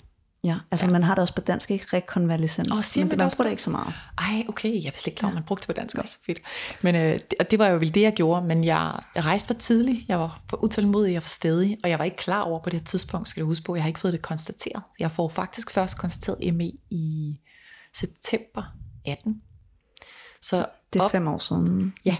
Ja, 0.43 0.57
altså 0.71 0.85
ja. 0.85 0.91
man 0.91 1.03
har 1.03 1.15
det 1.15 1.21
også 1.21 1.35
på 1.35 1.41
dansk, 1.41 1.71
ikke 1.71 1.85
rekonvalescens, 1.93 2.71
Åh, 2.71 2.77
siger 2.77 3.05
man 3.05 3.11
det, 3.11 3.17
man 3.17 3.25
også 3.25 3.37
bruger 3.37 3.45
på- 3.45 3.47
det 3.47 3.51
ikke 3.51 3.63
så 3.63 3.69
meget. 3.69 3.93
Ej, 4.17 4.45
okay, 4.49 4.83
jeg 4.83 4.91
vidste 4.93 5.09
ikke 5.09 5.19
klar, 5.19 5.29
om 5.29 5.33
man 5.33 5.43
brugte 5.43 5.61
det 5.61 5.75
på 5.75 5.79
dansk 5.81 5.97
også. 5.97 6.17
Fedt. 6.25 6.39
Men 6.81 6.95
øh, 6.95 7.01
det, 7.01 7.33
og 7.39 7.51
det 7.51 7.59
var 7.59 7.67
jo 7.67 7.77
vel 7.77 7.93
det, 7.93 8.01
jeg 8.01 8.13
gjorde, 8.13 8.45
men 8.47 8.63
jeg, 8.63 8.99
jeg 9.15 9.25
rejste 9.25 9.47
for 9.47 9.53
tidligt, 9.53 10.05
jeg 10.07 10.19
var 10.19 10.41
for 10.49 10.63
utålmodig, 10.63 11.13
jeg 11.13 11.21
var 11.21 11.27
stedig, 11.27 11.77
og 11.83 11.89
jeg 11.89 11.99
var 11.99 12.05
ikke 12.05 12.17
klar 12.17 12.41
over 12.41 12.59
på 12.59 12.69
det 12.69 12.79
her 12.79 12.85
tidspunkt, 12.85 13.29
skal 13.29 13.41
du 13.41 13.47
huske 13.47 13.65
på, 13.65 13.75
jeg 13.75 13.83
har 13.83 13.87
ikke 13.87 13.99
fået 13.99 14.13
det 14.13 14.21
konstateret. 14.21 14.83
Jeg 14.99 15.11
får 15.11 15.29
faktisk 15.29 15.71
først 15.71 15.97
konstateret 15.97 16.53
ME 16.55 16.71
i 16.91 17.37
september 17.95 18.63
18. 19.05 19.41
Så 20.41 20.65
Det 20.93 20.99
er 20.99 21.03
op, 21.03 21.11
fem 21.11 21.27
år 21.27 21.37
siden. 21.37 21.93
Ja, 22.05 22.17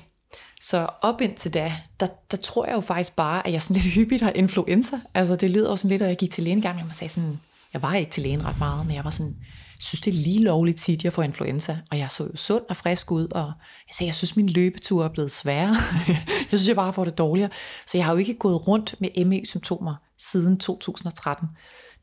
så 0.62 0.88
op 1.02 1.22
indtil 1.22 1.54
da, 1.54 1.74
der, 2.00 2.08
der 2.32 2.38
tror 2.38 2.66
jeg 2.66 2.76
jo 2.76 2.82
faktisk 2.82 3.16
bare, 3.16 3.48
at 3.48 3.54
jeg 3.54 3.62
sådan 3.62 3.82
lidt 3.82 3.94
hyppigt 3.94 4.22
har 4.22 4.32
influenza. 4.32 5.00
Altså 5.14 5.36
det 5.36 5.50
lyder 5.50 5.70
jo 5.70 5.76
sådan 5.76 5.90
lidt, 5.90 6.02
at 6.02 6.08
jeg 6.08 6.18
gik 6.18 6.32
til 6.32 6.44
lægen 6.44 6.58
en 6.58 6.62
gang, 6.62 6.82
og 6.82 6.88
jeg 6.88 6.96
sagde 6.96 7.14
sådan, 7.14 7.40
jeg 7.74 7.82
var 7.82 7.96
ikke 7.96 8.12
til 8.12 8.24
lægen 8.24 8.46
ret 8.46 8.60
meget, 8.60 8.86
men 8.86 8.96
jeg 8.96 9.04
var 9.04 9.10
sådan, 9.10 9.36
synes 9.80 10.02
det 10.02 10.12
er 10.12 10.24
lige 10.24 10.44
lovligt 10.44 10.80
tit, 10.80 11.04
jeg 11.04 11.14
får 11.14 11.24
influenza. 11.24 11.78
Og 11.92 11.98
jeg 11.98 12.12
så 12.12 12.24
jo 12.24 12.36
sund 12.36 12.64
og 12.70 12.78
frisk 12.78 13.12
ud, 13.12 13.28
og 13.32 13.46
jeg 13.88 13.94
sagde, 13.94 14.08
jeg 14.08 14.16
synes 14.16 14.36
min 14.36 14.50
løbetur 14.50 15.04
er 15.04 15.10
blevet 15.10 15.32
sværere. 15.32 15.76
jeg 16.52 16.60
synes 16.60 16.68
jeg 16.68 16.76
bare 16.76 16.94
får 16.94 17.04
det 17.04 17.18
dårligere. 17.18 17.50
Så 17.86 17.98
jeg 17.98 18.06
har 18.06 18.14
jo 18.14 18.18
ikke 18.18 18.34
gået 18.34 18.68
rundt 18.68 18.96
med 19.00 19.26
ME-symptomer 19.26 19.96
siden 20.18 20.60
2013. 20.60 21.48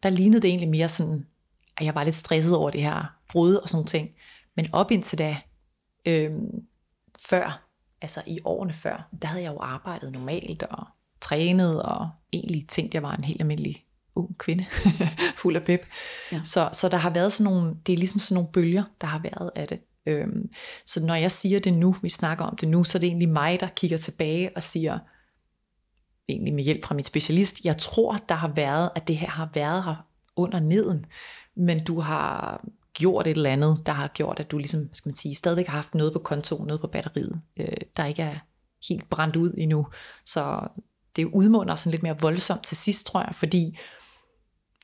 Der 0.02 0.10
lignede 0.10 0.42
det 0.42 0.48
egentlig 0.48 0.68
mere 0.68 0.88
sådan, 0.88 1.26
at 1.76 1.84
jeg 1.84 1.94
var 1.94 2.04
lidt 2.04 2.16
stresset 2.16 2.56
over 2.56 2.70
det 2.70 2.82
her 2.82 3.14
brud 3.30 3.54
og 3.54 3.68
sådan 3.68 3.86
ting. 3.86 4.10
Men 4.56 4.66
op 4.72 4.90
indtil 4.90 5.18
da, 5.18 5.36
øh, 6.06 6.30
før, 7.28 7.68
altså 8.02 8.22
i 8.26 8.38
årene 8.44 8.72
før, 8.72 9.08
der 9.22 9.28
havde 9.28 9.42
jeg 9.42 9.52
jo 9.52 9.58
arbejdet 9.60 10.12
normalt 10.12 10.62
og 10.62 10.86
trænet 11.20 11.82
og 11.82 12.10
egentlig 12.32 12.68
tænkt, 12.68 12.94
jeg 12.94 13.02
var 13.02 13.16
en 13.16 13.24
helt 13.24 13.40
almindelig 13.40 13.85
ung 14.16 14.38
kvinde, 14.38 14.66
fuld 15.42 15.56
af 15.56 15.62
pep. 15.62 15.86
Ja. 16.32 16.40
Så, 16.44 16.68
så 16.72 16.88
der 16.88 16.96
har 16.96 17.10
været 17.10 17.32
sådan 17.32 17.52
nogle, 17.52 17.76
det 17.86 17.92
er 17.92 17.96
ligesom 17.96 18.18
sådan 18.18 18.34
nogle 18.34 18.52
bølger, 18.52 18.84
der 19.00 19.06
har 19.06 19.18
været 19.18 19.50
af 19.54 19.68
det. 19.68 19.80
Øhm, 20.06 20.50
så 20.86 21.06
når 21.06 21.14
jeg 21.14 21.30
siger 21.30 21.60
det 21.60 21.74
nu, 21.74 21.96
vi 22.02 22.08
snakker 22.08 22.44
om 22.44 22.56
det 22.56 22.68
nu, 22.68 22.84
så 22.84 22.98
er 22.98 23.00
det 23.00 23.06
egentlig 23.06 23.28
mig, 23.28 23.60
der 23.60 23.68
kigger 23.68 23.98
tilbage 23.98 24.56
og 24.56 24.62
siger, 24.62 24.98
egentlig 26.28 26.54
med 26.54 26.64
hjælp 26.64 26.84
fra 26.84 26.94
mit 26.94 27.06
specialist, 27.06 27.64
jeg 27.64 27.78
tror, 27.78 28.16
der 28.28 28.34
har 28.34 28.48
været, 28.48 28.90
at 28.94 29.08
det 29.08 29.16
her 29.16 29.28
har 29.28 29.48
været 29.54 29.84
her 29.84 30.06
under 30.36 30.60
neden, 30.60 31.06
men 31.56 31.84
du 31.84 32.00
har 32.00 32.64
gjort 32.92 33.26
et 33.26 33.36
eller 33.36 33.50
andet, 33.50 33.82
der 33.86 33.92
har 33.92 34.08
gjort, 34.08 34.40
at 34.40 34.50
du 34.50 34.58
ligesom, 34.58 34.88
skal 34.92 35.08
man 35.08 35.16
sige, 35.16 35.34
stadigvæk 35.34 35.66
har 35.66 35.76
haft 35.76 35.94
noget 35.94 36.12
på 36.12 36.18
kontoen, 36.18 36.66
noget 36.66 36.80
på 36.80 36.86
batteriet, 36.86 37.40
øh, 37.56 37.76
der 37.96 38.04
ikke 38.04 38.22
er 38.22 38.38
helt 38.88 39.10
brændt 39.10 39.36
ud 39.36 39.54
endnu. 39.58 39.86
Så 40.24 40.68
det 41.16 41.24
udmunder 41.24 41.74
sådan 41.74 41.90
lidt 41.90 42.02
mere 42.02 42.20
voldsomt 42.20 42.64
til 42.64 42.76
sidst, 42.76 43.06
tror 43.06 43.20
jeg, 43.20 43.34
fordi, 43.34 43.78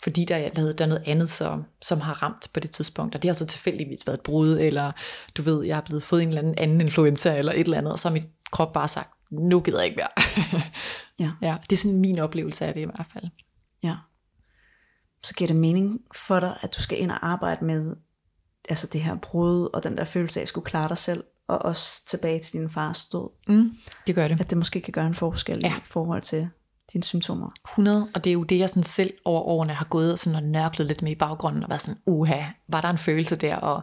fordi 0.03 0.25
der, 0.25 0.37
er, 0.37 0.51
der, 0.51 0.73
der 0.73 0.85
er 0.85 0.89
noget 0.89 1.03
andet, 1.07 1.31
som, 1.31 1.65
som 1.83 2.01
har 2.01 2.23
ramt 2.23 2.49
på 2.55 2.61
det 2.61 2.71
tidspunkt, 2.71 3.15
og 3.15 3.23
det 3.23 3.29
har 3.29 3.35
så 3.35 3.47
tilfældigvis 3.47 4.07
været 4.07 4.17
et 4.19 4.23
brud, 4.23 4.59
eller 4.59 4.93
du 5.37 5.43
ved, 5.43 5.65
jeg 5.65 5.77
er 5.77 5.83
blevet 5.83 6.03
fået 6.03 6.23
en 6.23 6.29
eller 6.29 6.41
anden, 6.41 6.59
anden 6.59 6.81
influenza, 6.81 7.39
eller 7.39 7.53
et 7.53 7.61
eller 7.61 7.79
andet, 7.79 7.93
og 7.93 7.99
så 7.99 8.09
har 8.09 8.13
mit 8.13 8.27
krop 8.51 8.73
bare 8.73 8.89
sagt, 8.89 9.11
nu 9.31 9.61
gider 9.61 9.79
jeg 9.79 9.87
ikke 9.87 9.97
mere. 9.97 10.63
Ja. 11.19 11.31
ja, 11.43 11.57
det 11.71 11.77
er 11.77 11.81
sådan 11.81 12.01
min 12.01 12.19
oplevelse 12.19 12.67
af 12.67 12.75
det 12.75 12.81
i 12.81 12.85
hvert 12.85 13.07
fald. 13.13 13.25
Ja. 13.83 13.97
Så 15.25 15.35
giver 15.35 15.49
det 15.49 15.57
mening 15.57 16.01
for 16.15 16.41
dig, 16.41 16.59
at 16.63 16.77
du 16.77 16.83
skal 16.83 17.01
ind 17.01 17.11
og 17.11 17.27
arbejde 17.27 17.65
med 17.65 17.97
altså 18.69 18.87
det 18.87 19.01
her 19.01 19.17
brud, 19.17 19.69
og 19.73 19.85
den 19.85 19.97
der 19.97 20.05
følelse 20.05 20.41
af 20.41 20.43
at 20.43 20.49
skulle 20.49 20.65
klare 20.65 20.89
dig 20.89 20.99
selv, 20.99 21.25
og 21.49 21.59
også 21.59 22.07
tilbage 22.07 22.39
til 22.39 22.53
din 22.53 22.71
fars 22.71 23.05
død. 23.05 23.31
Mm, 23.49 23.77
det 24.07 24.15
gør 24.15 24.29
det. 24.29 24.41
At 24.41 24.51
det 24.51 24.59
måske 24.59 24.81
kan 24.81 24.93
gøre 24.93 25.07
en 25.07 25.15
forskel. 25.15 25.59
Ja. 25.63 25.77
i 25.77 25.81
forhold 25.85 26.23
til 26.23 26.49
dine 26.93 27.05
symptomer? 27.05 27.51
100, 27.69 28.09
og 28.15 28.25
det 28.25 28.31
er 28.31 28.35
jo 28.35 28.43
det, 28.43 28.59
jeg 28.59 28.69
sådan 28.69 28.83
selv 28.83 29.15
over 29.25 29.41
årene 29.41 29.73
har 29.73 29.85
gået 29.85 30.19
sådan 30.19 30.37
og 30.37 30.43
nørklet 30.43 30.87
lidt 30.87 31.03
med 31.03 31.13
i 31.13 31.15
baggrunden, 31.15 31.63
og 31.63 31.69
været 31.69 31.83
sådan, 31.83 32.01
uha, 32.07 32.41
var 32.69 32.81
der 32.81 32.89
en 32.89 32.99
følelse 32.99 33.37
der, 33.37 33.57
og 33.57 33.83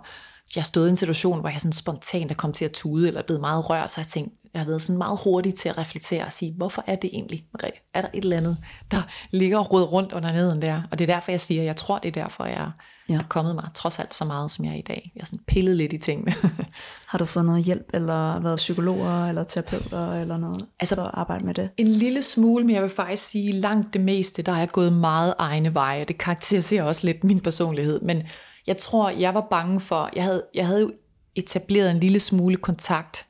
jeg 0.55 0.65
stod 0.65 0.87
i 0.87 0.89
en 0.89 0.97
situation, 0.97 1.39
hvor 1.39 1.49
jeg 1.49 1.59
sådan 1.59 1.73
spontant 1.73 2.31
er 2.31 2.35
kommet 2.35 2.55
til 2.55 2.65
at 2.65 2.71
tude, 2.71 3.07
eller 3.07 3.21
blevet 3.21 3.41
meget 3.41 3.69
rørt, 3.69 3.91
så 3.91 4.01
jeg 4.01 4.07
tænkte, 4.07 4.35
jeg 4.53 4.61
har 4.61 4.65
været 4.65 4.81
sådan 4.81 4.97
meget 4.97 5.19
hurtig 5.23 5.55
til 5.55 5.69
at 5.69 5.77
reflektere 5.77 6.25
og 6.25 6.33
sige, 6.33 6.53
hvorfor 6.57 6.83
er 6.87 6.95
det 6.95 7.09
egentlig, 7.13 7.45
Marie? 7.53 7.71
Er 7.93 8.01
der 8.01 8.09
et 8.13 8.23
eller 8.23 8.37
andet, 8.37 8.57
der 8.91 9.01
ligger 9.31 9.57
og 9.57 9.73
rød 9.73 9.83
rundt 9.83 10.13
under 10.13 10.33
neden 10.33 10.61
der? 10.61 10.81
Og 10.91 10.99
det 10.99 11.09
er 11.09 11.15
derfor, 11.15 11.31
jeg 11.31 11.41
siger, 11.41 11.63
jeg 11.63 11.75
tror, 11.75 11.97
det 11.97 12.07
er 12.07 12.23
derfor, 12.23 12.45
jeg 12.45 12.71
ja. 13.13 13.19
er 13.19 13.27
kommet 13.29 13.55
mig 13.55 13.69
trods 13.73 13.99
alt 13.99 14.15
så 14.15 14.25
meget, 14.25 14.51
som 14.51 14.65
jeg 14.65 14.71
er 14.71 14.77
i 14.77 14.81
dag. 14.81 15.11
Jeg 15.15 15.21
har 15.21 15.25
sådan 15.25 15.43
pillet 15.47 15.77
lidt 15.77 15.93
i 15.93 15.97
tingene. 15.97 16.33
har 17.11 17.17
du 17.17 17.25
fået 17.25 17.45
noget 17.45 17.63
hjælp, 17.63 17.89
eller 17.93 18.39
været 18.39 18.57
psykologer, 18.57 19.25
eller 19.25 19.43
terapeuter, 19.43 20.13
eller 20.13 20.37
noget, 20.37 20.65
altså, 20.79 20.95
for 20.95 21.03
at 21.03 21.11
arbejde 21.13 21.45
med 21.45 21.53
det? 21.53 21.69
En 21.77 21.87
lille 21.87 22.23
smule, 22.23 22.65
men 22.65 22.75
jeg 22.75 22.81
vil 22.81 22.89
faktisk 22.89 23.27
sige, 23.27 23.51
langt 23.51 23.93
det 23.93 24.01
meste, 24.01 24.41
der 24.41 24.51
er 24.51 24.57
jeg 24.57 24.69
gået 24.69 24.93
meget 24.93 25.33
egne 25.39 25.73
veje, 25.73 26.05
det 26.05 26.17
karakteriserer 26.17 26.83
også 26.83 27.07
lidt 27.07 27.23
min 27.23 27.39
personlighed. 27.39 28.01
Men 28.01 28.23
jeg 28.67 28.77
tror, 28.77 29.09
jeg 29.09 29.33
var 29.33 29.47
bange 29.49 29.79
for, 29.79 30.09
jeg 30.15 30.23
havde, 30.23 30.43
jeg 30.55 30.67
havde 30.67 30.81
jo 30.81 30.91
etableret 31.35 31.91
en 31.91 31.99
lille 31.99 32.19
smule 32.19 32.57
kontakt 32.57 33.25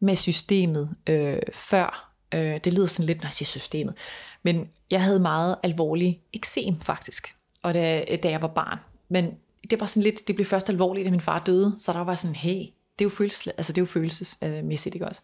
med 0.00 0.16
systemet 0.16 0.90
øh, 1.06 1.38
før. 1.54 2.14
Øh, 2.34 2.60
det 2.64 2.74
lyder 2.74 2.86
sådan 2.86 3.06
lidt, 3.06 3.18
når 3.18 3.26
jeg 3.26 3.34
siger 3.34 3.46
systemet. 3.46 3.94
Men 4.42 4.68
jeg 4.90 5.02
havde 5.02 5.20
meget 5.20 5.56
alvorlig 5.62 6.20
eksem 6.32 6.80
faktisk, 6.80 7.34
og 7.62 7.74
da, 7.74 8.04
da 8.22 8.30
jeg 8.30 8.42
var 8.42 8.48
barn. 8.48 8.78
Men 9.08 9.34
det 9.70 9.80
var 9.80 9.86
sådan 9.86 10.02
lidt, 10.02 10.28
det 10.28 10.34
blev 10.34 10.46
først 10.46 10.68
alvorligt, 10.68 11.06
da 11.06 11.10
min 11.10 11.20
far 11.20 11.38
døde, 11.38 11.74
så 11.78 11.92
der 11.92 12.00
var 12.00 12.14
sådan, 12.14 12.36
hey, 12.36 12.58
det 12.98 13.04
er 13.04 13.04
jo, 13.04 13.08
følelses, 13.08 13.46
altså 13.46 13.72
det 13.72 13.78
er 13.78 13.82
jo 13.82 13.86
følelsesmæssigt, 13.86 14.94
ikke 14.94 15.06
også? 15.06 15.22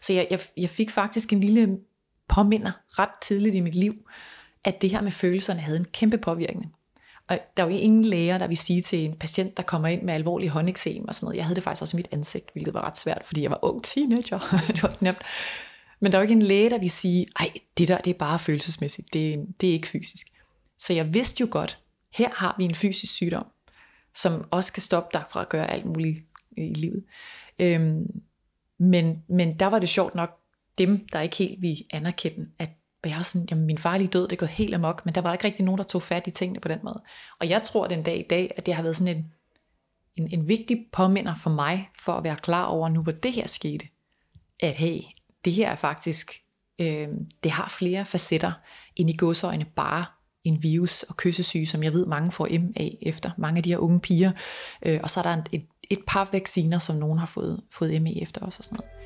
Så 0.00 0.12
jeg, 0.12 0.26
jeg, 0.30 0.40
jeg 0.56 0.70
fik 0.70 0.90
faktisk 0.90 1.32
en 1.32 1.40
lille 1.40 1.78
påminder 2.28 2.72
ret 2.88 3.10
tidligt 3.22 3.54
i 3.54 3.60
mit 3.60 3.74
liv, 3.74 3.94
at 4.64 4.82
det 4.82 4.90
her 4.90 5.00
med 5.00 5.12
følelserne 5.12 5.60
havde 5.60 5.78
en 5.78 5.86
kæmpe 5.92 6.18
påvirkning. 6.18 6.72
Og 7.28 7.38
der 7.56 7.62
er 7.62 7.66
jo 7.66 7.76
ingen 7.76 8.04
læger, 8.04 8.38
der 8.38 8.46
vil 8.46 8.56
sige 8.56 8.82
til 8.82 8.98
en 8.98 9.16
patient, 9.16 9.56
der 9.56 9.62
kommer 9.62 9.88
ind 9.88 10.02
med 10.02 10.14
alvorlig 10.14 10.48
håndeksem 10.48 11.08
og 11.08 11.14
sådan 11.14 11.24
noget. 11.24 11.36
Jeg 11.36 11.44
havde 11.44 11.56
det 11.56 11.62
faktisk 11.62 11.82
også 11.82 11.96
i 11.96 11.98
mit 11.98 12.08
ansigt, 12.12 12.50
hvilket 12.52 12.74
var 12.74 12.84
ret 12.86 12.98
svært, 12.98 13.22
fordi 13.24 13.42
jeg 13.42 13.50
var 13.50 13.64
ung 13.64 13.84
teenager. 13.84 14.38
det 14.74 14.82
var 14.82 14.88
ikke 14.88 15.04
nemt. 15.04 15.18
Men 16.00 16.12
der 16.12 16.18
er 16.18 16.22
jo 16.22 16.22
ikke 16.22 16.32
en 16.32 16.42
læge, 16.42 16.70
der 16.70 16.78
vil 16.78 16.90
sige, 16.90 17.26
ej, 17.38 17.52
det 17.78 17.88
der 17.88 17.98
det 17.98 18.10
er 18.10 18.18
bare 18.18 18.38
følelsesmæssigt, 18.38 19.12
det 19.12 19.34
er, 19.34 19.38
det 19.60 19.68
er 19.68 19.72
ikke 19.72 19.88
fysisk. 19.88 20.26
Så 20.78 20.92
jeg 20.92 21.14
vidste 21.14 21.40
jo 21.40 21.48
godt, 21.50 21.78
her 22.16 22.28
har 22.34 22.54
vi 22.58 22.64
en 22.64 22.74
fysisk 22.74 23.12
sygdom, 23.12 23.46
som 24.14 24.44
også 24.50 24.72
kan 24.72 24.82
stoppe 24.82 25.18
dig 25.18 25.24
fra 25.30 25.40
at 25.40 25.48
gøre 25.48 25.70
alt 25.70 25.84
muligt 25.84 26.18
i 26.56 26.74
livet. 26.74 27.04
Øhm, 27.58 28.22
men, 28.78 29.22
men 29.28 29.58
der 29.58 29.66
var 29.66 29.78
det 29.78 29.88
sjovt 29.88 30.14
nok, 30.14 30.38
dem, 30.78 31.06
der 31.12 31.20
ikke 31.20 31.36
helt 31.36 31.62
vi 31.62 31.86
anerkende, 31.90 32.46
at 32.58 32.70
og 33.02 33.10
jeg 33.10 33.16
var 33.16 33.22
sådan, 33.22 33.46
jamen 33.50 33.66
min 33.66 33.78
far 33.78 33.98
lige 33.98 34.08
død, 34.08 34.28
det 34.28 34.38
går 34.38 34.46
helt 34.46 34.74
amok, 34.74 35.04
men 35.04 35.14
der 35.14 35.20
var 35.20 35.32
ikke 35.32 35.44
rigtig 35.44 35.64
nogen, 35.64 35.78
der 35.78 35.84
tog 35.84 36.02
fat 36.02 36.26
i 36.26 36.30
tingene 36.30 36.60
på 36.60 36.68
den 36.68 36.78
måde. 36.84 37.02
Og 37.40 37.48
jeg 37.48 37.62
tror 37.62 37.86
den 37.86 38.02
dag 38.02 38.18
i 38.18 38.26
dag, 38.30 38.54
at 38.56 38.66
det 38.66 38.74
har 38.74 38.82
været 38.82 38.96
sådan 38.96 39.16
en, 39.16 39.32
en, 40.16 40.28
en 40.32 40.48
vigtig 40.48 40.86
påminder 40.92 41.34
for 41.34 41.50
mig, 41.50 41.88
for 41.98 42.12
at 42.12 42.24
være 42.24 42.36
klar 42.36 42.64
over 42.64 42.88
nu, 42.88 43.02
hvor 43.02 43.12
det 43.12 43.32
her 43.32 43.46
skete. 43.46 43.88
At 44.60 44.76
hey, 44.76 44.98
det 45.44 45.52
her 45.52 45.70
er 45.70 45.74
faktisk, 45.74 46.32
øh, 46.78 47.08
det 47.42 47.50
har 47.50 47.68
flere 47.68 48.04
facetter, 48.04 48.52
end 48.96 49.10
i 49.10 49.16
godsøjne 49.18 49.64
bare 49.64 50.04
en 50.48 50.62
virus 50.62 51.02
og 51.02 51.16
kyssesyge, 51.16 51.66
som 51.66 51.82
jeg 51.82 51.92
ved 51.92 52.06
mange 52.06 52.32
får 52.32 52.48
MA 52.50 52.88
efter, 53.02 53.30
mange 53.38 53.56
af 53.56 53.62
de 53.62 53.70
her 53.70 53.78
unge 53.78 54.00
piger. 54.00 54.32
Øh, 54.86 55.00
og 55.02 55.10
så 55.10 55.20
er 55.20 55.24
der 55.24 55.42
et, 55.52 55.62
et 55.90 55.98
par 56.06 56.28
vacciner, 56.32 56.78
som 56.78 56.96
nogen 56.96 57.18
har 57.18 57.26
fået, 57.26 57.60
fået 57.70 58.02
ME 58.02 58.22
efter 58.22 58.40
også 58.40 58.60
og 58.60 58.64
sådan 58.64 58.76
noget. 58.76 58.96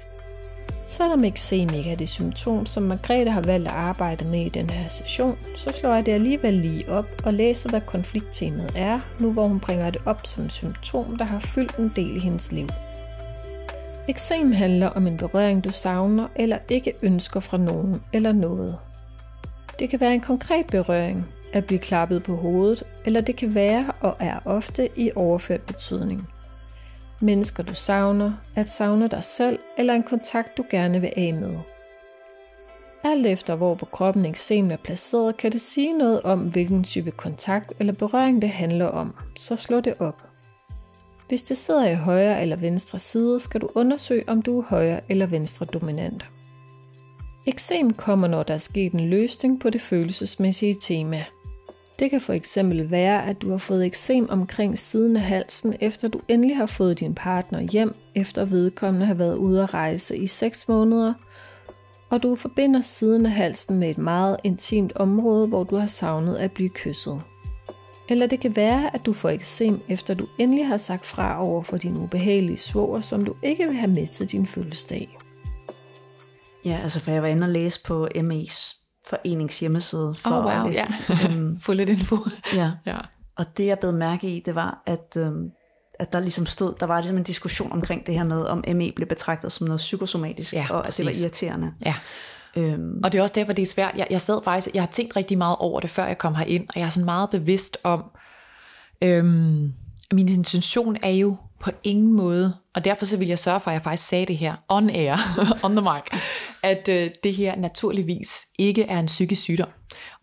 Selvom 0.85 1.25
eksem 1.25 1.69
ikke 1.75 1.91
er 1.91 1.97
det 1.97 2.09
symptom, 2.09 2.67
som 2.67 2.83
Margrethe 2.83 3.31
har 3.31 3.41
valgt 3.41 3.69
at 3.69 3.75
arbejde 3.75 4.25
med 4.25 4.47
i 4.47 4.49
den 4.49 4.71
her 4.71 4.89
session, 4.89 5.39
så 5.57 5.73
slår 5.81 5.95
jeg 5.95 6.07
det 6.07 6.13
alligevel 6.13 6.55
lige 6.55 6.91
op 6.91 7.07
og 7.25 7.35
læser, 7.35 7.71
hvad 7.71 7.81
konflikttemaet 7.81 8.73
er, 8.75 9.01
nu 9.21 9.33
hvor 9.33 9.49
hun 9.49 9.61
bringer 9.61 9.91
det 9.91 10.01
op 10.07 10.27
som 10.27 10.51
symptom, 10.51 11.17
der 11.17 11.25
har 11.25 11.39
fyldt 11.39 11.77
en 11.77 11.93
del 11.97 12.17
i 12.17 12.21
hendes 12.21 12.53
liv. 12.53 12.69
Eksem 14.09 14.53
handler 14.53 14.87
om 14.89 15.07
en 15.07 15.17
berøring, 15.17 15.65
du 15.65 15.71
savner 15.71 16.29
eller 16.37 16.59
ikke 16.69 16.93
ønsker 17.03 17.41
fra 17.41 17.57
nogen 17.57 18.01
eller 18.13 18.33
noget. 18.33 18.79
Det 19.81 19.91
kan 19.91 20.01
være 20.01 20.15
en 20.15 20.21
konkret 20.21 20.67
berøring, 20.67 21.27
at 21.53 21.65
blive 21.65 21.81
klappet 21.81 22.23
på 22.23 22.37
hovedet, 22.37 22.83
eller 23.05 23.21
det 23.21 23.37
kan 23.37 23.55
være 23.55 23.93
og 24.01 24.17
er 24.21 24.41
ofte 24.45 24.89
i 24.97 25.11
overført 25.17 25.63
betydning– 25.63 26.29
mennesker 27.21 27.63
du 27.63 27.75
savner, 27.75 28.33
at 28.55 28.69
savne 28.69 29.09
dig 29.09 29.25
selv 29.25 29.59
eller 29.79 29.95
en 29.95 30.03
kontakt 30.03 30.57
du 30.57 30.65
gerne 30.71 31.01
vil 31.01 31.13
af 31.17 31.35
med. 31.35 31.57
Alt 33.05 33.27
efter 33.27 33.55
hvor 33.55 33.75
på 33.75 33.87
kroppen 33.87 34.25
eksemen 34.25 34.71
er 34.71 34.77
placeret, 34.77 35.37
kan 35.37 35.53
det 35.53 35.61
sige 35.61 35.99
noget 35.99 36.23
om, 36.23 36.41
hvilken 36.41 36.85
type 36.85 37.11
kontakt 37.11 37.73
eller 37.79 37.93
berøring 37.93 38.43
det 38.43 38.51
handler 38.51 38.87
om, 38.87 39.15
så 39.37 39.57
slå 39.57 39.81
det 39.81 39.95
op. 39.99 40.23
Hvis 41.29 41.43
det 41.43 41.57
sidder 41.57 41.89
i 41.89 41.95
højre 41.95 42.43
eller 42.43 42.57
venstre 42.57 42.99
side, 42.99 43.41
skal 43.41 43.61
du 43.61 43.71
undersøge, 43.75 44.29
om 44.29 44.43
du 44.43 44.59
er 44.59 44.65
højre 44.69 45.01
eller 45.09 45.27
venstre 45.27 45.67
dominant. 45.67 46.27
Eksem 47.47 47.93
kommer, 47.93 48.29
når 48.29 48.43
der 48.43 48.55
er 48.55 48.59
sket 48.59 48.93
en 48.93 49.11
løsning 49.11 49.61
på 49.61 49.71
det 49.71 49.81
følelsesmæssige 49.81 50.75
tema– 50.75 51.25
det 52.01 52.11
kan 52.11 52.21
for 52.21 52.33
eksempel 52.33 52.91
være, 52.91 53.27
at 53.27 53.43
du 53.43 53.51
har 53.51 53.59
fået 53.59 53.87
eksem 53.87 54.27
omkring 54.31 54.79
siden 54.79 55.17
af 55.17 55.23
halsen, 55.23 55.75
efter 55.81 56.09
du 56.09 56.21
endelig 56.29 56.57
har 56.57 56.67
fået 56.67 57.01
din 57.01 57.15
partner 57.15 57.61
hjem, 57.61 57.95
efter 58.15 58.45
vedkommende 58.45 59.07
har 59.07 59.15
været 59.15 59.37
ude 59.37 59.63
at 59.63 59.75
rejse 59.75 60.17
i 60.17 60.27
6 60.27 60.69
måneder, 60.69 61.15
og 62.11 62.23
du 62.23 62.35
forbinder 62.35 62.81
siden 62.81 63.27
af 63.27 63.33
halsen 63.33 63.79
med 63.79 63.91
et 63.91 63.99
meget 63.99 64.37
intimt 64.45 64.93
område, 64.97 65.47
hvor 65.47 65.65
du 65.65 65.77
har 65.77 65.87
savnet 65.87 66.37
at 66.37 66.53
blive 66.53 66.69
kysset. 66.69 67.23
Eller 68.09 68.27
det 68.27 68.41
kan 68.41 68.57
være, 68.57 68.95
at 68.95 69.07
du 69.07 69.13
får 69.13 69.29
eksem, 69.29 69.81
efter 69.89 70.15
du 70.15 70.27
endelig 70.39 70.67
har 70.67 70.77
sagt 70.77 71.07
fra 71.07 71.45
over 71.45 71.63
for 71.63 71.77
din 71.77 71.97
ubehagelige 71.97 72.57
svoger, 72.57 73.01
som 73.01 73.25
du 73.25 73.35
ikke 73.43 73.67
vil 73.67 73.77
have 73.77 73.93
med 73.93 74.07
til 74.07 74.27
din 74.27 74.47
fødselsdag. 74.47 75.20
Ja, 76.65 76.81
altså 76.83 77.01
for 77.01 77.11
jeg 77.11 77.23
var 77.23 77.29
inde 77.29 77.45
og 77.45 77.51
læse 77.51 77.83
på 77.85 78.09
ME's 78.17 78.77
forenings 79.09 79.61
hjemmeside. 79.61 80.15
For 80.19 80.31
oh, 80.31 80.45
wow, 80.45 80.73
ja. 80.73 80.87
øhm, 81.25 81.61
Få 81.65 81.73
lidt 81.73 81.89
info. 81.89 82.17
ja. 82.55 82.71
ja. 82.87 82.97
Og 83.37 83.57
det 83.57 83.67
jeg 83.67 83.79
blev 83.79 83.93
mærke 83.93 84.37
i, 84.37 84.43
det 84.47 84.55
var, 84.55 84.83
at, 84.87 85.17
øhm, 85.17 85.51
at 86.01 86.13
der 86.13 86.21
ligesom 86.21 86.47
stod, 86.47 86.75
der 86.81 86.87
var 86.87 87.01
ligesom 87.01 87.17
en 87.17 87.23
diskussion 87.23 87.73
omkring 87.73 88.07
det 88.07 88.15
her 88.15 88.25
med, 88.25 88.45
om 88.45 88.65
ME 88.75 88.93
blev 88.97 89.09
betragtet 89.09 89.53
som 89.53 89.67
noget 89.67 89.79
psykosomatisk, 89.79 90.55
ja, 90.55 90.67
og 90.71 90.85
præcis. 90.85 91.01
at 91.01 91.07
det 91.07 91.21
var 91.21 91.25
irriterende. 91.25 91.73
Ja. 91.85 91.95
Øhm. 92.57 93.01
Og 93.05 93.13
det 93.13 93.19
er 93.19 93.23
også 93.23 93.35
derfor, 93.35 93.53
det 93.53 93.63
er 93.63 93.67
svært. 93.67 93.95
Jeg, 93.97 94.07
jeg 94.11 94.21
sad 94.21 94.45
faktisk, 94.45 94.75
jeg 94.75 94.83
har 94.83 94.89
tænkt 94.91 95.17
rigtig 95.17 95.39
meget 95.39 95.57
over 95.59 95.81
det, 95.81 95.91
før 95.91 96.07
jeg 96.07 96.19
kom 96.19 96.35
herind, 96.35 96.69
og 96.69 96.81
jeg 96.81 96.87
er 96.87 96.91
sådan 96.91 97.05
meget 97.05 97.31
bevidst 97.31 97.79
om, 97.85 98.05
øhm, 99.03 99.73
min 100.13 100.29
intention 100.29 100.97
er 101.03 101.11
jo 101.11 101.37
på 101.61 101.71
ingen 101.85 102.13
måde, 102.13 102.57
og 102.75 102.85
derfor 102.85 103.05
så 103.05 103.17
vil 103.17 103.29
jeg 103.29 103.39
sørge 103.39 103.61
for, 103.61 103.71
at 103.71 103.75
jeg 103.75 103.83
faktisk 103.83 104.09
sagde 104.09 104.27
det 104.27 104.37
her 104.37 104.57
on 104.69 104.91
air, 104.91 105.17
on 105.65 105.77
the 105.77 105.83
mic, 105.83 106.21
at 106.63 106.89
øh, 106.89 107.11
det 107.25 107.35
her 107.35 107.57
naturligvis 107.57 108.47
ikke 108.59 108.83
er 108.83 108.99
en 108.99 109.07
psykisk 109.07 109.43
sygdom. 109.43 109.69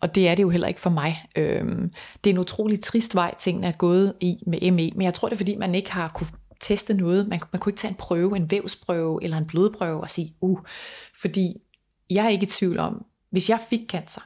Og 0.00 0.14
det 0.14 0.28
er 0.28 0.34
det 0.34 0.42
jo 0.42 0.50
heller 0.50 0.68
ikke 0.68 0.80
for 0.80 0.90
mig. 0.90 1.24
Øhm, 1.36 1.90
det 2.24 2.30
er 2.30 2.34
en 2.34 2.38
utrolig 2.38 2.82
trist 2.82 3.14
vej, 3.14 3.34
tingene 3.38 3.66
er 3.66 3.72
gået 3.72 4.14
i 4.20 4.36
med 4.46 4.70
ME, 4.72 4.90
men 4.94 5.02
jeg 5.02 5.14
tror 5.14 5.28
det 5.28 5.34
er 5.34 5.38
fordi, 5.38 5.56
man 5.56 5.74
ikke 5.74 5.92
har 5.92 6.08
kunne 6.08 6.28
teste 6.60 6.94
noget. 6.94 7.28
Man, 7.28 7.40
man 7.52 7.60
kunne 7.60 7.70
ikke 7.70 7.80
tage 7.80 7.90
en 7.90 7.96
prøve, 7.96 8.36
en 8.36 8.50
vævsprøve 8.50 9.24
eller 9.24 9.36
en 9.36 9.46
blodprøve 9.46 10.00
og 10.00 10.10
sige, 10.10 10.34
uh, 10.40 10.58
fordi 11.20 11.54
jeg 12.10 12.24
er 12.24 12.28
ikke 12.28 12.44
i 12.44 12.48
tvivl 12.48 12.78
om, 12.78 13.04
hvis 13.30 13.50
jeg 13.50 13.60
fik 13.70 13.80
cancer, 13.88 14.20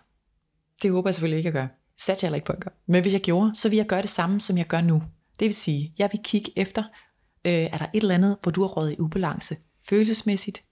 det 0.82 0.90
håber 0.90 1.08
jeg 1.08 1.14
selvfølgelig 1.14 1.38
ikke 1.38 1.48
at 1.48 1.52
gøre, 1.52 1.68
satte 2.00 2.24
jeg 2.24 2.28
heller 2.28 2.36
ikke 2.36 2.46
på 2.46 2.52
at 2.52 2.60
gøre, 2.60 2.74
men 2.88 3.02
hvis 3.02 3.12
jeg 3.12 3.20
gjorde, 3.20 3.50
så 3.54 3.68
ville 3.68 3.78
jeg 3.78 3.86
gøre 3.86 4.02
det 4.02 4.10
samme, 4.10 4.40
som 4.40 4.58
jeg 4.58 4.66
gør 4.66 4.80
nu. 4.80 5.02
Det 5.42 5.48
vil 5.48 5.54
sige, 5.54 5.94
jeg 5.98 6.08
vil 6.12 6.20
kigge 6.24 6.58
efter, 6.58 6.82
øh, 7.44 7.52
er 7.52 7.78
der 7.78 7.86
et 7.94 8.02
eller 8.02 8.14
andet, 8.14 8.36
hvor 8.42 8.52
du 8.52 8.60
har 8.60 8.68
rådet 8.68 8.92
i 8.92 9.00
ubalance, 9.00 9.56
følelsesmæssigt, 9.88 10.64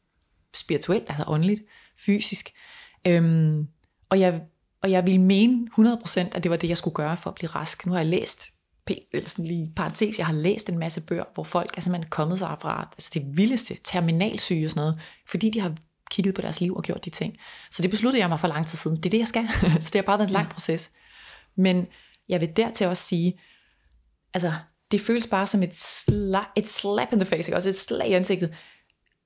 spirituelt, 0.54 1.04
altså 1.08 1.24
åndeligt, 1.26 1.62
fysisk. 1.98 2.50
Øhm, 3.06 3.68
og, 4.08 4.20
jeg, 4.20 4.40
og 4.82 4.90
jeg 4.90 5.06
vil 5.06 5.20
mene 5.20 5.68
100% 5.78 6.20
at 6.32 6.42
det 6.42 6.50
var 6.50 6.56
det, 6.56 6.68
jeg 6.68 6.76
skulle 6.76 6.94
gøre 6.94 7.16
for 7.16 7.30
at 7.30 7.34
blive 7.34 7.48
rask. 7.48 7.86
Nu 7.86 7.92
har 7.92 7.98
jeg 7.98 8.06
læst, 8.06 8.42
sådan 9.26 9.46
lige 9.46 9.72
parentes, 9.76 10.18
jeg 10.18 10.26
har 10.26 10.34
læst 10.34 10.68
en 10.68 10.78
masse 10.78 11.00
bøger, 11.00 11.24
hvor 11.34 11.44
folk 11.44 11.76
er 11.76 11.80
simpelthen 11.80 12.10
kommet 12.10 12.38
sig 12.38 12.56
fra 12.60 12.88
altså 12.92 13.10
det 13.14 13.22
vildeste, 13.32 13.76
terminalsyge 13.84 14.66
og 14.66 14.70
sådan 14.70 14.80
noget, 14.80 15.00
fordi 15.26 15.50
de 15.50 15.60
har 15.60 15.74
kigget 16.10 16.34
på 16.34 16.42
deres 16.42 16.60
liv 16.60 16.76
og 16.76 16.82
gjort 16.82 17.04
de 17.04 17.10
ting. 17.10 17.36
Så 17.70 17.82
det 17.82 17.90
besluttede 17.90 18.20
jeg 18.20 18.28
mig 18.28 18.40
for 18.40 18.48
lang 18.48 18.66
tid 18.66 18.78
siden. 18.78 18.96
Det 18.96 19.06
er 19.06 19.10
det, 19.10 19.18
jeg 19.18 19.28
skal. 19.28 19.48
så 19.82 19.90
det 19.92 19.94
har 19.94 20.02
bare 20.02 20.18
været 20.18 20.28
en 20.28 20.32
lang 20.32 20.48
proces. 20.48 20.90
Men 21.56 21.86
jeg 22.28 22.40
vil 22.40 22.56
dertil 22.56 22.86
også 22.86 23.02
sige, 23.02 23.34
altså, 24.34 24.52
det 24.90 25.00
føles 25.00 25.26
bare 25.26 25.46
som 25.46 25.62
et, 25.62 25.76
sla, 25.76 26.40
et 26.56 26.68
slap 26.68 27.12
in 27.12 27.18
the 27.18 27.26
face, 27.26 27.50
ikke? 27.50 27.56
også 27.56 27.68
et 27.68 27.76
slag 27.76 28.10
i 28.10 28.12
ansigtet, 28.12 28.50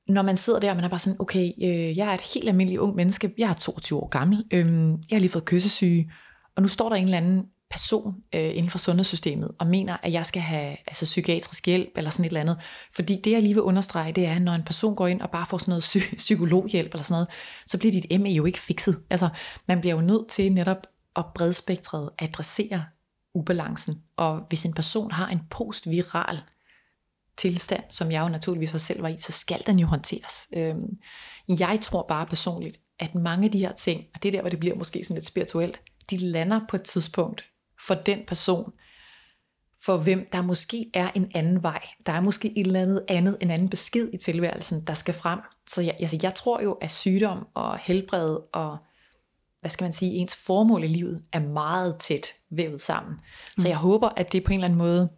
når 0.09 0.23
man 0.23 0.37
sidder 0.37 0.61
der, 0.61 0.71
og 0.71 0.77
man 0.77 0.85
er 0.85 0.89
bare 0.89 0.99
sådan, 0.99 1.21
okay, 1.21 1.53
øh, 1.63 1.99
jeg 1.99 2.09
er 2.09 2.15
et 2.15 2.33
helt 2.35 2.49
almindeligt 2.49 2.81
ung 2.81 2.97
menneske, 2.97 3.35
jeg 3.39 3.51
er 3.51 3.55
22 3.55 4.03
år 4.03 4.09
gammel, 4.09 4.45
øh, 4.53 4.89
jeg 5.11 5.17
har 5.17 5.19
lige 5.19 5.31
fået 5.31 5.45
kyssesyge, 5.45 6.13
og 6.57 6.63
nu 6.63 6.69
står 6.69 6.89
der 6.89 6.97
en 6.97 7.05
eller 7.05 7.17
anden 7.17 7.43
person 7.71 8.15
øh, 8.35 8.51
inden 8.57 8.71
for 8.71 8.79
sundhedssystemet, 8.79 9.51
og 9.59 9.67
mener, 9.67 9.97
at 10.03 10.13
jeg 10.13 10.27
skal 10.27 10.43
have 10.43 10.77
altså, 10.87 11.05
psykiatrisk 11.05 11.67
hjælp, 11.67 11.89
eller 11.97 12.11
sådan 12.11 12.25
et 12.25 12.29
eller 12.29 12.41
andet. 12.41 12.59
Fordi 12.95 13.21
det, 13.25 13.31
jeg 13.31 13.43
lige 13.43 13.55
vil 13.55 13.63
understrege, 13.63 14.13
det 14.13 14.27
er, 14.27 14.35
at 14.35 14.43
når 14.43 14.53
en 14.53 14.65
person 14.65 14.95
går 14.95 15.07
ind 15.07 15.21
og 15.21 15.31
bare 15.31 15.47
får 15.47 15.59
sådan 15.59 15.71
noget 15.71 15.83
psy- 15.83 16.17
psykologhjælp, 16.17 16.95
eller 16.95 17.03
sådan 17.03 17.15
noget, 17.15 17.29
så 17.67 17.79
bliver 17.79 17.93
dit 17.93 18.21
ME 18.21 18.29
jo 18.31 18.45
ikke 18.45 18.59
fikset. 18.59 19.01
Altså, 19.11 19.29
man 19.69 19.81
bliver 19.81 19.95
jo 19.95 20.01
nødt 20.01 20.29
til 20.29 20.53
netop 20.53 20.87
at 21.17 21.25
bredspektret 21.35 22.11
adressere 22.19 22.85
ubalancen. 23.35 24.03
Og 24.17 24.41
hvis 24.49 24.65
en 24.65 24.75
person 24.75 25.11
har 25.11 25.29
en 25.29 25.41
postviral 25.51 26.41
tilstand, 27.37 27.85
som 27.91 28.13
jeg 28.13 28.23
jo 28.23 28.29
naturligvis 28.29 28.75
også 28.75 28.87
selv 28.87 29.03
var 29.03 29.09
i, 29.09 29.19
så 29.19 29.33
skal 29.33 29.63
den 29.67 29.79
jo 29.79 29.87
håndteres. 29.87 30.49
Øhm, 30.57 30.99
jeg 31.49 31.79
tror 31.83 32.03
bare 32.09 32.27
personligt, 32.27 32.81
at 32.99 33.15
mange 33.15 33.45
af 33.45 33.53
de 33.53 33.59
her 33.59 33.73
ting, 33.73 34.05
og 34.15 34.23
det 34.23 34.29
er 34.29 34.33
der, 34.33 34.41
hvor 34.41 34.51
det 34.51 34.61
bliver 34.61 34.77
måske 34.77 35.05
sådan 35.05 35.15
lidt 35.15 35.27
spirituelt, 35.27 35.81
de 36.11 36.17
lander 36.17 36.61
på 36.69 36.77
et 36.77 36.83
tidspunkt 36.83 37.45
for 37.87 37.95
den 37.95 38.21
person, 38.27 38.73
for 39.85 39.97
hvem 39.97 40.29
der 40.33 40.43
måske 40.43 40.87
er 40.95 41.11
en 41.15 41.31
anden 41.35 41.63
vej. 41.63 41.83
Der 42.07 42.13
er 42.13 42.21
måske 42.21 42.59
et 42.59 42.67
eller 42.67 42.81
andet 42.81 43.05
andet, 43.09 43.37
en 43.41 43.51
anden 43.51 43.69
besked 43.69 44.09
i 44.13 44.17
tilværelsen, 44.17 44.81
der 44.81 44.95
skal 44.95 45.15
frem. 45.15 45.39
Så 45.67 45.83
jeg, 45.83 45.97
altså, 46.01 46.19
jeg 46.23 46.35
tror 46.35 46.63
jo, 46.63 46.73
at 46.73 46.91
sygdom 46.91 47.47
og 47.55 47.79
helbred 47.79 48.37
og 48.53 48.79
hvad 49.65 49.71
skal 49.71 49.85
man 49.85 49.93
sige, 49.93 50.13
ens 50.13 50.37
formål 50.37 50.85
i 50.85 50.87
livet 50.87 51.23
er 51.33 51.41
meget 51.41 51.97
tæt 51.97 52.27
vævet 52.51 52.81
sammen. 52.81 53.15
Så 53.59 53.69
jeg 53.69 53.77
håber, 53.77 54.09
at 54.17 54.33
det 54.33 54.45
på 54.45 54.53
en 54.53 54.59
eller 54.59 54.65
anden 54.65 54.79
måde 54.79 55.09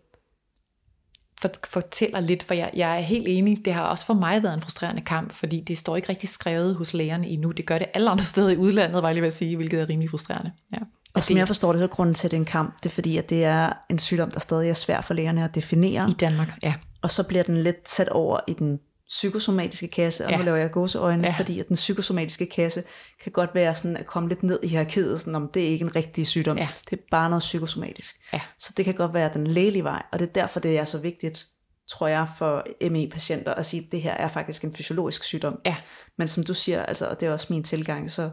for, 1.41 1.51
fortæller 1.67 2.21
lidt, 2.21 2.43
for 2.43 2.55
jeg, 2.55 2.71
jeg 2.75 2.97
er 2.97 3.01
helt 3.01 3.29
enig, 3.29 3.65
det 3.65 3.73
har 3.73 3.83
også 3.83 4.07
for 4.07 4.15
mig 4.15 4.43
været 4.43 4.55
en 4.55 4.61
frustrerende 4.61 5.03
kamp, 5.03 5.33
fordi 5.33 5.61
det 5.61 5.79
står 5.79 5.97
ikke 5.97 6.09
rigtig 6.09 6.29
skrevet 6.29 6.75
hos 6.75 6.95
lægerne 6.95 7.29
endnu. 7.29 7.51
Det 7.51 7.67
gør 7.67 7.79
det 7.79 7.89
alle 7.95 8.11
andre 8.11 8.25
steder 8.25 8.51
i 8.51 8.57
udlandet, 8.57 9.03
var 9.03 9.09
jeg 9.09 9.15
lige 9.15 9.23
ved 9.23 9.29
at 9.29 9.35
sige, 9.35 9.57
hvilket 9.57 9.81
er 9.81 9.89
rimelig 9.89 10.11
frustrerende. 10.11 10.53
Ja. 10.73 10.79
Og 11.15 11.23
som 11.23 11.37
jeg 11.37 11.47
forstår 11.47 11.73
det, 11.73 11.79
så 11.79 11.85
er 11.85 11.89
grunden 11.89 12.15
til, 12.15 12.27
at 12.27 12.31
det 12.31 12.37
er 12.37 12.41
en 12.41 12.47
kamp, 12.47 12.77
det 12.83 12.87
er 12.87 12.95
fordi, 12.95 13.17
at 13.17 13.31
det 13.31 13.45
er 13.45 13.73
en 13.91 13.99
sygdom, 13.99 14.31
der 14.31 14.41
stadig 14.41 14.71
er 14.71 14.75
svær 14.75 15.01
for 15.01 15.15
lægerne 15.15 15.45
at 15.45 15.55
definere. 15.55 16.11
I 16.11 16.13
Danmark, 16.13 16.59
ja. 16.63 16.75
Og 17.03 17.11
så 17.11 17.23
bliver 17.23 17.43
den 17.43 17.57
lidt 17.57 17.89
sat 17.89 18.09
over 18.09 18.41
i 18.49 18.53
den 18.53 18.79
psykosomatiske 19.09 19.89
kasse, 19.89 20.25
og 20.25 20.31
ja. 20.31 20.37
nu 20.37 20.45
laver 20.45 20.57
jeg 20.57 20.71
gåseøjne, 20.71 21.27
ja. 21.27 21.35
fordi 21.39 21.61
at 21.61 21.69
den 21.69 21.77
psykosomatiske 21.77 22.47
kasse 22.47 22.85
kan 23.23 23.33
godt 23.33 23.51
være 23.55 23.75
sådan 23.75 23.97
at 23.97 24.07
komme 24.07 24.29
lidt 24.29 24.43
ned 24.43 24.61
i 24.63 24.69
hierarkiet, 24.69 25.21
sådan 25.21 25.35
om 25.35 25.49
det 25.49 25.65
er 25.65 25.69
ikke 25.69 25.83
en 25.83 25.97
rigtig 25.97 26.27
sygdom, 26.27 26.59
ja. 26.59 26.69
det 26.91 26.99
er 26.99 27.03
bare 27.11 27.31
noget 27.31 27.41
psykosomatisk. 27.41 28.17
Ja. 28.33 28.41
Så 28.59 28.73
det 28.77 28.85
kan 28.85 28.95
godt 28.95 29.15
være 29.15 29.31
den 29.35 29.47
lægelige 29.47 29.85
vej, 29.85 30.03
og 30.13 30.19
det 30.19 30.29
er 30.29 30.33
derfor, 30.33 30.61
det 30.61 30.79
er 30.79 30.85
så 30.85 30.99
vigtigt, 30.99 31.47
tror 31.89 32.07
jeg, 32.07 32.29
for 32.39 32.67
ME-patienter 32.91 33.55
at 33.55 33.67
sige, 33.67 33.85
at 33.87 33.93
det 33.93 34.03
her 34.03 34.13
er 34.13 34.29
faktisk 34.29 34.65
en 34.65 34.75
fysiologisk 34.75 35.25
sygdom. 35.25 35.61
Ja. 35.67 35.77
Men 36.19 36.29
som 36.29 36.45
du 36.45 36.55
siger, 36.55 36.83
altså, 36.83 37.09
og 37.09 37.21
det 37.21 37.27
er 37.27 37.33
også 37.33 37.47
min 37.51 37.65
tilgang, 37.65 38.11
så 38.11 38.31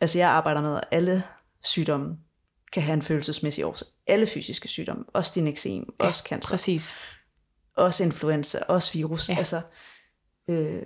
altså 0.00 0.18
jeg 0.18 0.28
arbejder 0.28 0.60
med, 0.60 0.76
at 0.76 0.84
alle 0.90 1.22
sygdomme 1.62 2.16
kan 2.72 2.82
have 2.82 2.94
en 2.94 3.02
følelsesmæssig 3.02 3.66
årsag. 3.66 3.88
Alle 4.06 4.26
fysiske 4.26 4.68
sygdomme, 4.68 5.04
også 5.12 5.32
din 5.34 5.46
eksem, 5.46 5.84
ja, 6.00 6.06
også 6.06 6.24
cancer. 6.28 6.48
præcis. 6.48 6.94
Også 7.76 8.04
influenza, 8.04 8.58
også 8.68 8.92
virus. 8.92 9.28
Ja. 9.28 9.36
Altså, 9.38 9.60
øh, 10.48 10.82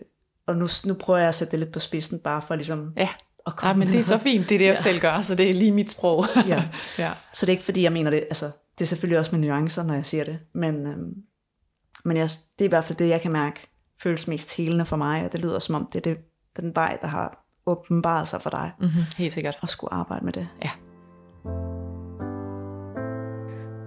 og 0.47 0.57
nu, 0.57 0.68
nu 0.84 0.95
prøver 0.95 1.18
jeg 1.18 1.28
at 1.28 1.34
sætte 1.34 1.51
det 1.51 1.59
lidt 1.59 1.72
på 1.72 1.78
spidsen, 1.78 2.18
bare 2.18 2.43
for 2.43 2.55
ligesom 2.55 2.93
ja. 2.97 3.09
at 3.47 3.57
komme 3.57 3.68
ja, 3.68 3.76
men 3.78 3.89
det 3.89 3.99
er 3.99 4.05
så 4.05 4.18
fint, 4.18 4.49
det 4.49 4.55
er 4.55 4.59
det, 4.59 4.64
jeg 4.64 4.76
ja. 4.76 4.82
selv 4.82 5.01
gør, 5.01 5.20
så 5.20 5.34
det 5.34 5.51
er 5.51 5.55
lige 5.55 5.72
mit 5.72 5.91
sprog. 5.91 6.24
ja. 6.49 6.68
ja. 6.99 7.12
Så 7.32 7.47
det 7.47 7.53
er 7.53 7.55
ikke 7.55 7.64
fordi, 7.64 7.82
jeg 7.82 7.93
mener 7.93 8.11
det, 8.11 8.20
altså, 8.20 8.51
det 8.78 8.84
er 8.84 8.89
selvfølgelig 8.89 9.18
også 9.18 9.36
med 9.36 9.49
nuancer, 9.49 9.82
når 9.82 9.95
jeg 9.95 10.07
siger 10.07 10.24
det, 10.24 10.39
men, 10.55 10.86
øhm, 10.86 11.14
men 12.05 12.16
jeg, 12.16 12.28
det 12.59 12.64
er 12.64 12.68
i 12.68 12.68
hvert 12.68 12.84
fald 12.84 12.99
det, 12.99 13.09
jeg 13.09 13.20
kan 13.20 13.32
mærke, 13.32 13.68
føles 14.03 14.28
mest 14.28 14.57
helende 14.57 14.86
for 14.86 14.97
mig, 14.97 15.24
og 15.24 15.32
det 15.32 15.41
lyder 15.41 15.59
som 15.59 15.74
om, 15.74 15.89
det 15.93 15.99
er 16.07 16.14
det, 16.14 16.18
den 16.57 16.74
vej, 16.74 16.99
der 17.03 17.09
har 17.09 17.45
åbenbaret 17.66 18.28
sig 18.28 18.43
for 18.43 18.51
dig. 18.51 18.72
Mm-hmm, 18.80 19.03
helt 19.16 19.32
sikkert. 19.32 19.59
Og 19.61 19.68
skulle 19.68 19.95
arbejde 19.95 20.24
med 20.24 20.32
det. 20.32 20.49
Ja. 20.62 20.70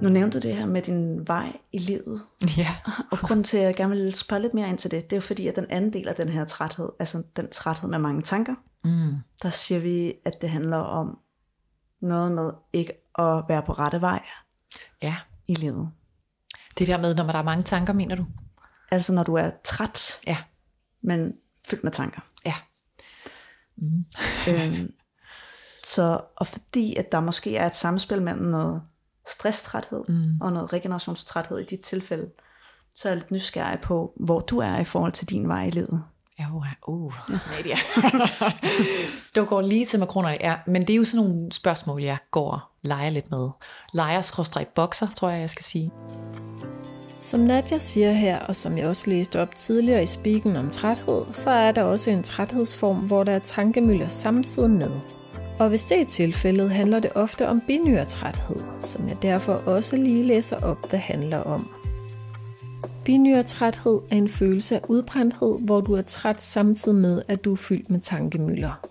Nu 0.01 0.09
nævnte 0.09 0.39
du 0.39 0.47
det 0.47 0.55
her 0.55 0.65
med 0.65 0.81
din 0.81 1.27
vej 1.27 1.57
i 1.71 1.77
livet. 1.77 2.21
Ja. 2.57 2.75
Og 3.11 3.17
grunden 3.17 3.43
til, 3.43 3.57
at 3.57 3.63
jeg 3.63 3.75
gerne 3.75 3.95
vil 3.95 4.13
spørge 4.13 4.41
lidt 4.41 4.53
mere 4.53 4.69
ind 4.69 4.77
til 4.77 4.91
det, 4.91 5.03
det 5.03 5.13
er 5.13 5.17
jo 5.17 5.21
fordi, 5.21 5.47
at 5.47 5.55
den 5.55 5.65
anden 5.69 5.93
del 5.93 6.07
af 6.07 6.15
den 6.15 6.29
her 6.29 6.45
træthed, 6.45 6.89
altså 6.99 7.23
den 7.35 7.49
træthed 7.49 7.89
med 7.89 7.99
mange 7.99 8.21
tanker, 8.21 8.55
mm. 8.83 9.15
der 9.43 9.49
siger 9.49 9.79
vi, 9.79 10.13
at 10.25 10.41
det 10.41 10.49
handler 10.49 10.77
om 10.77 11.19
noget 12.01 12.31
med 12.31 12.51
ikke 12.73 12.93
at 13.19 13.43
være 13.47 13.63
på 13.63 13.73
rette 13.73 14.01
vej 14.01 14.23
ja. 15.01 15.15
i 15.47 15.53
livet. 15.53 15.89
Det 16.77 16.87
der 16.87 16.97
med, 16.97 17.15
når 17.15 17.23
der 17.23 17.39
er 17.39 17.43
mange 17.43 17.63
tanker, 17.63 17.93
mener 17.93 18.15
du? 18.15 18.25
Altså 18.91 19.13
når 19.13 19.23
du 19.23 19.35
er 19.35 19.51
træt, 19.63 20.19
ja. 20.27 20.37
men 21.01 21.33
fyldt 21.69 21.83
med 21.83 21.91
tanker. 21.91 22.21
Ja. 22.45 22.53
Mm. 23.77 24.05
øhm, 24.49 24.93
så, 25.83 26.21
og 26.35 26.47
fordi 26.47 26.95
at 26.95 27.11
der 27.11 27.19
måske 27.19 27.57
er 27.57 27.65
et 27.65 27.75
samspil 27.75 28.21
mellem 28.21 28.43
noget 28.43 28.81
stresstræthed 29.27 30.03
mm. 30.07 30.41
og 30.41 30.53
noget 30.53 30.73
regenerationstræthed 30.73 31.59
i 31.59 31.65
dit 31.65 31.81
tilfælde, 31.81 32.29
så 32.95 33.07
er 33.07 33.11
jeg 33.11 33.17
lidt 33.17 33.31
nysgerrig 33.31 33.79
på, 33.79 34.13
hvor 34.15 34.39
du 34.39 34.57
er 34.57 34.77
i 34.77 34.85
forhold 34.85 35.11
til 35.11 35.29
din 35.29 35.47
vej 35.47 35.63
i 35.63 35.69
livet. 35.69 36.03
Ja, 36.39 36.45
uh, 36.53 36.65
uh, 36.87 37.13
Nadia. 37.29 37.75
du 39.35 39.45
går 39.45 39.61
lige 39.61 39.85
til 39.85 39.99
makronerne, 39.99 40.37
ja, 40.41 40.55
men 40.67 40.81
det 40.81 40.89
er 40.89 40.97
jo 40.97 41.03
sådan 41.03 41.25
nogle 41.25 41.51
spørgsmål, 41.51 42.03
jeg 42.03 42.17
går 42.31 42.51
og 42.51 42.59
leger 42.81 43.09
lidt 43.09 43.31
med. 43.31 43.49
Leger 43.93 44.65
bokser, 44.75 45.07
tror 45.07 45.29
jeg, 45.29 45.41
jeg 45.41 45.49
skal 45.49 45.63
sige. 45.63 45.91
Som 47.19 47.39
Nadja 47.39 47.77
siger 47.77 48.11
her, 48.11 48.39
og 48.39 48.55
som 48.55 48.77
jeg 48.77 48.87
også 48.87 49.09
læste 49.09 49.41
op 49.41 49.55
tidligere 49.55 50.03
i 50.03 50.05
spikken 50.05 50.55
om 50.55 50.69
træthed, 50.69 51.25
så 51.33 51.49
er 51.49 51.71
der 51.71 51.83
også 51.83 52.11
en 52.11 52.23
træthedsform, 52.23 52.97
hvor 52.97 53.23
der 53.23 53.31
er 53.31 53.39
tankemøller 53.39 54.07
samtidig 54.07 54.69
med. 54.69 55.20
Og 55.61 55.69
hvis 55.69 55.83
det 55.83 56.01
er 56.01 56.05
tilfældet, 56.05 56.71
handler 56.71 56.99
det 56.99 57.11
ofte 57.15 57.47
om 57.47 57.61
binyretræthed, 57.67 58.55
som 58.79 59.07
jeg 59.07 59.21
derfor 59.21 59.53
også 59.53 59.95
lige 59.95 60.23
læser 60.23 60.57
op, 60.57 60.89
hvad 60.89 60.99
handler 60.99 61.37
om. 61.37 61.69
Binyretræthed 63.05 63.99
er 64.11 64.15
en 64.15 64.27
følelse 64.29 64.75
af 64.75 64.81
udbrændthed, 64.87 65.59
hvor 65.59 65.81
du 65.81 65.93
er 65.93 66.01
træt 66.01 66.41
samtidig 66.41 66.97
med, 66.97 67.21
at 67.27 67.45
du 67.45 67.51
er 67.51 67.55
fyldt 67.55 67.89
med 67.89 67.99
tankemøller. 67.99 68.87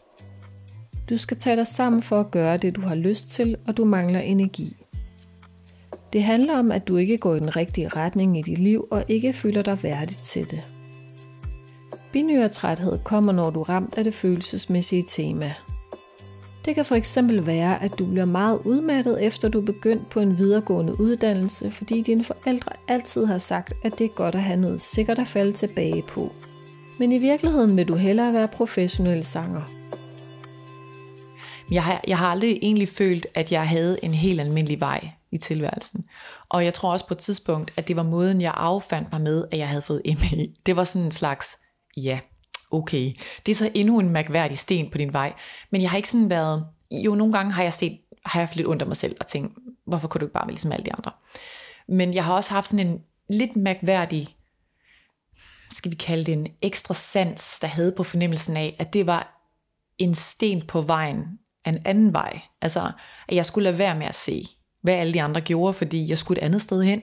Du 1.11 1.17
skal 1.17 1.37
tage 1.37 1.57
dig 1.57 1.67
sammen 1.67 2.03
for 2.03 2.21
at 2.21 2.31
gøre 2.31 2.57
det, 2.57 2.77
du 2.77 2.81
har 2.81 2.95
lyst 2.95 3.31
til, 3.31 3.57
og 3.67 3.77
du 3.77 3.85
mangler 3.85 4.21
energi. 4.21 4.77
Det 6.13 6.23
handler 6.23 6.59
om, 6.59 6.73
at 6.73 6.89
du 6.89 6.97
ikke 6.97 7.19
går 7.19 7.35
i 7.35 7.41
den 7.41 7.57
rigtige 7.57 7.89
retning 7.89 8.39
i 8.39 8.43
dit 8.43 8.59
liv 8.59 8.89
og 8.91 9.05
ikke 9.09 9.33
føler 9.33 9.63
dig 9.63 9.83
værdig 9.83 10.17
til 10.17 10.51
det. 10.51 10.63
Binyrtræthed 12.13 12.99
kommer, 13.05 13.33
når 13.33 13.51
du 13.51 13.61
er 13.61 13.69
ramt 13.69 13.99
af 13.99 14.05
det 14.05 14.15
følelsesmæssige 14.15 15.05
tema– 15.09 15.55
det 16.65 16.75
kan 16.75 16.85
for 16.85 16.95
eksempel 16.95 17.47
være, 17.47 17.83
at 17.83 17.99
du 17.99 18.07
bliver 18.07 18.25
meget 18.25 18.61
udmattet 18.65 19.25
efter 19.25 19.49
du 19.49 19.61
er 19.61 19.65
begyndt 19.65 20.11
på 20.11 20.21
en 20.21 20.39
videregående 20.39 21.01
uddannelse, 21.01 21.71
fordi 21.71 22.01
dine 22.01 22.25
forældre 22.25 22.73
altid 22.89 23.27
har 23.27 23.39
sagt, 23.39 23.73
at 23.85 23.99
det 23.99 24.05
er 24.05 24.09
godt 24.09 24.35
at 24.35 24.43
have 24.43 24.61
noget 24.61 24.81
sikkert 24.81 25.19
at 25.19 25.29
falde 25.29 25.53
tilbage 25.53 26.03
på. 26.03 26.33
Men 26.99 27.13
i 27.13 27.19
virkeligheden 27.19 27.77
vil 27.77 27.89
du 27.89 27.95
hellere 27.95 28.33
være 28.33 28.49
professionel 28.49 29.25
sanger. 29.25 29.63
Jeg 31.71 31.85
har, 31.85 32.01
jeg 32.09 32.19
har 32.19 32.27
aldrig 32.27 32.59
egentlig 32.63 32.89
følt, 32.89 33.27
at 33.35 33.53
jeg 33.53 33.69
havde 33.69 33.99
en 34.03 34.15
helt 34.15 34.41
almindelig 34.41 34.81
vej 34.81 35.09
i 35.33 35.39
tilværelsen. 35.39 36.05
Og 36.49 36.65
jeg 36.65 36.75
tror 36.75 36.93
også 36.93 37.07
på 37.07 37.15
et 37.15 37.19
tidspunkt, 37.19 37.71
at 37.77 37.89
det 37.89 37.97
var 37.97 38.03
måden, 38.03 38.41
jeg 38.41 38.53
affandt 38.57 39.13
mig 39.13 39.21
med, 39.21 39.45
at 39.51 39.59
jeg 39.59 39.69
havde 39.69 39.83
fået 39.83 40.03
ME. 40.05 40.47
Det 40.67 40.77
var 40.77 40.85
sådan 40.85 41.05
en 41.05 41.11
slags, 41.11 41.59
ja, 41.97 42.21
okay, 42.71 43.13
det 43.47 43.53
er 43.53 43.57
så 43.57 43.71
endnu 43.75 43.99
en 44.01 44.11
mærkværdig 44.11 44.59
sten 44.59 44.91
på 44.91 44.99
din 44.99 45.13
vej. 45.13 45.33
Men 45.71 45.83
jeg 45.83 45.91
har 45.91 45.97
ikke 45.97 46.11
sådan 46.11 46.31
været, 46.31 46.67
jo 46.93 47.15
nogle 47.15 47.33
gange 47.33 47.53
har 47.53 47.63
jeg 47.63 47.75
set, 47.75 47.99
har 48.27 48.41
jeg 48.41 48.49
haft 48.49 48.57
lidt 48.57 48.67
under 48.67 48.87
mig 48.87 48.97
selv 48.97 49.17
og 49.21 49.27
tænkt, 49.27 49.59
hvorfor 49.87 50.09
kunne 50.09 50.19
du 50.19 50.25
ikke 50.25 50.35
bare 50.35 50.47
være 50.47 50.53
ligesom 50.53 50.73
alle 50.73 50.85
de 50.85 50.93
andre? 50.93 51.13
Men 51.89 52.15
jeg 52.15 52.25
har 52.25 52.35
også 52.35 52.55
haft 52.55 52.69
sådan 52.69 52.87
en 52.87 53.01
lidt 53.31 53.57
mærkværdig, 53.57 54.37
skal 55.71 55.91
vi 55.91 55.97
kalde 55.97 56.25
det 56.25 56.33
en 56.33 56.47
ekstra 56.63 56.95
sans, 56.95 57.59
der 57.61 57.67
havde 57.67 57.93
på 57.93 58.05
fornemmelsen 58.05 58.57
af, 58.57 58.77
at 58.79 58.93
det 58.93 59.07
var 59.07 59.47
en 59.99 60.15
sten 60.15 60.67
på 60.67 60.81
vejen 60.81 61.25
af 61.65 61.71
en 61.71 61.83
anden 61.85 62.13
vej. 62.13 62.41
Altså, 62.63 62.93
at 63.29 63.35
jeg 63.35 63.47
skulle 63.47 63.65
lade 63.65 63.79
være 63.79 63.95
med 63.95 64.07
at 64.07 64.15
se, 64.15 64.45
hvad 64.83 64.95
alle 64.95 65.13
de 65.13 65.23
andre 65.23 65.41
gjorde, 65.41 65.75
fordi 65.75 66.09
jeg 66.09 66.19
skulle 66.19 66.41
et 66.41 66.45
andet 66.45 66.63
sted 66.63 66.83
hen. 66.83 67.03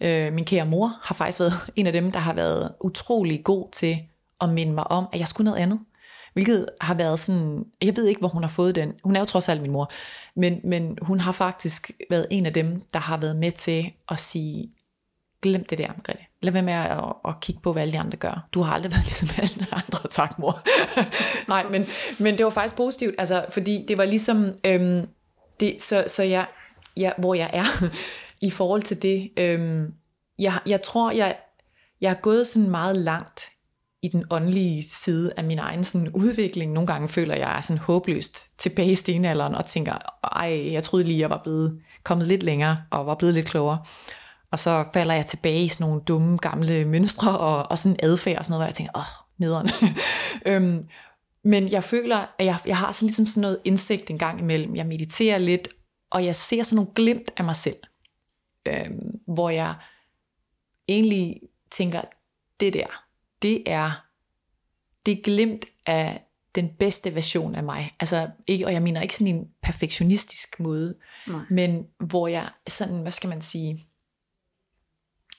Øh, 0.00 0.32
min 0.32 0.44
kære 0.44 0.66
mor 0.66 0.98
har 1.02 1.14
faktisk 1.14 1.40
været 1.40 1.52
en 1.76 1.86
af 1.86 1.92
dem, 1.92 2.12
der 2.12 2.18
har 2.18 2.32
været 2.32 2.74
utrolig 2.80 3.44
god 3.44 3.68
til 3.72 3.98
at 4.40 4.48
minde 4.48 4.72
mig 4.72 4.90
om, 4.90 5.06
at 5.12 5.18
jeg 5.18 5.28
skulle 5.28 5.44
noget 5.44 5.62
andet. 5.62 5.80
Hvilket 6.32 6.66
har 6.80 6.94
været 6.94 7.18
sådan, 7.18 7.64
jeg 7.82 7.96
ved 7.96 8.06
ikke, 8.06 8.18
hvor 8.18 8.28
hun 8.28 8.42
har 8.42 8.50
fået 8.50 8.74
den. 8.74 8.92
Hun 9.04 9.16
er 9.16 9.20
jo 9.20 9.26
trods 9.26 9.48
alt 9.48 9.62
min 9.62 9.70
mor. 9.70 9.90
Men, 10.36 10.60
men 10.64 10.98
hun 11.02 11.20
har 11.20 11.32
faktisk 11.32 11.90
været 12.10 12.26
en 12.30 12.46
af 12.46 12.52
dem, 12.52 12.82
der 12.92 12.98
har 12.98 13.16
været 13.16 13.36
med 13.36 13.52
til 13.52 13.92
at 14.08 14.18
sige, 14.18 14.70
glem 15.42 15.64
det 15.64 15.78
der, 15.78 15.88
Margrethe. 15.88 16.24
Lad 16.42 16.52
være 16.52 16.62
med 16.62 16.72
at, 16.72 16.90
at, 16.90 17.12
at 17.24 17.40
kigge 17.40 17.60
på, 17.62 17.72
hvad 17.72 17.82
alle 17.82 17.92
de 17.92 17.98
andre 17.98 18.16
gør. 18.16 18.48
Du 18.52 18.62
har 18.62 18.72
aldrig 18.72 18.92
været 18.94 19.04
ligesom 19.04 19.28
alle 19.38 19.66
andre, 19.72 20.08
tak 20.10 20.38
mor. 20.38 20.62
Nej, 21.52 21.66
men, 21.70 21.86
men 22.20 22.38
det 22.38 22.44
var 22.44 22.50
faktisk 22.50 22.76
positivt, 22.76 23.14
altså, 23.18 23.44
fordi 23.50 23.84
det 23.88 23.98
var 23.98 24.04
ligesom, 24.04 24.52
øhm, 24.64 25.06
det, 25.60 25.82
så, 25.82 26.04
så 26.06 26.22
jeg, 26.22 26.46
jeg, 26.96 27.14
hvor 27.18 27.34
jeg 27.34 27.50
er 27.52 27.64
i 28.48 28.50
forhold 28.50 28.82
til 28.82 29.02
det, 29.02 29.30
øhm, 29.36 29.94
jeg, 30.38 30.58
jeg 30.66 30.82
tror, 30.82 31.10
jeg, 31.10 31.36
jeg 32.00 32.10
er 32.10 32.20
gået 32.22 32.46
sådan 32.46 32.70
meget 32.70 32.96
langt 32.96 33.50
i 34.02 34.08
den 34.08 34.24
åndelige 34.30 34.82
side 34.88 35.32
af 35.36 35.44
min 35.44 35.58
egen 35.58 35.84
sådan, 35.84 36.08
udvikling. 36.08 36.72
Nogle 36.72 36.86
gange 36.86 37.08
føler 37.08 37.36
jeg 37.36 37.56
er 37.56 37.60
sådan 37.60 37.78
håbløst 37.78 38.58
tilbage 38.58 38.90
i 38.90 38.94
stenalderen 38.94 39.54
og 39.54 39.66
tænker, 39.66 39.92
ej, 40.36 40.72
jeg 40.72 40.84
troede 40.84 41.04
lige, 41.04 41.20
jeg 41.20 41.30
var 41.30 41.40
blevet 41.42 41.80
kommet 42.04 42.26
lidt 42.26 42.42
længere 42.42 42.76
og 42.90 43.06
var 43.06 43.14
blevet 43.14 43.34
lidt 43.34 43.46
klogere. 43.46 43.78
Og 44.50 44.58
så 44.58 44.84
falder 44.92 45.14
jeg 45.14 45.26
tilbage 45.26 45.64
i 45.64 45.68
sådan 45.68 45.86
nogle 45.86 46.00
dumme 46.00 46.36
gamle 46.36 46.84
mønstre 46.84 47.38
og, 47.38 47.70
og 47.70 47.78
sådan 47.78 47.96
adfærd 48.02 48.38
og 48.38 48.44
sådan 48.44 48.52
noget, 48.52 48.60
hvor 48.60 48.66
jeg 48.68 48.74
tænker, 48.74 48.98
åh, 48.98 49.26
nederen. 49.38 49.70
øhm, 50.46 50.88
men 51.44 51.68
jeg 51.68 51.84
føler, 51.84 52.26
at 52.38 52.46
jeg, 52.46 52.58
jeg 52.66 52.76
har 52.76 52.92
sådan 52.92 53.06
ligesom 53.06 53.26
sådan 53.26 53.40
noget 53.40 53.58
indsigt 53.64 54.10
en 54.10 54.18
gang 54.18 54.40
imellem. 54.40 54.76
Jeg 54.76 54.86
mediterer 54.86 55.38
lidt, 55.38 55.68
og 56.10 56.24
jeg 56.24 56.36
ser 56.36 56.62
sådan 56.62 56.76
nogle 56.76 56.90
glimt 56.94 57.30
af 57.36 57.44
mig 57.44 57.56
selv. 57.56 57.76
Øhm, 58.68 59.20
hvor 59.26 59.50
jeg 59.50 59.74
egentlig 60.88 61.40
tænker, 61.70 62.00
det 62.60 62.72
der, 62.72 63.04
det 63.42 63.62
er, 63.66 64.06
det 65.06 65.18
er 65.18 65.22
glimt 65.22 65.64
af 65.86 66.24
den 66.54 66.70
bedste 66.78 67.14
version 67.14 67.54
af 67.54 67.62
mig. 67.64 67.96
Altså, 68.00 68.30
ikke, 68.46 68.66
og 68.66 68.72
jeg 68.72 68.82
mener 68.82 69.00
ikke 69.00 69.14
sådan 69.14 69.34
en 69.34 69.48
perfektionistisk 69.62 70.60
måde, 70.60 70.94
Nej. 71.26 71.40
men 71.50 71.86
hvor 71.98 72.28
jeg 72.28 72.50
sådan, 72.68 73.02
hvad 73.02 73.12
skal 73.12 73.28
man 73.28 73.42
sige, 73.42 73.86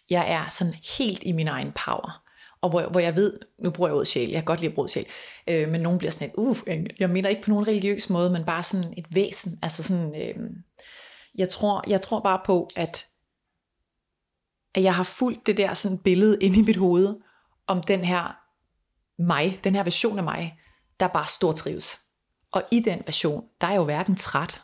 jeg 0.10 0.32
er 0.32 0.49
sådan 0.49 0.74
helt 0.97 1.24
i 1.24 1.32
min 1.32 1.47
egen 1.47 1.72
power. 1.86 2.24
Og 2.62 2.70
hvor, 2.70 2.89
hvor 2.89 2.99
jeg 2.99 3.16
ved, 3.16 3.39
nu 3.60 3.72
bruger 3.72 3.89
jeg 3.89 3.95
ordet 3.95 4.08
sjæl, 4.08 4.30
jeg 4.30 4.38
kan 4.38 4.45
godt 4.45 4.60
lide 4.60 4.70
at 4.70 4.76
bruge 4.76 4.89
sjæl, 4.89 5.06
øh, 5.49 5.70
men 5.70 5.82
nogen 5.82 5.97
bliver 5.97 6.12
sådan 6.12 6.28
et, 6.28 6.34
uh, 6.38 6.58
jeg 6.99 7.10
mener 7.10 7.30
ikke 7.30 7.41
på 7.41 7.49
nogen 7.49 7.68
religiøs 7.68 8.10
måde, 8.10 8.30
men 8.30 8.45
bare 8.45 8.64
sådan 8.64 8.93
et 8.97 9.16
væsen. 9.16 9.60
Altså 9.62 9.84
sådan, 9.84 10.22
øh, 10.22 10.36
jeg, 11.38 11.49
tror, 11.49 11.84
jeg 11.88 12.02
tror 12.02 12.20
bare 12.20 12.41
på, 12.45 12.68
at, 12.76 13.08
at 14.76 14.84
jeg 14.84 14.95
har 14.95 15.04
fulgt 15.04 15.47
det 15.47 15.58
der 15.58 15.74
sådan 15.74 15.97
billede 15.97 16.38
inde 16.41 16.60
i 16.60 16.62
mit 16.62 16.78
hoved, 16.78 17.16
om 17.72 17.84
den 17.84 18.03
her 18.03 18.36
mig, 19.19 19.59
den 19.63 19.76
her 19.76 19.84
version 19.84 20.17
af 20.17 20.24
mig, 20.24 20.59
der 20.99 21.07
bare 21.07 21.28
stort 21.28 21.55
trives. 21.55 21.99
Og 22.51 22.63
i 22.72 22.80
den 22.80 23.01
version, 23.05 23.43
der 23.61 23.67
er 23.67 23.72
jeg 23.72 23.78
jo 23.78 23.84
hverken 23.84 24.15
træt, 24.15 24.61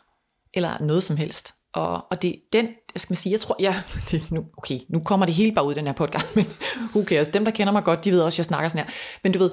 eller 0.54 0.82
noget 0.82 1.02
som 1.02 1.16
helst. 1.16 1.54
Og, 1.72 2.06
og 2.10 2.22
det 2.22 2.40
den, 2.52 2.66
jeg 2.66 3.00
skal 3.00 3.12
man 3.12 3.16
sige, 3.16 3.32
jeg 3.32 3.40
tror, 3.40 3.56
ja, 3.60 3.82
det, 4.10 4.30
nu, 4.30 4.44
okay, 4.56 4.80
nu 4.88 5.00
kommer 5.00 5.26
det 5.26 5.34
hele 5.34 5.52
bare 5.54 5.64
ud 5.64 5.72
i 5.72 5.74
den 5.74 5.86
her 5.86 5.92
podcast, 5.92 6.34
men 6.36 6.46
who 6.94 7.04
cares, 7.04 7.28
dem 7.28 7.44
der 7.44 7.52
kender 7.52 7.72
mig 7.72 7.84
godt, 7.84 8.04
de 8.04 8.10
ved 8.10 8.20
også, 8.20 8.34
at 8.34 8.38
jeg 8.38 8.44
snakker 8.44 8.68
sådan 8.68 8.84
her. 8.84 8.92
Men 9.22 9.32
du 9.32 9.38
ved, 9.38 9.50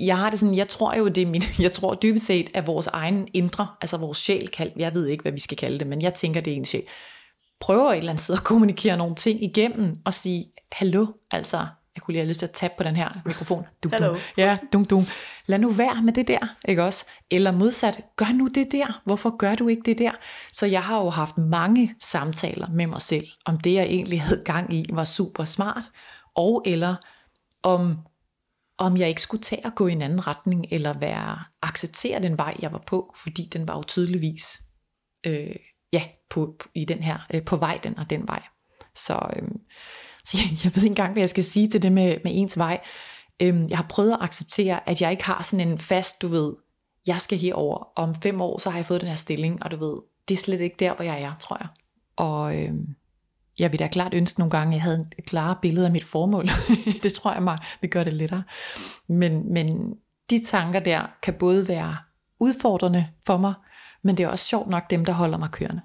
jeg 0.00 0.18
har 0.18 0.30
det 0.30 0.38
sådan, 0.38 0.54
jeg 0.54 0.68
tror 0.68 0.94
jo, 0.94 1.08
det 1.08 1.22
er 1.22 1.26
min, 1.26 1.42
jeg 1.58 1.72
tror 1.72 1.94
dybest 1.94 2.26
set, 2.26 2.50
at 2.54 2.66
vores 2.66 2.86
egen 2.86 3.28
indre, 3.34 3.68
altså 3.80 3.96
vores 3.96 4.18
sjæl, 4.18 4.48
kald, 4.48 4.72
jeg 4.76 4.94
ved 4.94 5.06
ikke, 5.06 5.22
hvad 5.22 5.32
vi 5.32 5.40
skal 5.40 5.56
kalde 5.56 5.78
det, 5.78 5.86
men 5.86 6.02
jeg 6.02 6.14
tænker, 6.14 6.40
det 6.40 6.52
er 6.52 6.56
en 6.56 6.64
sjæl, 6.64 6.84
prøver 7.60 7.92
et 7.92 7.98
eller 7.98 8.10
andet 8.10 8.24
sted 8.24 8.34
at 8.34 8.44
kommunikere 8.44 8.96
nogle 8.96 9.14
ting 9.14 9.42
igennem, 9.42 9.96
og 10.04 10.14
sige, 10.14 10.52
hallo, 10.72 11.06
altså, 11.30 11.66
jeg 11.94 12.02
kunne 12.02 12.12
lige 12.12 12.20
have 12.20 12.28
lyst 12.28 12.38
til 12.38 12.46
at 12.46 12.52
tabe 12.52 12.74
på 12.78 12.82
den 12.82 12.96
her 12.96 13.08
mikrofon. 13.26 13.66
Dum, 13.82 13.92
dum. 13.92 14.16
Ja, 14.36 14.58
dum, 14.72 14.84
dum. 14.84 15.04
Lad 15.46 15.58
nu 15.58 15.70
være 15.70 16.02
med 16.02 16.12
det 16.12 16.28
der, 16.28 16.56
ikke 16.68 16.84
også? 16.84 17.06
Eller 17.30 17.52
modsat, 17.52 18.00
gør 18.16 18.32
nu 18.32 18.46
det 18.46 18.72
der. 18.72 19.00
Hvorfor 19.04 19.36
gør 19.36 19.54
du 19.54 19.68
ikke 19.68 19.82
det 19.84 19.98
der? 19.98 20.12
Så 20.52 20.66
jeg 20.66 20.82
har 20.82 20.98
jo 20.98 21.10
haft 21.10 21.38
mange 21.38 21.94
samtaler 22.00 22.68
med 22.68 22.86
mig 22.86 23.02
selv, 23.02 23.26
om 23.44 23.60
det 23.60 23.74
jeg 23.74 23.84
egentlig 23.84 24.22
havde 24.22 24.42
gang 24.44 24.74
i 24.74 24.86
var 24.92 25.04
super 25.04 25.44
smart, 25.44 25.82
og 26.34 26.62
eller 26.66 26.96
om, 27.62 27.98
om 28.78 28.96
jeg 28.96 29.08
ikke 29.08 29.22
skulle 29.22 29.42
tage 29.42 29.66
at 29.66 29.74
gå 29.74 29.86
i 29.86 29.92
en 29.92 30.02
anden 30.02 30.26
retning, 30.26 30.66
eller 30.70 30.98
være 30.98 31.38
acceptere 31.62 32.22
den 32.22 32.38
vej, 32.38 32.56
jeg 32.62 32.72
var 32.72 32.82
på, 32.86 33.14
fordi 33.16 33.48
den 33.52 33.68
var 33.68 33.76
jo 33.76 33.82
tydeligvis 33.82 34.60
øh, 35.26 35.56
ja, 35.92 36.04
på, 36.30 36.56
på, 36.60 36.68
i 36.74 36.84
den 36.84 37.02
her, 37.02 37.18
øh, 37.34 37.44
på 37.44 37.56
vej 37.56 37.78
den 37.82 37.98
og 37.98 38.10
den 38.10 38.28
vej. 38.28 38.42
Så, 38.94 39.30
øh, 39.36 39.48
så 40.24 40.38
jeg, 40.38 40.64
jeg 40.64 40.76
ved 40.76 40.82
ikke 40.82 40.92
engang, 40.92 41.12
hvad 41.12 41.20
jeg 41.20 41.30
skal 41.30 41.44
sige 41.44 41.68
til 41.68 41.82
det 41.82 41.92
med, 41.92 42.16
med 42.24 42.32
ens 42.34 42.58
vej. 42.58 42.80
Øhm, 43.42 43.66
jeg 43.68 43.78
har 43.78 43.86
prøvet 43.88 44.12
at 44.12 44.18
acceptere, 44.20 44.88
at 44.88 45.02
jeg 45.02 45.10
ikke 45.10 45.24
har 45.24 45.42
sådan 45.42 45.68
en 45.68 45.78
fast, 45.78 46.22
du 46.22 46.28
ved, 46.28 46.54
jeg 47.06 47.20
skal 47.20 47.38
herover. 47.38 47.88
Om 47.96 48.14
fem 48.14 48.40
år, 48.40 48.58
så 48.58 48.70
har 48.70 48.78
jeg 48.78 48.86
fået 48.86 49.00
den 49.00 49.08
her 49.08 49.16
stilling, 49.16 49.62
og 49.62 49.70
du 49.70 49.76
ved, 49.76 49.96
det 50.28 50.34
er 50.34 50.38
slet 50.38 50.60
ikke 50.60 50.76
der, 50.78 50.94
hvor 50.94 51.04
jeg 51.04 51.22
er, 51.22 51.32
tror 51.40 51.56
jeg. 51.60 51.68
Og 52.16 52.58
øhm, 52.58 52.86
jeg 53.58 53.72
vil 53.72 53.78
da 53.78 53.88
klart 53.88 54.14
ønske 54.14 54.38
nogle 54.40 54.50
gange, 54.50 54.72
at 54.72 54.74
jeg 54.74 54.82
havde 54.82 55.06
et 55.18 55.24
klare 55.24 55.56
billede 55.62 55.86
af 55.86 55.92
mit 55.92 56.04
formål. 56.04 56.48
det 57.02 57.12
tror 57.12 57.32
jeg 57.32 57.42
mig 57.42 57.58
vil 57.80 57.90
gøre 57.90 58.04
det 58.04 58.12
lettere. 58.12 58.42
Men, 59.08 59.52
men 59.52 59.94
de 60.30 60.44
tanker 60.44 60.80
der 60.80 61.06
kan 61.22 61.34
både 61.34 61.68
være 61.68 61.96
udfordrende 62.38 63.06
for 63.26 63.36
mig, 63.36 63.54
men 64.02 64.16
det 64.16 64.24
er 64.24 64.28
også 64.28 64.46
sjovt 64.46 64.68
nok 64.68 64.90
dem, 64.90 65.04
der 65.04 65.12
holder 65.12 65.38
mig 65.38 65.50
kørende. 65.50 65.82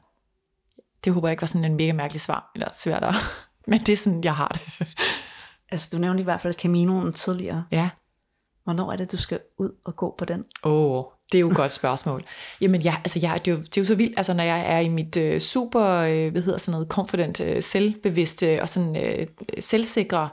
Det 1.04 1.14
håber 1.14 1.28
jeg 1.28 1.34
ikke 1.34 1.42
var 1.42 1.48
sådan 1.48 1.66
en 1.66 1.78
mega 1.78 1.94
mærkelig 1.94 2.22
svar, 2.22 2.52
eller 2.56 2.68
svært 2.74 3.04
at, 3.04 3.16
men 3.68 3.80
det 3.80 3.90
er 3.90 3.98
sådan, 3.98 4.24
jeg 4.24 4.36
har 4.36 4.48
det. 4.48 4.88
Altså, 5.70 5.90
du 5.94 5.98
nævnte 5.98 6.22
i 6.22 6.24
hvert 6.24 6.42
fald 6.42 6.54
Caminoen 6.54 7.14
tidligere. 7.14 7.64
ja. 7.72 7.90
Hvornår 8.64 8.92
er 8.92 8.96
det, 8.96 9.12
du 9.12 9.18
skal 9.18 9.40
ud 9.60 9.70
og 9.86 9.96
gå 9.96 10.16
på 10.18 10.26
den? 10.26 10.44
Åh, 10.64 10.92
oh, 10.92 11.04
det 11.32 11.38
er 11.38 11.40
jo 11.40 11.50
et 11.50 11.56
godt 11.56 11.72
spørgsmål. 11.72 12.24
Jamen 12.62 12.82
ja, 12.82 12.96
altså 12.98 13.20
jeg, 13.22 13.42
det, 13.46 13.52
er 13.52 13.56
jo, 13.56 13.62
det 13.62 13.78
er 13.78 13.82
jo 13.82 13.86
så 13.86 13.96
vildt, 13.96 14.14
altså 14.18 14.34
når 14.34 14.44
jeg 14.44 14.76
er 14.76 14.80
i 14.80 14.90
mit 14.90 15.18
øh, 15.18 15.40
super, 15.40 15.86
øh, 15.86 16.32
hvad 16.32 16.42
hedder 16.42 16.58
sådan 16.58 16.72
noget, 16.72 16.88
confident, 16.88 17.42
øh, 17.42 17.64
selvbevidste 17.64 18.62
og 18.62 18.70
sådan 18.70 18.96
øh, 18.96 19.28
selvsikre 19.60 20.30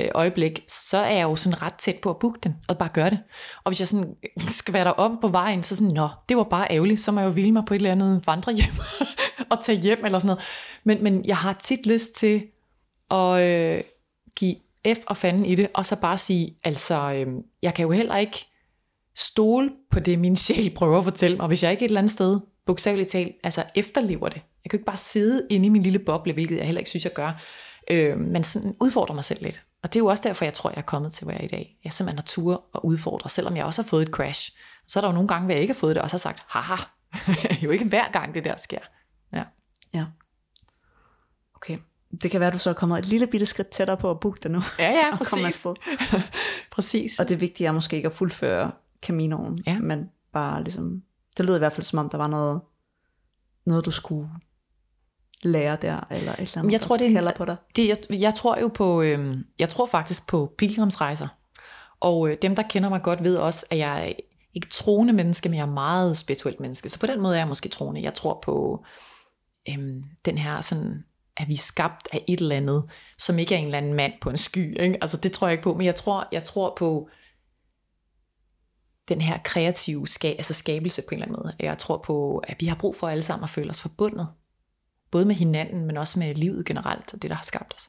øh, 0.00 0.08
øjeblik, 0.14 0.64
så 0.68 0.98
er 0.98 1.16
jeg 1.16 1.22
jo 1.22 1.36
sådan 1.36 1.62
ret 1.62 1.74
tæt 1.74 1.96
på 2.02 2.10
at 2.10 2.18
booke 2.18 2.38
den, 2.42 2.56
og 2.68 2.78
bare 2.78 2.88
gøre 2.88 3.10
det. 3.10 3.18
Og 3.64 3.70
hvis 3.70 3.80
jeg 3.80 3.88
sådan 3.88 4.14
der 4.84 4.90
om 4.90 5.18
på 5.20 5.28
vejen, 5.28 5.62
så 5.62 5.76
sådan, 5.76 5.94
nå, 5.94 6.08
det 6.28 6.36
var 6.36 6.44
bare 6.44 6.66
ærgerligt, 6.70 7.00
så 7.00 7.12
må 7.12 7.20
jeg 7.20 7.26
jo 7.26 7.32
hvile 7.32 7.52
mig 7.52 7.64
på 7.64 7.74
et 7.74 7.78
eller 7.78 7.92
andet 7.92 8.26
vandrehjem 8.26 8.74
og 9.50 9.64
tage 9.64 9.80
hjem 9.80 10.04
eller 10.04 10.18
sådan 10.18 10.26
noget. 10.26 10.44
Men, 10.84 11.02
men 11.02 11.24
jeg 11.24 11.36
har 11.36 11.52
tit 11.62 11.86
lyst 11.86 12.14
til 12.14 12.42
og 13.08 13.42
øh, 13.42 13.82
give 14.36 14.56
F 14.86 14.98
og 15.06 15.16
fanden 15.16 15.46
i 15.46 15.54
det, 15.54 15.68
og 15.74 15.86
så 15.86 16.00
bare 16.00 16.18
sige, 16.18 16.56
altså, 16.64 17.12
øh, 17.12 17.26
jeg 17.62 17.74
kan 17.74 17.82
jo 17.82 17.90
heller 17.90 18.16
ikke 18.16 18.46
stole 19.16 19.70
på 19.90 20.00
det, 20.00 20.18
min 20.18 20.36
sjæl 20.36 20.70
prøver 20.70 20.98
at 20.98 21.04
fortælle 21.04 21.36
mig, 21.36 21.46
hvis 21.46 21.62
jeg 21.62 21.70
ikke 21.70 21.84
et 21.84 21.88
eller 21.88 22.00
andet 22.00 22.12
sted, 22.12 22.40
bogstaveligt 22.66 23.10
talt, 23.10 23.36
altså 23.42 23.64
efterlever 23.74 24.28
det. 24.28 24.36
Jeg 24.64 24.70
kan 24.70 24.78
jo 24.78 24.80
ikke 24.80 24.86
bare 24.86 24.96
sidde 24.96 25.46
inde 25.50 25.66
i 25.66 25.68
min 25.68 25.82
lille 25.82 25.98
boble, 25.98 26.32
hvilket 26.32 26.56
jeg 26.56 26.64
heller 26.64 26.78
ikke 26.78 26.90
synes, 26.90 27.04
jeg 27.04 27.12
gør, 27.12 27.42
øh, 27.90 28.18
men 28.18 28.44
sådan 28.44 28.76
udfordrer 28.80 29.14
mig 29.14 29.24
selv 29.24 29.42
lidt. 29.42 29.64
Og 29.82 29.92
det 29.92 29.98
er 29.98 30.00
jo 30.00 30.06
også 30.06 30.22
derfor, 30.26 30.44
jeg 30.44 30.54
tror, 30.54 30.70
jeg 30.70 30.76
er 30.78 30.82
kommet 30.82 31.12
til, 31.12 31.24
hvor 31.24 31.32
jeg 31.32 31.40
er 31.40 31.44
i 31.44 31.48
dag. 31.48 31.78
Jeg 31.84 31.92
simpelthen 31.92 32.18
har 32.18 32.24
tur 32.26 32.64
og 32.72 32.86
udfordre, 32.86 33.30
selvom 33.30 33.56
jeg 33.56 33.64
også 33.64 33.82
har 33.82 33.88
fået 33.88 34.02
et 34.02 34.14
crash. 34.14 34.52
Så 34.86 34.98
er 34.98 35.00
der 35.00 35.08
jo 35.08 35.14
nogle 35.14 35.28
gange, 35.28 35.44
hvor 35.44 35.52
jeg 35.52 35.60
ikke 35.60 35.74
har 35.74 35.78
fået 35.78 35.94
det, 35.94 36.02
og 36.02 36.10
så 36.10 36.14
har 36.14 36.18
sagt, 36.18 36.42
haha, 36.48 36.76
jo 37.64 37.70
ikke 37.70 37.84
hver 37.84 38.10
gang 38.12 38.34
det 38.34 38.44
der 38.44 38.56
sker. 38.56 38.78
Ja. 39.32 39.44
Ja. 39.94 40.04
Det 42.22 42.30
kan 42.30 42.40
være, 42.40 42.46
at 42.46 42.52
du 42.52 42.58
så 42.58 42.70
er 42.70 42.74
kommet 42.74 42.98
et 42.98 43.06
lille 43.06 43.26
bitte 43.26 43.46
skridt 43.46 43.68
tættere 43.68 43.96
på 43.96 44.10
at 44.10 44.20
booke 44.20 44.38
det 44.42 44.50
nu. 44.50 44.62
Ja, 44.78 44.90
ja, 44.90 45.10
og 45.12 45.18
præcis. 45.18 45.44
afsted. 45.44 45.74
præcis. 46.72 47.18
Og 47.18 47.28
det 47.28 47.40
vigtige 47.40 47.66
er 47.66 47.72
måske 47.72 47.96
ikke 47.96 48.06
at 48.08 48.14
fuldføre 48.14 48.70
Caminoen, 49.02 49.58
Ja. 49.66 49.78
men 49.78 50.10
bare 50.32 50.62
ligesom, 50.62 51.02
det 51.36 51.44
lyder 51.44 51.56
i 51.56 51.58
hvert 51.58 51.72
fald 51.72 51.84
som 51.84 51.98
om, 51.98 52.08
der 52.10 52.18
var 52.18 52.26
noget, 52.26 52.60
noget 53.66 53.84
du 53.84 53.90
skulle 53.90 54.28
lære 55.42 55.76
der, 55.82 56.00
eller 56.10 56.32
et 56.32 56.38
eller 56.38 56.58
andet, 56.58 56.72
jeg 56.72 56.80
tror, 56.80 56.96
det 56.96 57.06
er 57.06 57.12
kalder 57.12 57.32
på 57.32 57.44
dig. 57.44 57.56
Det, 57.76 57.88
jeg, 57.88 57.96
jeg 58.20 58.34
tror 58.34 58.58
jo 58.60 58.68
på, 58.68 59.02
øh, 59.02 59.36
jeg 59.58 59.68
tror 59.68 59.86
faktisk 59.86 60.28
på 60.28 60.54
pilgrimsrejser. 60.58 61.28
Og 62.00 62.30
øh, 62.30 62.36
dem, 62.42 62.54
der 62.56 62.62
kender 62.62 62.88
mig 62.88 63.02
godt, 63.02 63.24
ved 63.24 63.36
også, 63.36 63.66
at 63.70 63.78
jeg 63.78 64.08
er 64.08 64.12
ikke 64.54 64.68
troende 64.70 65.12
menneske, 65.12 65.48
men 65.48 65.56
jeg 65.56 65.62
er 65.62 65.70
meget 65.72 66.16
spirituelt 66.16 66.60
menneske. 66.60 66.88
Så 66.88 67.00
på 67.00 67.06
den 67.06 67.20
måde 67.20 67.34
er 67.34 67.38
jeg 67.40 67.48
måske 67.48 67.68
troende. 67.68 68.02
Jeg 68.02 68.14
tror 68.14 68.40
på 68.42 68.84
øh, 69.68 69.78
den 70.24 70.38
her 70.38 70.60
sådan, 70.60 71.04
at 71.38 71.48
vi 71.48 71.54
er 71.54 71.58
skabt 71.58 72.08
af 72.12 72.24
et 72.28 72.40
eller 72.40 72.56
andet, 72.56 72.90
som 73.18 73.38
ikke 73.38 73.54
er 73.54 73.58
en 73.58 73.64
eller 73.64 73.78
anden 73.78 73.94
mand 73.94 74.12
på 74.20 74.30
en 74.30 74.38
sky. 74.38 74.80
Ikke? 74.80 74.98
Altså 75.00 75.16
det 75.16 75.32
tror 75.32 75.46
jeg 75.46 75.52
ikke 75.52 75.62
på, 75.62 75.74
men 75.74 75.86
jeg 75.86 75.94
tror, 75.94 76.28
jeg 76.32 76.44
tror 76.44 76.74
på 76.78 77.08
den 79.08 79.20
her 79.20 79.38
kreative 79.44 80.06
ska, 80.06 80.28
altså 80.28 80.54
skabelse 80.54 81.02
på 81.02 81.08
en 81.10 81.14
eller 81.14 81.26
anden 81.26 81.42
måde. 81.42 81.54
Jeg 81.60 81.78
tror 81.78 81.98
på, 82.06 82.38
at 82.38 82.56
vi 82.60 82.66
har 82.66 82.76
brug 82.76 82.96
for 82.96 83.08
alle 83.08 83.22
sammen 83.22 83.44
at 83.44 83.50
føle 83.50 83.70
os 83.70 83.82
forbundet. 83.82 84.28
Både 85.10 85.24
med 85.24 85.34
hinanden, 85.34 85.86
men 85.86 85.96
også 85.96 86.18
med 86.18 86.34
livet 86.34 86.66
generelt, 86.66 87.14
og 87.14 87.22
det, 87.22 87.30
der 87.30 87.36
har 87.36 87.44
skabt 87.44 87.74
os. 87.74 87.88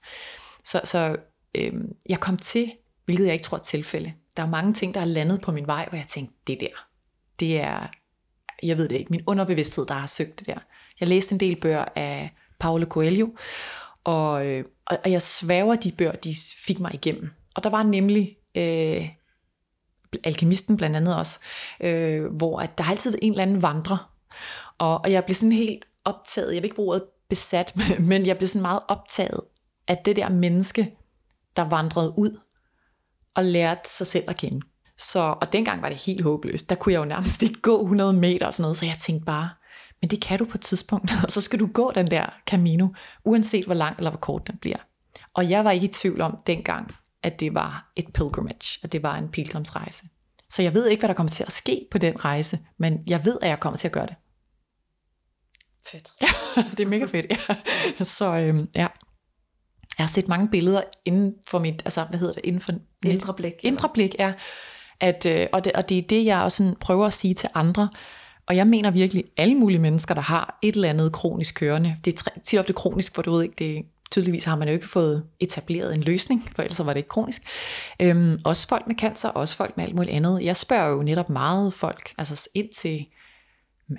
Så, 0.63 0.81
så 0.83 1.17
øhm, 1.55 1.91
jeg 2.09 2.19
kom 2.19 2.37
til, 2.37 2.71
hvilket 3.05 3.25
jeg 3.25 3.33
ikke 3.33 3.43
tror 3.43 3.57
er 3.57 3.61
tilfælde. 3.61 4.13
Der 4.37 4.43
er 4.43 4.49
mange 4.49 4.73
ting, 4.73 4.93
der 4.93 5.01
er 5.01 5.05
landet 5.05 5.41
på 5.41 5.51
min 5.51 5.67
vej, 5.67 5.85
hvor 5.89 5.97
jeg 5.97 6.07
tænkte, 6.07 6.35
det 6.47 6.57
der, 6.59 6.87
det 7.39 7.61
er, 7.61 7.87
jeg 8.63 8.77
ved 8.77 8.89
det 8.89 8.95
ikke, 8.95 9.11
min 9.11 9.23
underbevidsthed, 9.27 9.85
der 9.85 9.93
har 9.93 10.07
søgt 10.07 10.39
det 10.39 10.47
der. 10.47 10.57
Jeg 10.99 11.07
læste 11.07 11.33
en 11.33 11.39
del 11.39 11.61
bøger 11.61 11.85
af 11.95 12.31
Paulo 12.59 12.85
Coelho, 12.85 13.27
og, 14.03 14.47
øh, 14.47 14.65
og, 14.85 14.97
og 15.03 15.11
jeg 15.11 15.21
svæver, 15.21 15.75
de 15.75 15.91
bøger, 15.91 16.11
de 16.11 16.35
fik 16.65 16.79
mig 16.79 16.93
igennem. 16.93 17.29
Og 17.55 17.63
der 17.63 17.69
var 17.69 17.83
nemlig 17.83 18.37
øh, 18.55 19.09
alkemisten 20.23 20.77
blandt 20.77 20.95
andet 20.95 21.15
også, 21.15 21.39
øh, 21.79 22.25
hvor 22.25 22.59
at 22.59 22.77
der 22.77 22.83
har 22.83 22.91
altid 22.91 23.11
været 23.11 23.19
en 23.23 23.31
eller 23.31 23.43
anden 23.43 23.61
vandrer. 23.61 24.13
Og, 24.77 25.01
og 25.01 25.11
jeg 25.11 25.25
blev 25.25 25.35
sådan 25.35 25.51
helt 25.51 25.85
optaget, 26.05 26.53
jeg 26.53 26.61
vil 26.61 26.63
ikke 26.63 26.75
bruge 26.75 26.89
ordet 26.89 27.07
besat, 27.29 27.73
men 27.99 28.25
jeg 28.25 28.37
blev 28.37 28.47
sådan 28.47 28.61
meget 28.61 28.81
optaget 28.87 29.41
af 29.87 29.97
det 30.05 30.15
der 30.15 30.29
menneske, 30.29 30.95
der 31.55 31.61
vandrede 31.61 32.13
ud 32.17 32.39
og 33.35 33.45
lærte 33.45 33.89
sig 33.89 34.07
selv 34.07 34.23
at 34.27 34.37
kende. 34.37 34.61
Så, 34.97 35.35
og 35.41 35.53
dengang 35.53 35.81
var 35.81 35.89
det 35.89 35.97
helt 35.97 36.23
håbløst. 36.23 36.69
Der 36.69 36.75
kunne 36.75 36.93
jeg 36.93 36.99
jo 36.99 37.05
nærmest 37.05 37.43
ikke 37.43 37.61
gå 37.61 37.81
100 37.81 38.13
meter 38.13 38.47
og 38.47 38.53
sådan 38.53 38.61
noget, 38.61 38.77
så 38.77 38.85
jeg 38.85 38.95
tænkte 38.99 39.25
bare, 39.25 39.49
men 40.01 40.09
det 40.09 40.21
kan 40.21 40.39
du 40.39 40.45
på 40.45 40.57
et 40.57 40.61
tidspunkt, 40.61 41.11
og 41.25 41.31
så 41.31 41.41
skal 41.41 41.59
du 41.59 41.67
gå 41.67 41.91
den 41.95 42.07
der 42.07 42.25
Camino, 42.47 42.87
uanset 43.25 43.65
hvor 43.65 43.73
lang 43.73 43.97
eller 43.97 44.09
hvor 44.09 44.19
kort 44.19 44.47
den 44.47 44.57
bliver. 44.57 44.77
Og 45.33 45.49
jeg 45.49 45.65
var 45.65 45.71
ikke 45.71 45.85
i 45.87 45.91
tvivl 45.93 46.21
om 46.21 46.37
dengang, 46.47 46.95
at 47.23 47.39
det 47.39 47.53
var 47.53 47.91
et 47.95 48.13
pilgrimage, 48.13 48.79
at 48.83 48.91
det 48.91 49.03
var 49.03 49.17
en 49.17 49.29
pilgrimsrejse. 49.29 50.03
Så 50.49 50.61
jeg 50.61 50.73
ved 50.73 50.87
ikke, 50.87 51.01
hvad 51.01 51.07
der 51.07 51.13
kommer 51.13 51.31
til 51.31 51.43
at 51.43 51.51
ske 51.51 51.87
på 51.91 51.97
den 51.97 52.25
rejse, 52.25 52.59
men 52.77 53.03
jeg 53.07 53.25
ved, 53.25 53.37
at 53.41 53.49
jeg 53.49 53.59
kommer 53.59 53.77
til 53.77 53.87
at 53.87 53.91
gøre 53.91 54.07
det. 54.07 54.15
Fedt. 55.91 56.11
Ja, 56.57 56.63
det 56.71 56.79
er 56.79 56.87
mega 56.87 57.05
fedt, 57.05 57.25
ja. 57.29 57.55
Så 58.03 58.35
øhm, 58.35 58.69
ja, 58.75 58.87
jeg 59.97 60.05
har 60.05 60.07
set 60.07 60.27
mange 60.27 60.47
billeder 60.47 60.81
inden 61.05 61.33
for 61.49 61.59
mit, 61.59 61.81
altså 61.85 62.03
hvad 62.03 62.19
hedder 62.19 62.33
det, 62.33 62.45
inden 62.45 62.61
for 62.61 62.73
Indre 63.05 63.33
blik. 63.33 63.53
Indre 63.63 63.89
blik, 63.93 64.15
ja. 64.19 64.33
At, 64.99 65.25
øh, 65.25 65.47
og, 65.53 65.63
det, 65.63 65.73
og 65.73 65.89
det 65.89 65.97
er 65.97 66.01
det, 66.01 66.25
jeg 66.25 66.39
også 66.41 66.57
sådan 66.57 66.75
prøver 66.75 67.05
at 67.05 67.13
sige 67.13 67.33
til 67.33 67.49
andre. 67.53 67.89
Og 68.49 68.55
jeg 68.55 68.67
mener 68.67 68.91
virkelig, 68.91 69.23
alle 69.37 69.55
mulige 69.55 69.79
mennesker, 69.79 70.13
der 70.13 70.21
har 70.21 70.59
et 70.61 70.75
eller 70.75 70.89
andet 70.89 71.11
kronisk 71.11 71.55
kørende, 71.55 71.97
det 72.05 72.13
er 72.13 72.39
tit 72.43 72.59
ofte 72.59 72.73
kronisk, 72.73 73.13
hvor 73.13 73.23
du 73.23 73.31
ved 73.31 73.43
ikke, 73.43 73.55
det 73.59 73.85
tydeligvis 74.11 74.43
har 74.43 74.55
man 74.55 74.67
jo 74.67 74.73
ikke 74.73 74.87
fået 74.87 75.23
etableret 75.39 75.93
en 75.93 76.01
løsning, 76.01 76.49
for 76.55 76.63
ellers 76.63 76.79
var 76.79 76.93
det 76.93 76.97
ikke 76.97 77.09
kronisk. 77.09 77.41
Øhm, 78.01 78.39
også 78.45 78.67
folk 78.67 78.87
med 78.87 78.95
cancer, 78.95 79.29
også 79.29 79.55
folk 79.55 79.77
med 79.77 79.85
alt 79.85 79.95
muligt 79.95 80.15
andet. 80.15 80.43
Jeg 80.43 80.57
spørger 80.57 80.89
jo 80.89 81.03
netop 81.03 81.29
meget 81.29 81.73
folk, 81.73 82.13
altså 82.17 82.49
ind 82.53 82.69
til, 82.75 83.05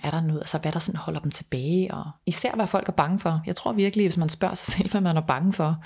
er 0.03 0.11
der 0.11 0.21
noget, 0.21 0.41
altså 0.41 0.59
hvad 0.59 0.73
der 0.73 0.79
sådan 0.79 0.99
holder 0.99 1.21
dem 1.21 1.31
tilbage, 1.31 1.95
og 1.95 2.05
især 2.27 2.53
hvad 2.55 2.67
folk 2.67 2.89
er 2.89 2.93
bange 2.93 3.19
for. 3.19 3.41
Jeg 3.47 3.57
tror 3.57 3.73
virkelig, 3.73 4.07
hvis 4.07 4.17
man 4.17 4.29
spørger 4.29 4.55
sig 4.55 4.75
selv, 4.75 4.91
hvad 4.91 5.01
man 5.01 5.17
er 5.17 5.27
bange 5.27 5.53
for, 5.53 5.85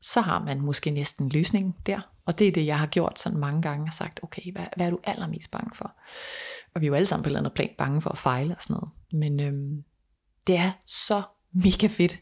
så 0.00 0.20
har 0.20 0.44
man 0.44 0.60
måske 0.60 0.90
næsten 0.90 1.28
løsningen 1.28 1.74
der. 1.86 2.00
Og 2.28 2.38
det 2.38 2.48
er 2.48 2.52
det, 2.52 2.66
jeg 2.66 2.78
har 2.78 2.86
gjort 2.86 3.18
sådan 3.18 3.38
mange 3.38 3.62
gange, 3.62 3.86
og 3.86 3.92
sagt, 3.92 4.20
okay, 4.22 4.52
hvad, 4.52 4.66
hvad 4.76 4.86
er 4.86 4.90
du 4.90 4.98
allermest 5.04 5.50
bange 5.50 5.70
for? 5.74 5.94
Og 6.74 6.80
vi 6.80 6.86
er 6.86 6.88
jo 6.88 6.94
alle 6.94 7.06
sammen 7.06 7.22
på 7.22 7.26
et 7.26 7.30
eller 7.30 7.40
andet 7.40 7.52
plan 7.52 7.70
bange 7.78 8.00
for 8.00 8.10
at 8.10 8.18
fejle 8.18 8.54
og 8.56 8.62
sådan 8.62 8.74
noget. 8.74 8.90
Men 9.12 9.40
øhm, 9.40 9.84
det 10.46 10.56
er 10.56 10.72
så 10.86 11.22
mega 11.52 11.86
fedt, 11.86 12.20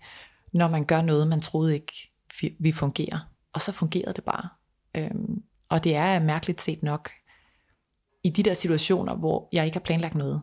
når 0.52 0.68
man 0.68 0.84
gør 0.84 1.02
noget, 1.02 1.28
man 1.28 1.40
troede 1.40 1.74
ikke 1.74 2.12
vi 2.58 2.72
fungerer. 2.72 3.18
Og 3.52 3.60
så 3.60 3.72
fungerede 3.72 4.12
det 4.12 4.24
bare. 4.24 4.48
Øhm, 4.94 5.42
og 5.68 5.84
det 5.84 5.94
er 5.94 6.20
mærkeligt 6.20 6.60
set 6.60 6.82
nok, 6.82 7.10
i 8.24 8.30
de 8.30 8.42
der 8.42 8.54
situationer, 8.54 9.14
hvor 9.14 9.48
jeg 9.52 9.64
ikke 9.64 9.74
har 9.74 9.84
planlagt 9.84 10.14
noget, 10.14 10.42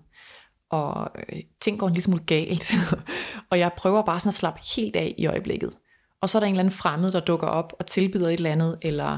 og 0.70 1.12
øh, 1.30 1.40
ting 1.62 1.80
går 1.80 1.88
en 1.88 1.94
lille 1.94 2.04
smule 2.04 2.24
galt, 2.24 2.74
og 3.52 3.60
jeg 3.60 3.72
prøver 3.78 4.02
bare 4.02 4.20
sådan 4.20 4.30
at 4.30 4.34
slappe 4.34 4.60
helt 4.76 4.96
af 4.96 5.16
i 5.18 5.28
øjeblikket. 5.28 5.78
Og 6.22 6.30
så 6.30 6.38
er 6.38 6.40
der 6.40 6.48
en 6.48 6.54
eller 6.54 6.64
anden 6.64 6.78
fremmed, 6.78 7.12
der 7.12 7.20
dukker 7.20 7.48
op 7.48 7.74
og 7.80 7.86
tilbyder 7.86 8.28
et 8.28 8.34
eller 8.34 8.52
andet, 8.52 8.78
eller, 8.82 9.18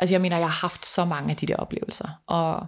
altså 0.00 0.14
jeg 0.14 0.20
mener, 0.20 0.38
jeg 0.38 0.46
har 0.46 0.60
haft 0.68 0.86
så 0.86 1.04
mange 1.04 1.30
af 1.30 1.36
de 1.36 1.46
der 1.46 1.56
oplevelser, 1.56 2.08
og 2.26 2.66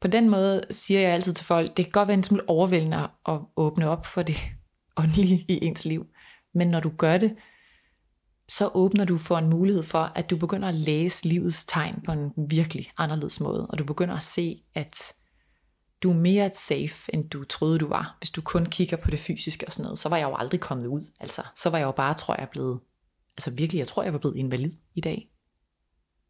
på 0.00 0.08
den 0.08 0.30
måde 0.30 0.62
siger 0.70 1.00
jeg 1.00 1.10
altid 1.10 1.32
til 1.32 1.46
folk, 1.46 1.76
det 1.76 1.84
kan 1.84 1.92
godt 1.92 2.08
være 2.08 2.16
en 2.16 2.22
smule 2.22 2.48
overvældende 2.48 3.08
at 3.28 3.40
åbne 3.56 3.88
op 3.88 4.06
for 4.06 4.22
det 4.22 4.36
åndelige 5.02 5.44
i 5.48 5.58
ens 5.64 5.84
liv, 5.84 6.06
men 6.54 6.68
når 6.68 6.80
du 6.80 6.92
gør 6.98 7.18
det, 7.18 7.36
så 8.48 8.70
åbner 8.74 9.04
du 9.04 9.18
for 9.18 9.38
en 9.38 9.50
mulighed 9.50 9.82
for, 9.82 10.12
at 10.14 10.30
du 10.30 10.36
begynder 10.36 10.68
at 10.68 10.74
læse 10.74 11.24
livets 11.24 11.64
tegn 11.64 12.02
på 12.06 12.12
en 12.12 12.32
virkelig 12.36 12.92
anderledes 12.98 13.40
måde, 13.40 13.66
og 13.66 13.78
du 13.78 13.84
begynder 13.84 14.16
at 14.16 14.22
se, 14.22 14.62
at 14.74 15.12
du 16.02 16.10
er 16.10 16.14
mere 16.14 16.46
et 16.46 16.56
safe, 16.56 17.14
end 17.14 17.30
du 17.30 17.44
troede, 17.44 17.78
du 17.78 17.88
var. 17.88 18.16
Hvis 18.20 18.30
du 18.30 18.42
kun 18.42 18.66
kigger 18.66 18.96
på 18.96 19.10
det 19.10 19.20
fysiske 19.20 19.66
og 19.66 19.72
sådan 19.72 19.82
noget, 19.82 19.98
så 19.98 20.08
var 20.08 20.16
jeg 20.16 20.28
jo 20.28 20.36
aldrig 20.36 20.60
kommet 20.60 20.86
ud. 20.86 21.12
Altså, 21.20 21.42
så 21.56 21.70
var 21.70 21.78
jeg 21.78 21.84
jo 21.84 21.92
bare, 21.92 22.14
tror 22.14 22.36
jeg, 22.38 22.48
blevet, 22.50 22.80
altså 23.36 23.50
virkelig, 23.50 23.78
jeg 23.78 23.88
tror, 23.88 24.02
jeg 24.02 24.12
var 24.12 24.18
blevet 24.18 24.36
invalid 24.36 24.72
i 24.94 25.00
dag. 25.00 25.28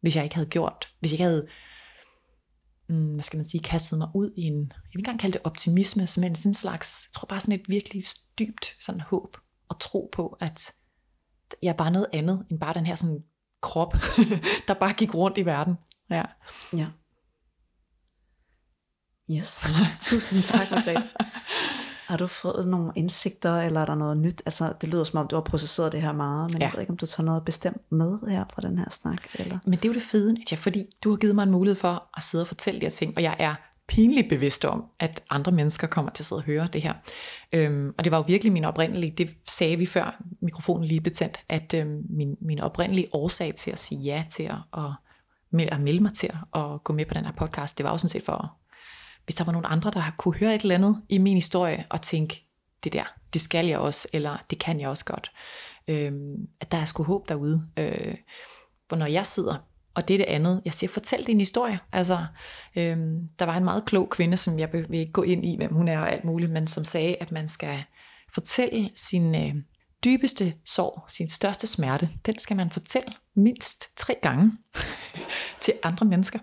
Hvis 0.03 0.15
jeg 0.15 0.23
ikke 0.23 0.35
havde 0.35 0.49
gjort, 0.49 0.89
hvis 0.99 1.11
jeg 1.11 1.13
ikke 1.13 1.23
havde, 1.23 1.47
mm, 2.89 3.13
hvad 3.13 3.23
skal 3.23 3.37
man 3.37 3.45
sige, 3.45 3.61
kastet 3.61 3.97
mig 3.97 4.07
ud 4.15 4.31
i 4.37 4.41
en, 4.41 4.59
jeg 4.59 4.79
vil 4.93 4.99
ikke 4.99 4.99
engang 4.99 5.19
kalde 5.19 5.33
det 5.33 5.41
optimisme, 5.43 6.07
som 6.07 6.23
en 6.23 6.53
slags, 6.53 7.07
jeg 7.07 7.13
tror 7.13 7.25
bare 7.25 7.39
sådan 7.39 7.59
et 7.59 7.69
virkelig 7.69 8.03
dybt 8.39 8.75
sådan 8.79 9.01
håb 9.01 9.37
og 9.69 9.79
tro 9.79 10.09
på, 10.11 10.37
at 10.39 10.71
jeg 11.61 11.69
er 11.69 11.77
bare 11.77 11.91
noget 11.91 12.07
andet, 12.13 12.45
end 12.51 12.59
bare 12.59 12.73
den 12.73 12.85
her 12.85 12.95
sådan 12.95 13.23
krop, 13.61 13.93
der 14.67 14.73
bare 14.73 14.93
gik 14.93 15.15
rundt 15.15 15.37
i 15.37 15.45
verden. 15.45 15.75
Ja. 16.09 16.23
Ja. 16.73 16.87
Yes. 19.31 19.65
Tusind 20.09 20.43
tak, 20.43 20.71
Margrethe. 20.71 21.09
Har 22.07 22.17
du 22.17 22.27
fået 22.27 22.67
nogle 22.67 22.91
indsigter, 22.95 23.57
eller 23.57 23.81
er 23.81 23.85
der 23.85 23.95
noget 23.95 24.17
nyt? 24.17 24.41
Altså, 24.45 24.73
det 24.81 24.89
lyder 24.89 25.03
som 25.03 25.19
om, 25.19 25.27
du 25.27 25.35
har 25.35 25.41
processeret 25.41 25.91
det 25.91 26.01
her 26.01 26.11
meget, 26.11 26.53
men 26.53 26.61
ja. 26.61 26.65
jeg 26.65 26.73
ved 26.73 26.81
ikke, 26.81 26.91
om 26.91 26.97
du 26.97 27.05
tager 27.05 27.25
noget 27.25 27.45
bestemt 27.45 27.91
med 27.91 28.17
her 28.29 28.45
fra 28.53 28.61
den 28.61 28.77
her 28.77 28.89
snak. 28.91 29.17
Eller? 29.33 29.59
Men 29.65 29.73
det 29.73 29.85
er 29.85 29.89
jo 29.89 29.93
det 29.93 30.01
fede, 30.01 30.33
Nadja, 30.33 30.57
fordi 30.57 30.85
du 31.03 31.09
har 31.09 31.17
givet 31.17 31.35
mig 31.35 31.43
en 31.43 31.51
mulighed 31.51 31.75
for 31.75 32.09
at 32.17 32.23
sidde 32.23 32.41
og 32.41 32.47
fortælle 32.47 32.79
de 32.79 32.85
her 32.85 32.91
ting, 32.91 33.13
og 33.15 33.23
jeg 33.23 33.35
er 33.39 33.55
pinligt 33.87 34.29
bevidst 34.29 34.65
om, 34.65 34.83
at 34.99 35.23
andre 35.29 35.51
mennesker 35.51 35.87
kommer 35.87 36.11
til 36.11 36.23
at 36.23 36.25
sidde 36.25 36.39
og 36.39 36.43
høre 36.43 36.67
det 36.73 36.81
her. 36.81 36.93
Øhm, 37.53 37.93
og 37.97 38.03
det 38.03 38.11
var 38.11 38.17
jo 38.17 38.23
virkelig 38.27 38.53
min 38.53 38.65
oprindelige, 38.65 39.13
det 39.17 39.29
sagde 39.47 39.77
vi 39.77 39.85
før 39.85 40.23
mikrofonen 40.41 40.87
lige 40.87 41.01
blev 41.01 41.13
tændt, 41.13 41.39
at 41.49 41.73
øhm, 41.73 42.03
min, 42.09 42.35
min 42.41 42.59
oprindelige 42.59 43.07
årsag 43.13 43.55
til 43.55 43.71
at 43.71 43.79
sige 43.79 44.01
ja 44.01 44.25
til 44.29 44.43
at, 44.43 44.83
at, 45.53 45.69
at 45.71 45.81
melde 45.81 46.03
mig 46.03 46.13
til 46.13 46.29
at 46.55 46.83
gå 46.83 46.93
med 46.93 47.05
på 47.05 47.13
den 47.13 47.25
her 47.25 47.31
podcast, 47.31 47.77
det 47.77 47.83
var 47.83 47.91
jo 47.91 47.97
sådan 47.97 48.09
set 48.09 48.25
for, 48.25 48.55
hvis 49.25 49.35
der 49.35 49.43
var 49.43 49.51
nogen 49.51 49.65
andre, 49.69 49.91
der 49.91 50.03
kunne 50.17 50.35
høre 50.35 50.55
et 50.55 50.61
eller 50.61 50.75
andet 50.75 51.01
i 51.09 51.17
min 51.17 51.37
historie 51.37 51.85
og 51.89 52.01
tænke, 52.01 52.47
det 52.83 52.93
der, 52.93 53.13
det 53.33 53.41
skal 53.41 53.65
jeg 53.65 53.79
også, 53.79 54.07
eller 54.13 54.37
det 54.49 54.59
kan 54.59 54.79
jeg 54.79 54.89
også 54.89 55.05
godt. 55.05 55.31
Øh, 55.87 56.11
at 56.59 56.71
der 56.71 56.77
er 56.77 56.85
sgu 56.85 57.03
håb 57.03 57.29
derude. 57.29 57.67
Øh, 57.77 58.15
hvor 58.87 58.97
når 58.97 59.05
jeg 59.05 59.25
sidder 59.25 59.57
og 59.95 60.07
det 60.07 60.13
er 60.13 60.17
det 60.17 60.25
andet. 60.25 60.61
Jeg 60.65 60.73
siger, 60.73 60.89
fortæl 60.89 61.27
din 61.27 61.39
historie. 61.39 61.79
Altså, 61.91 62.25
øh, 62.75 62.97
der 63.39 63.45
var 63.45 63.57
en 63.57 63.63
meget 63.63 63.85
klog 63.85 64.09
kvinde, 64.09 64.37
som 64.37 64.59
jeg 64.59 64.73
vil 64.73 64.93
ikke 64.93 65.11
gå 65.11 65.23
ind 65.23 65.45
i, 65.45 65.55
hvem 65.57 65.73
hun 65.73 65.87
er 65.87 65.99
og 65.99 66.11
alt 66.11 66.23
muligt, 66.23 66.51
men 66.51 66.67
som 66.67 66.85
sagde, 66.85 67.15
at 67.15 67.31
man 67.31 67.47
skal 67.47 67.83
fortælle 68.33 68.89
sin 68.95 69.35
øh, 69.35 69.55
dybeste 70.03 70.53
sorg, 70.65 71.03
sin 71.07 71.29
største 71.29 71.67
smerte, 71.67 72.09
den 72.25 72.39
skal 72.39 72.55
man 72.55 72.71
fortælle 72.71 73.13
mindst 73.35 73.89
tre 73.95 74.15
gange 74.21 74.51
til 75.63 75.73
andre 75.83 76.05
mennesker. 76.05 76.39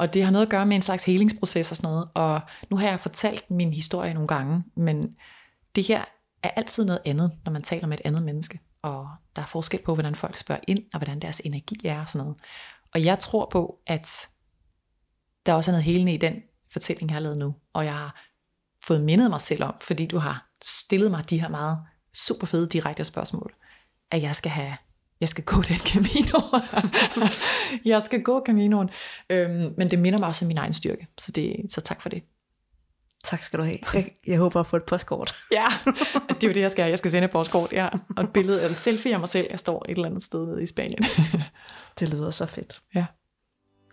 Og 0.00 0.14
det 0.14 0.24
har 0.24 0.30
noget 0.30 0.46
at 0.46 0.50
gøre 0.50 0.66
med 0.66 0.76
en 0.76 0.82
slags 0.82 1.04
helingsproces 1.04 1.70
og 1.70 1.76
sådan 1.76 1.90
noget. 1.90 2.08
Og 2.14 2.40
nu 2.70 2.76
har 2.76 2.88
jeg 2.88 3.00
fortalt 3.00 3.50
min 3.50 3.72
historie 3.72 4.14
nogle 4.14 4.28
gange, 4.28 4.64
men 4.76 5.16
det 5.76 5.84
her 5.84 6.04
er 6.42 6.50
altid 6.50 6.84
noget 6.84 7.00
andet, 7.04 7.32
når 7.44 7.52
man 7.52 7.62
taler 7.62 7.86
med 7.86 7.98
et 7.98 8.02
andet 8.04 8.22
menneske 8.22 8.60
og 8.82 9.08
der 9.36 9.42
er 9.42 9.46
forskel 9.46 9.82
på, 9.82 9.94
hvordan 9.94 10.14
folk 10.14 10.36
spørger 10.36 10.60
ind, 10.68 10.84
og 10.92 10.98
hvordan 10.98 11.20
deres 11.20 11.40
energi 11.44 11.86
er 11.86 12.00
og 12.00 12.08
sådan 12.08 12.26
noget. 12.26 12.40
Og 12.94 13.04
jeg 13.04 13.18
tror 13.18 13.48
på, 13.52 13.78
at 13.86 14.28
der 15.46 15.54
også 15.54 15.70
er 15.70 15.72
noget 15.72 15.84
helende 15.84 16.14
i 16.14 16.16
den 16.16 16.34
fortælling, 16.72 17.10
jeg 17.10 17.14
har 17.14 17.20
lavet 17.20 17.38
nu, 17.38 17.54
og 17.72 17.84
jeg 17.84 17.94
har 17.94 18.22
fået 18.84 19.00
mindet 19.00 19.30
mig 19.30 19.40
selv 19.40 19.64
om, 19.64 19.74
fordi 19.82 20.06
du 20.06 20.18
har 20.18 20.50
stillet 20.64 21.10
mig 21.10 21.30
de 21.30 21.40
her 21.40 21.48
meget 21.48 21.78
super 22.14 22.46
fede 22.46 22.68
direkte 22.68 23.04
spørgsmål, 23.04 23.54
at 24.10 24.22
jeg 24.22 24.36
skal 24.36 24.50
have 24.50 24.76
jeg 25.20 25.28
skal 25.28 25.44
gå 25.44 25.62
den 25.62 25.76
Camino. 25.76 26.40
jeg 27.92 28.02
skal 28.02 28.22
gå 28.22 28.42
Caminoen. 28.46 28.90
Øhm, 29.30 29.74
men 29.76 29.90
det 29.90 29.98
minder 29.98 30.18
mig 30.18 30.28
også 30.28 30.44
om 30.44 30.46
min 30.46 30.58
egen 30.58 30.74
styrke, 30.74 31.06
så, 31.18 31.32
det, 31.32 31.56
så 31.68 31.80
tak 31.80 32.02
for 32.02 32.08
det. 32.08 32.22
Tak 33.24 33.42
skal 33.42 33.58
du 33.58 33.64
have. 33.64 33.78
Jeg, 33.94 34.10
jeg 34.26 34.38
håber 34.38 34.60
at 34.60 34.66
få 34.66 34.76
et 34.76 34.84
postkort. 34.84 35.34
ja, 35.52 35.66
det 36.28 36.44
er 36.44 36.48
jo 36.48 36.52
det, 36.54 36.60
jeg 36.60 36.70
skal. 36.70 36.88
Jeg 36.88 36.98
skal 36.98 37.10
sende 37.10 37.24
et 37.24 37.30
postkort, 37.30 37.72
ja. 37.72 37.88
Og 38.16 38.24
et 38.24 38.30
billede, 38.30 38.62
eller 38.62 38.76
selfie 38.76 39.14
af 39.14 39.20
mig 39.20 39.28
selv. 39.28 39.46
Jeg 39.50 39.58
står 39.58 39.84
et 39.88 39.96
eller 39.96 40.08
andet 40.08 40.22
sted 40.22 40.46
nede 40.46 40.62
i 40.62 40.66
Spanien. 40.66 41.04
det 42.00 42.08
lyder 42.08 42.30
så 42.30 42.46
fedt. 42.46 42.80
Ja. 42.94 43.06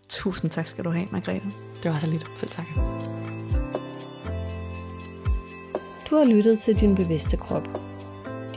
Tusind 0.08 0.50
tak 0.50 0.68
skal 0.68 0.84
du 0.84 0.90
have, 0.90 1.08
Margrethe. 1.12 1.52
Det 1.82 1.90
var 1.90 1.98
så 1.98 2.06
lidt. 2.06 2.26
Selv 2.34 2.50
tak. 2.50 2.66
Du 6.10 6.16
har 6.16 6.24
lyttet 6.24 6.58
til 6.58 6.80
Din 6.80 6.94
Bevidste 6.94 7.36
Krop. 7.36 7.87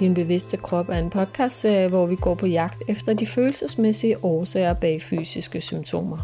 Din 0.01 0.13
Bevidste 0.13 0.57
Krop 0.57 0.89
er 0.89 0.97
en 0.97 1.09
podcastserie, 1.09 1.87
hvor 1.87 2.05
vi 2.05 2.15
går 2.15 2.35
på 2.35 2.47
jagt 2.47 2.83
efter 2.87 3.13
de 3.13 3.25
følelsesmæssige 3.25 4.23
årsager 4.23 4.73
bag 4.73 5.01
fysiske 5.01 5.61
symptomer. 5.61 6.17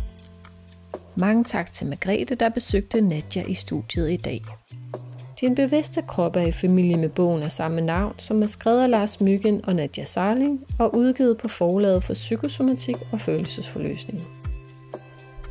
Mange 1.16 1.44
tak 1.44 1.74
til 1.74 1.88
Margrethe, 1.88 2.36
der 2.36 2.50
besøgte 2.50 3.02
Nadja 3.02 3.44
i 3.48 3.54
studiet 3.54 4.12
i 4.12 4.18
dag. 4.18 4.42
Din 5.42 5.56
bevidste 5.56 6.02
krop 6.02 6.36
er 6.36 6.42
i 6.42 6.52
familie 6.52 6.98
med 6.98 7.10
bogen 7.10 7.44
af 7.44 7.52
samme 7.52 7.82
navn, 7.82 8.14
som 8.18 8.42
er 8.42 8.46
skrevet 8.46 8.84
af 8.84 8.90
Lars 8.90 9.22
Myggen 9.22 9.66
og 9.66 9.76
Nadja 9.76 10.04
Sarling 10.04 10.66
og 10.80 10.96
udgivet 10.96 11.38
på 11.38 11.48
forlaget 11.48 12.04
for 12.04 12.14
psykosomatik 12.14 12.96
og 13.12 13.22
følelsesforløsning. 13.22 14.28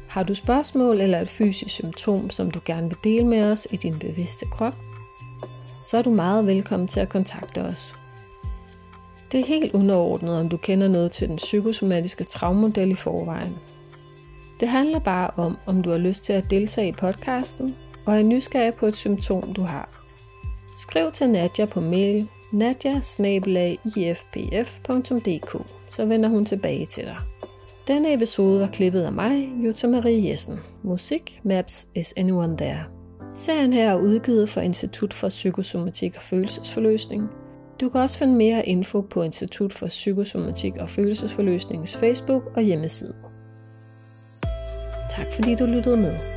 Har 0.08 0.22
du 0.22 0.34
spørgsmål 0.34 1.00
eller 1.00 1.20
et 1.20 1.28
fysisk 1.28 1.74
symptom, 1.74 2.30
som 2.30 2.50
du 2.50 2.60
gerne 2.64 2.88
vil 2.88 2.98
dele 3.04 3.26
med 3.26 3.42
os 3.42 3.68
i 3.70 3.76
din 3.76 3.98
bevidste 3.98 4.46
krop, 4.46 4.76
så 5.80 5.98
er 5.98 6.02
du 6.02 6.10
meget 6.10 6.46
velkommen 6.46 6.88
til 6.88 7.00
at 7.00 7.08
kontakte 7.08 7.62
os. 7.62 7.96
Det 9.32 9.40
er 9.40 9.44
helt 9.44 9.74
underordnet, 9.74 10.40
om 10.40 10.48
du 10.48 10.56
kender 10.56 10.88
noget 10.88 11.12
til 11.12 11.28
den 11.28 11.36
psykosomatiske 11.36 12.24
travmodel 12.24 12.92
i 12.92 12.94
forvejen. 12.94 13.54
Det 14.60 14.68
handler 14.68 14.98
bare 14.98 15.30
om, 15.36 15.58
om 15.66 15.82
du 15.82 15.90
har 15.90 15.98
lyst 15.98 16.24
til 16.24 16.32
at 16.32 16.50
deltage 16.50 16.88
i 16.88 16.92
podcasten 16.92 17.76
og 18.06 18.18
er 18.18 18.22
nysgerrig 18.22 18.74
på 18.74 18.86
et 18.86 18.96
symptom, 18.96 19.52
du 19.52 19.62
har. 19.62 19.88
Skriv 20.76 21.10
til 21.12 21.30
Nadja 21.30 21.64
på 21.64 21.80
mail 21.80 22.28
nadja 22.52 23.00
så 25.88 26.04
vender 26.04 26.28
hun 26.28 26.44
tilbage 26.44 26.86
til 26.86 27.04
dig. 27.04 27.16
Denne 27.86 28.14
episode 28.14 28.60
var 28.60 28.66
klippet 28.66 29.02
af 29.02 29.12
mig, 29.12 29.52
Jutta 29.64 29.86
Marie 29.86 30.30
Jessen. 30.30 30.58
Musik, 30.82 31.40
Maps, 31.44 31.86
Is 31.94 32.14
Anyone 32.16 32.56
There? 32.56 32.84
Serien 33.30 33.72
her 33.72 33.90
er 33.90 33.96
udgivet 33.96 34.48
for 34.48 34.60
Institut 34.60 35.14
for 35.14 35.28
Psykosomatik 35.28 36.16
og 36.16 36.22
Følelsesforløsning. 36.22 37.28
Du 37.80 37.88
kan 37.88 38.00
også 38.00 38.18
finde 38.18 38.34
mere 38.34 38.66
info 38.66 39.00
på 39.00 39.22
Institut 39.22 39.72
for 39.72 39.86
Psykosomatik 39.86 40.76
og 40.76 40.88
Følelsesforløsningens 40.88 41.96
Facebook 41.96 42.42
og 42.56 42.62
hjemmeside. 42.62 43.14
Tak 45.10 45.26
fordi 45.32 45.54
du 45.54 45.66
lyttede 45.66 45.96
med. 45.96 46.35